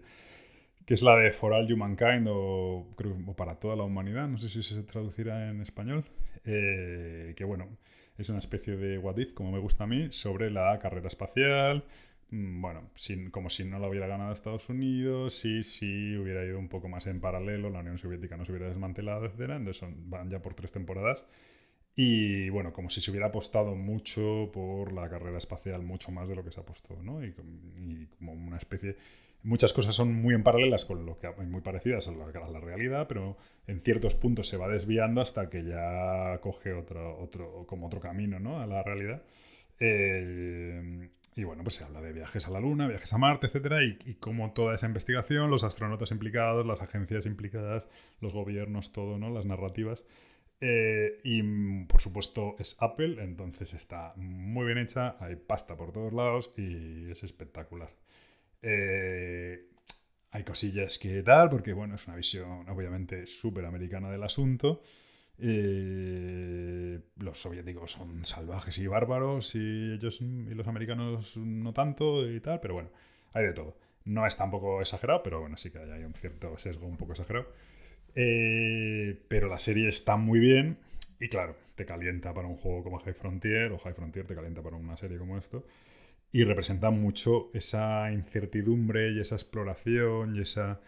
que 0.87 0.95
es 0.95 1.03
la 1.03 1.17
de 1.17 1.33
For 1.33 1.53
All 1.53 1.71
Humankind 1.73 2.29
o, 2.31 2.87
creo, 2.97 3.17
o 3.27 3.35
para 3.35 3.57
toda 3.57 3.75
la 3.75 3.83
humanidad, 3.83 4.29
no 4.29 4.39
sé 4.39 4.49
si 4.49 4.63
se 4.63 4.83
traducirá 4.85 5.51
en 5.51 5.61
español, 5.61 6.05
eh, 6.45 7.35
que 7.37 7.45
bueno, 7.45 7.69
es 8.17 8.29
una 8.29 8.39
especie 8.39 8.77
de 8.77 8.99
What 8.99 9.17
If, 9.19 9.33
como 9.33 9.51
me 9.51 9.59
gusta 9.59 9.85
a 9.85 9.87
mí, 9.89 10.11
sobre 10.11 10.51
la 10.51 10.79
carrera 10.79 11.09
espacial, 11.09 11.85
bueno, 12.31 12.91
sin, 12.95 13.31
como 13.31 13.49
si 13.49 13.65
no 13.65 13.79
lo 13.79 13.89
hubiera 13.89 14.07
ganado 14.07 14.33
Estados 14.33 14.69
Unidos, 14.69 15.35
si, 15.35 15.63
si 15.63 16.17
hubiera 16.17 16.45
ido 16.45 16.59
un 16.59 16.69
poco 16.69 16.89
más 16.89 17.07
en 17.07 17.21
paralelo, 17.21 17.71
la 17.71 17.81
Unión 17.81 17.99
Soviética 17.99 18.37
no 18.37 18.45
se 18.45 18.53
hubiera 18.53 18.69
desmantelado, 18.69 19.25
etc. 19.27 19.53
Entonces 19.57 19.89
van 20.07 20.29
ya 20.31 20.43
por 20.43 20.55
tres 20.55 20.73
temporadas. 20.73 21.27
Y 21.97 22.49
bueno, 22.51 22.73
como 22.73 22.91
si 22.91 23.01
se 23.01 23.11
hubiera 23.11 23.27
apostado 23.27 23.75
mucho 23.75 24.51
por 24.53 24.93
la 24.93 25.09
carrera 25.09 25.39
espacial, 25.39 25.83
mucho 25.83 26.13
más 26.13 26.29
de 26.29 26.37
lo 26.37 26.45
que 26.45 26.53
se 26.53 26.61
apostó, 26.61 27.03
¿no? 27.03 27.25
Y, 27.25 27.35
y 27.77 28.07
como 28.19 28.33
una 28.33 28.59
especie... 28.59 28.97
Muchas 29.43 29.73
cosas 29.73 29.95
son 29.95 30.13
muy 30.15 30.35
en 30.35 30.43
paralelas 30.43 30.85
con 30.85 31.07
lo 31.07 31.19
que 31.19 31.29
muy 31.45 31.61
parecidas 31.61 32.09
a 32.09 32.13
la, 32.13 32.25
a 32.27 32.51
la 32.51 32.61
realidad, 32.61 33.07
pero 33.09 33.37
en 33.69 33.81
ciertos 33.81 34.17
puntos 34.17 34.49
se 34.49 34.57
va 34.57 34.69
desviando 34.69 35.21
hasta 35.21 35.49
que 35.49 35.65
ya 35.65 36.39
coge 36.41 36.73
otro, 36.73 37.19
otro, 37.21 37.65
como 37.67 37.87
otro 37.87 38.01
camino, 38.01 38.41
¿no? 38.41 38.61
A 38.61 38.67
la 38.67 38.83
realidad. 38.83 39.23
Eh, 39.81 41.09
y 41.39 41.45
bueno, 41.45 41.63
pues 41.63 41.77
se 41.77 41.85
habla 41.85 42.01
de 42.01 42.13
viajes 42.13 42.49
a 42.49 42.51
la 42.51 42.61
Luna, 42.61 42.89
viajes 42.89 43.13
a 43.13 43.19
Marte, 43.19 43.47
etcétera, 43.47 43.85
y, 43.85 43.97
y 44.05 44.15
cómo 44.15 44.53
toda 44.53 44.75
esa 44.75 44.87
investigación, 44.87 45.51
los 45.51 45.63
astronautas 45.63 46.11
implicados, 46.11 46.67
las 46.67 46.83
agencias 46.83 47.27
implicadas, 47.27 47.89
los 48.21 48.33
gobiernos, 48.33 48.93
todo, 48.93 49.19
¿no? 49.19 49.31
Las 49.31 49.47
narrativas. 49.47 50.05
Eh, 50.61 51.21
y 51.23 51.85
por 51.85 52.01
supuesto 52.01 52.57
es 52.59 52.83
Apple, 52.83 53.23
entonces 53.23 53.73
está 53.75 54.13
muy 54.17 54.67
bien 54.67 54.79
hecha, 54.79 55.17
hay 55.21 55.37
pasta 55.37 55.77
por 55.77 55.93
todos 55.93 56.13
lados 56.13 56.51
y 56.57 57.11
es 57.11 57.23
espectacular. 57.23 57.95
Eh, 58.63 59.69
hay 60.33 60.43
cosillas 60.43 60.99
que 60.99 61.23
tal, 61.23 61.51
porque 61.51 61.73
bueno, 61.73 61.95
es 61.95 62.07
una 62.09 62.17
visión 62.17 62.69
obviamente 62.69 63.27
súper 63.27 63.65
americana 63.65 64.11
del 64.11 64.25
asunto. 64.25 64.83
Eh, 65.41 67.01
los 67.19 67.41
soviéticos 67.41 67.93
son 67.93 68.25
salvajes 68.25 68.77
y 68.79 68.87
bárbaros 68.87 69.55
y 69.55 69.93
ellos 69.93 70.21
y 70.21 70.55
los 70.55 70.67
americanos 70.67 71.37
no 71.37 71.73
tanto 71.73 72.29
y 72.29 72.41
tal, 72.41 72.61
pero 72.61 72.75
bueno, 72.75 72.91
hay 73.33 73.47
de 73.47 73.53
todo. 73.53 73.77
No 74.05 74.27
es 74.27 74.37
tampoco 74.37 74.81
exagerado, 74.81 75.23
pero 75.23 75.41
bueno, 75.41 75.57
sí 75.57 75.71
que 75.71 75.79
hay 75.79 76.05
un 76.05 76.15
cierto 76.15 76.57
sesgo 76.59 76.87
un 76.87 76.97
poco 76.97 77.13
exagerado. 77.13 77.53
Eh, 78.15 79.23
pero 79.29 79.49
la 79.49 79.59
serie 79.59 79.89
está 79.89 80.17
muy 80.17 80.41
bien 80.41 80.79
y 81.21 81.29
claro, 81.29 81.57
te 81.75 81.85
calienta 81.85 82.35
para 82.35 82.49
un 82.49 82.57
juego 82.57 82.83
como 82.83 82.99
High 82.99 83.15
Frontier 83.15 83.73
o 83.73 83.79
High 83.79 83.95
Frontier 83.95 84.27
te 84.27 84.35
calienta 84.35 84.63
para 84.63 84.77
una 84.77 84.97
serie 84.97 85.19
como 85.19 85.39
esto 85.39 85.65
y 86.33 86.45
representa 86.45 86.91
mucho 86.91 87.51
esa 87.55 88.11
incertidumbre 88.13 89.13
y 89.13 89.21
esa 89.21 89.37
exploración 89.37 90.37
y 90.37 90.41
esa 90.41 90.81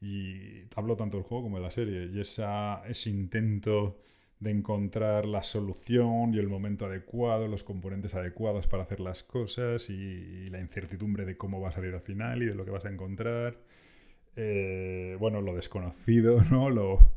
y 0.00 0.64
hablo 0.74 0.96
tanto 0.96 1.16
del 1.16 1.24
juego 1.24 1.44
como 1.44 1.56
de 1.58 1.62
la 1.62 1.70
serie 1.70 2.10
y 2.12 2.20
esa, 2.20 2.82
ese 2.86 3.10
intento 3.10 3.98
de 4.40 4.50
encontrar 4.50 5.24
la 5.26 5.42
solución 5.42 6.34
y 6.34 6.38
el 6.38 6.48
momento 6.48 6.86
adecuado, 6.86 7.48
los 7.48 7.64
componentes 7.64 8.14
adecuados 8.14 8.66
para 8.66 8.82
hacer 8.82 9.00
las 9.00 9.22
cosas 9.22 9.88
y, 9.88 9.94
y 9.94 10.50
la 10.50 10.60
incertidumbre 10.60 11.24
de 11.24 11.36
cómo 11.36 11.60
va 11.60 11.70
a 11.70 11.72
salir 11.72 11.94
al 11.94 12.02
final 12.02 12.42
y 12.42 12.46
de 12.46 12.54
lo 12.54 12.64
que 12.64 12.70
vas 12.70 12.84
a 12.84 12.90
encontrar. 12.90 13.56
Eh, 14.36 15.16
bueno, 15.18 15.40
lo 15.40 15.54
desconocido, 15.54 16.38
¿no? 16.50 16.70
Lo, 16.70 17.10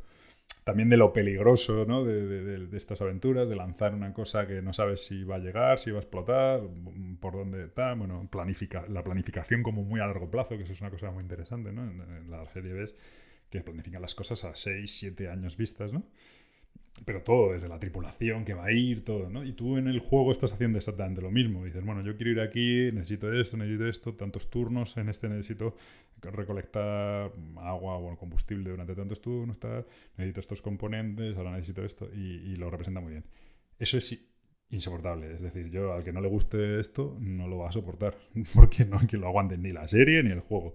también 0.64 0.88
de 0.90 0.96
lo 0.96 1.12
peligroso, 1.12 1.84
¿no? 1.86 2.04
De, 2.04 2.26
de- 2.26 2.66
de- 2.66 2.76
estas 2.76 3.00
aventuras, 3.00 3.48
de 3.48 3.56
lanzar 3.56 3.94
una 3.94 4.12
cosa 4.12 4.46
que 4.46 4.62
no 4.62 4.72
sabes 4.72 5.04
si 5.04 5.24
va 5.24 5.36
a 5.36 5.38
llegar, 5.38 5.78
si 5.78 5.90
va 5.90 5.98
a 5.98 6.00
explotar, 6.00 6.60
por 7.20 7.34
dónde 7.34 7.64
está. 7.64 7.94
Bueno, 7.94 8.28
planifica, 8.30 8.84
la 8.88 9.02
planificación 9.04 9.62
como 9.62 9.82
muy 9.84 10.00
a 10.00 10.06
largo 10.06 10.30
plazo, 10.30 10.56
que 10.56 10.64
eso 10.64 10.72
es 10.72 10.80
una 10.80 10.90
cosa 10.90 11.10
muy 11.10 11.22
interesante, 11.22 11.72
¿no? 11.72 11.82
En, 11.84 12.00
en 12.00 12.30
la 12.30 12.46
serie 12.46 12.72
ves 12.72 12.96
que 13.50 13.60
planifican 13.62 14.00
las 14.02 14.14
cosas 14.14 14.44
a 14.44 14.54
6, 14.54 14.90
7 14.98 15.28
años 15.28 15.56
vistas, 15.56 15.92
¿no? 15.92 16.04
Pero 17.04 17.22
todo, 17.22 17.52
desde 17.52 17.68
la 17.68 17.78
tripulación 17.78 18.44
que 18.44 18.52
va 18.52 18.66
a 18.66 18.72
ir, 18.72 19.04
todo, 19.04 19.30
¿no? 19.30 19.42
Y 19.42 19.52
tú 19.52 19.78
en 19.78 19.88
el 19.88 20.00
juego 20.00 20.32
estás 20.32 20.52
haciendo 20.52 20.78
exactamente 20.78 21.22
lo 21.22 21.30
mismo. 21.30 21.64
Dices, 21.64 21.84
bueno, 21.84 22.02
yo 22.02 22.16
quiero 22.16 22.32
ir 22.32 22.40
aquí, 22.40 22.90
necesito 22.92 23.32
esto, 23.32 23.56
necesito 23.56 23.86
esto, 23.86 24.14
tantos 24.14 24.50
turnos, 24.50 24.96
en 24.98 25.08
este 25.08 25.28
necesito 25.28 25.74
recolectar 26.20 27.32
agua 27.56 27.96
o 27.96 28.16
combustible 28.16 28.70
durante 28.70 28.94
tantos 28.94 29.20
turnos, 29.20 29.58
tal, 29.58 29.86
necesito 30.16 30.40
estos 30.40 30.62
componentes, 30.62 31.36
ahora 31.36 31.52
necesito 31.52 31.84
esto, 31.84 32.10
y, 32.12 32.56
lo 32.56 32.70
representa 32.70 33.00
muy 33.00 33.12
bien. 33.12 33.24
Eso 33.78 33.96
es 33.96 34.26
insoportable, 34.68 35.34
es 35.34 35.42
decir, 35.42 35.70
yo 35.70 35.92
al 35.94 36.04
que 36.04 36.12
no 36.12 36.20
le 36.20 36.28
guste 36.28 36.78
esto 36.78 37.16
no 37.18 37.48
lo 37.48 37.58
va 37.58 37.70
a 37.70 37.72
soportar, 37.72 38.16
porque 38.54 38.84
no 38.84 38.98
que 39.06 39.16
lo 39.16 39.26
aguante 39.28 39.56
ni 39.56 39.72
la 39.72 39.88
serie 39.88 40.22
ni 40.22 40.30
el 40.30 40.40
juego, 40.40 40.74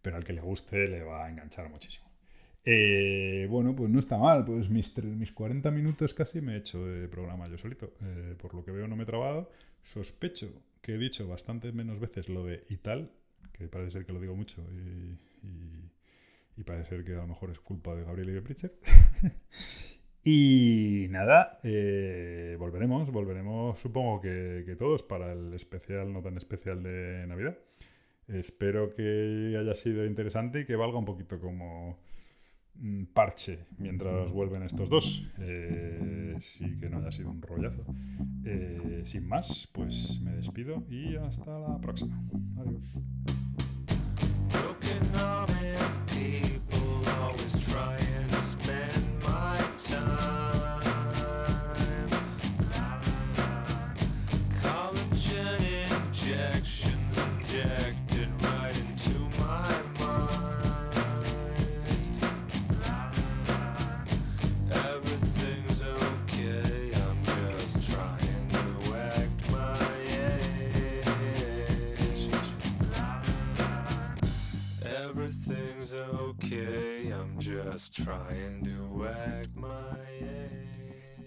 pero 0.00 0.16
al 0.16 0.24
que 0.24 0.32
le 0.32 0.40
guste 0.40 0.88
le 0.88 1.02
va 1.02 1.26
a 1.26 1.30
enganchar 1.30 1.68
muchísimo. 1.68 2.09
Eh, 2.64 3.46
bueno, 3.50 3.74
pues 3.74 3.90
no 3.90 3.98
está 3.98 4.18
mal. 4.18 4.44
Pues 4.44 4.68
mis, 4.68 4.96
mis 5.04 5.32
40 5.32 5.70
minutos 5.70 6.14
casi 6.14 6.40
me 6.40 6.54
he 6.54 6.58
hecho 6.58 6.84
de 6.86 7.08
programa 7.08 7.48
yo 7.48 7.58
solito. 7.58 7.92
Eh, 8.02 8.34
por 8.40 8.54
lo 8.54 8.64
que 8.64 8.70
veo 8.70 8.86
no 8.88 8.96
me 8.96 9.04
he 9.04 9.06
trabado. 9.06 9.50
Sospecho 9.82 10.52
que 10.82 10.94
he 10.94 10.98
dicho 10.98 11.26
bastante 11.28 11.72
menos 11.72 12.00
veces 12.00 12.28
lo 12.28 12.44
de 12.44 12.64
y 12.68 12.76
tal, 12.76 13.10
que 13.52 13.68
parece 13.68 13.90
ser 13.90 14.06
que 14.06 14.12
lo 14.12 14.20
digo 14.20 14.34
mucho 14.34 14.62
y, 14.72 15.18
parece 16.64 16.90
ser 16.90 17.04
que 17.04 17.14
a 17.14 17.22
lo 17.22 17.26
mejor 17.26 17.50
es 17.50 17.58
culpa 17.58 17.94
de 17.94 18.04
Gabriel 18.04 18.28
y 18.28 18.32
de 18.32 18.42
Pritchard. 18.42 18.72
y 20.24 21.06
nada, 21.08 21.58
eh, 21.62 22.54
volveremos, 22.58 23.10
volveremos 23.10 23.80
supongo 23.80 24.20
que, 24.20 24.76
todos 24.78 25.02
para 25.02 25.32
el 25.32 25.54
especial, 25.54 26.12
no 26.12 26.20
tan 26.20 26.36
especial 26.36 26.82
de 26.82 27.26
Navidad. 27.26 27.56
Espero 28.28 28.92
que 28.92 29.56
haya 29.58 29.74
sido 29.74 30.04
interesante 30.04 30.60
y 30.60 30.64
que 30.66 30.76
valga 30.76 30.98
un 30.98 31.06
poquito 31.06 31.40
como 31.40 31.98
parche 33.12 33.66
mientras 33.78 34.30
vuelven 34.32 34.62
estos 34.62 34.88
dos. 34.88 35.28
Eh, 35.38 36.36
sí 36.40 36.76
que 36.76 36.88
no 36.88 36.98
haya 36.98 37.12
sido 37.12 37.30
un 37.30 37.42
rollazo. 37.42 37.84
Eh, 38.44 39.02
sin 39.04 39.28
más, 39.28 39.68
pues 39.72 40.20
me 40.22 40.32
despido 40.32 40.84
y 40.88 41.16
hasta 41.16 41.58
la 41.58 41.78
próxima. 41.80 42.22
Adiós. 42.58 42.96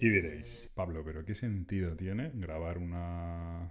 Y 0.00 0.08
diréis, 0.08 0.70
Pablo, 0.74 1.02
pero 1.04 1.24
¿qué 1.24 1.34
sentido 1.34 1.94
tiene 1.96 2.30
grabar 2.32 2.78
una, 2.78 3.70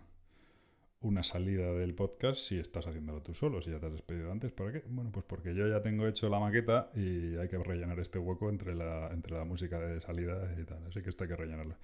una 1.01 1.23
salida 1.23 1.73
del 1.73 1.95
podcast 1.95 2.39
si 2.39 2.59
estás 2.59 2.85
haciéndolo 2.85 3.23
tú 3.23 3.33
solo, 3.33 3.61
si 3.61 3.71
ya 3.71 3.79
te 3.79 3.87
has 3.87 3.93
despedido 3.93 4.31
antes? 4.31 4.51
¿Para 4.51 4.71
qué? 4.71 4.83
Bueno, 4.87 5.11
pues 5.11 5.25
porque 5.25 5.55
yo 5.55 5.67
ya 5.67 5.81
tengo 5.81 6.07
hecho 6.07 6.29
la 6.29 6.39
maqueta 6.39 6.91
y 6.95 7.37
hay 7.37 7.47
que 7.47 7.57
rellenar 7.57 7.99
este 7.99 8.19
hueco 8.19 8.49
entre 8.49 8.75
la, 8.75 9.09
entre 9.11 9.33
la 9.35 9.45
música 9.45 9.79
de 9.79 9.99
salida 9.99 10.55
y 10.59 10.63
tal. 10.63 10.85
Así 10.87 11.01
que 11.01 11.09
esto 11.09 11.23
hay 11.23 11.29
que 11.31 11.35
rellenarlo. 11.35 11.75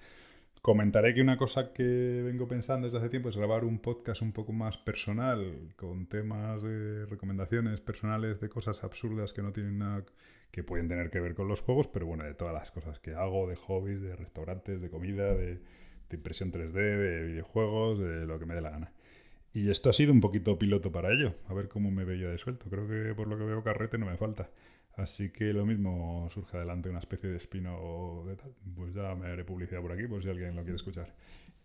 Comentaré 0.62 1.14
que 1.14 1.22
una 1.22 1.38
cosa 1.38 1.72
que 1.72 1.82
vengo 2.22 2.46
pensando 2.46 2.86
desde 2.86 2.98
hace 2.98 3.08
tiempo 3.08 3.30
es 3.30 3.36
grabar 3.36 3.64
un 3.64 3.78
podcast 3.78 4.20
un 4.20 4.32
poco 4.32 4.52
más 4.52 4.76
personal, 4.76 5.72
con 5.74 6.06
temas 6.06 6.60
de 6.60 7.06
recomendaciones 7.06 7.80
personales 7.80 8.40
de 8.40 8.50
cosas 8.50 8.84
absurdas 8.84 9.32
que 9.32 9.40
no 9.40 9.52
tienen 9.54 9.78
nada, 9.78 10.04
que 10.50 10.62
pueden 10.62 10.86
tener 10.86 11.08
que 11.08 11.18
ver 11.18 11.34
con 11.34 11.48
los 11.48 11.62
juegos, 11.62 11.88
pero 11.88 12.04
bueno, 12.04 12.24
de 12.24 12.34
todas 12.34 12.52
las 12.52 12.70
cosas 12.70 12.98
que 12.98 13.14
hago, 13.14 13.48
de 13.48 13.56
hobbies, 13.56 14.02
de 14.02 14.14
restaurantes, 14.16 14.82
de 14.82 14.90
comida, 14.90 15.32
de, 15.32 15.62
impresión 16.12 16.52
3D, 16.52 16.74
de 16.74 17.22
videojuegos, 17.24 17.98
de 17.98 18.26
lo 18.26 18.38
que 18.38 18.44
me 18.44 18.54
dé 18.54 18.60
la 18.60 18.70
gana. 18.70 18.92
Y 19.54 19.70
esto 19.70 19.88
ha 19.88 19.94
sido 19.94 20.12
un 20.12 20.20
poquito 20.20 20.58
piloto 20.58 20.92
para 20.92 21.10
ello, 21.10 21.36
a 21.48 21.54
ver 21.54 21.68
cómo 21.68 21.90
me 21.90 22.04
veía 22.04 22.28
de 22.28 22.36
suelto. 22.36 22.66
Creo 22.68 22.86
que 22.86 23.14
por 23.14 23.28
lo 23.28 23.38
que 23.38 23.44
veo 23.44 23.62
carrete 23.62 23.96
no 23.96 24.04
me 24.04 24.18
falta. 24.18 24.50
Así 24.96 25.30
que 25.30 25.52
lo 25.52 25.64
mismo 25.64 26.28
surge 26.32 26.56
adelante 26.56 26.90
una 26.90 26.98
especie 26.98 27.30
de 27.30 27.36
espino 27.36 28.24
de 28.26 28.36
tal. 28.36 28.54
Pues 28.74 28.94
ya 28.94 29.14
me 29.14 29.28
haré 29.28 29.44
publicidad 29.44 29.80
por 29.80 29.92
aquí, 29.92 30.06
por 30.06 30.22
si 30.22 30.28
alguien 30.28 30.54
lo 30.56 30.62
quiere 30.62 30.76
escuchar. 30.76 31.14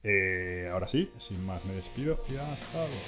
Eh, 0.03 0.69
ahora 0.71 0.87
sí, 0.87 1.09
sin 1.17 1.43
más 1.45 1.65
me 1.65 1.73
despido 1.73 2.17
y 2.31 2.35
hasta 2.35 2.87
luego. 2.87 3.01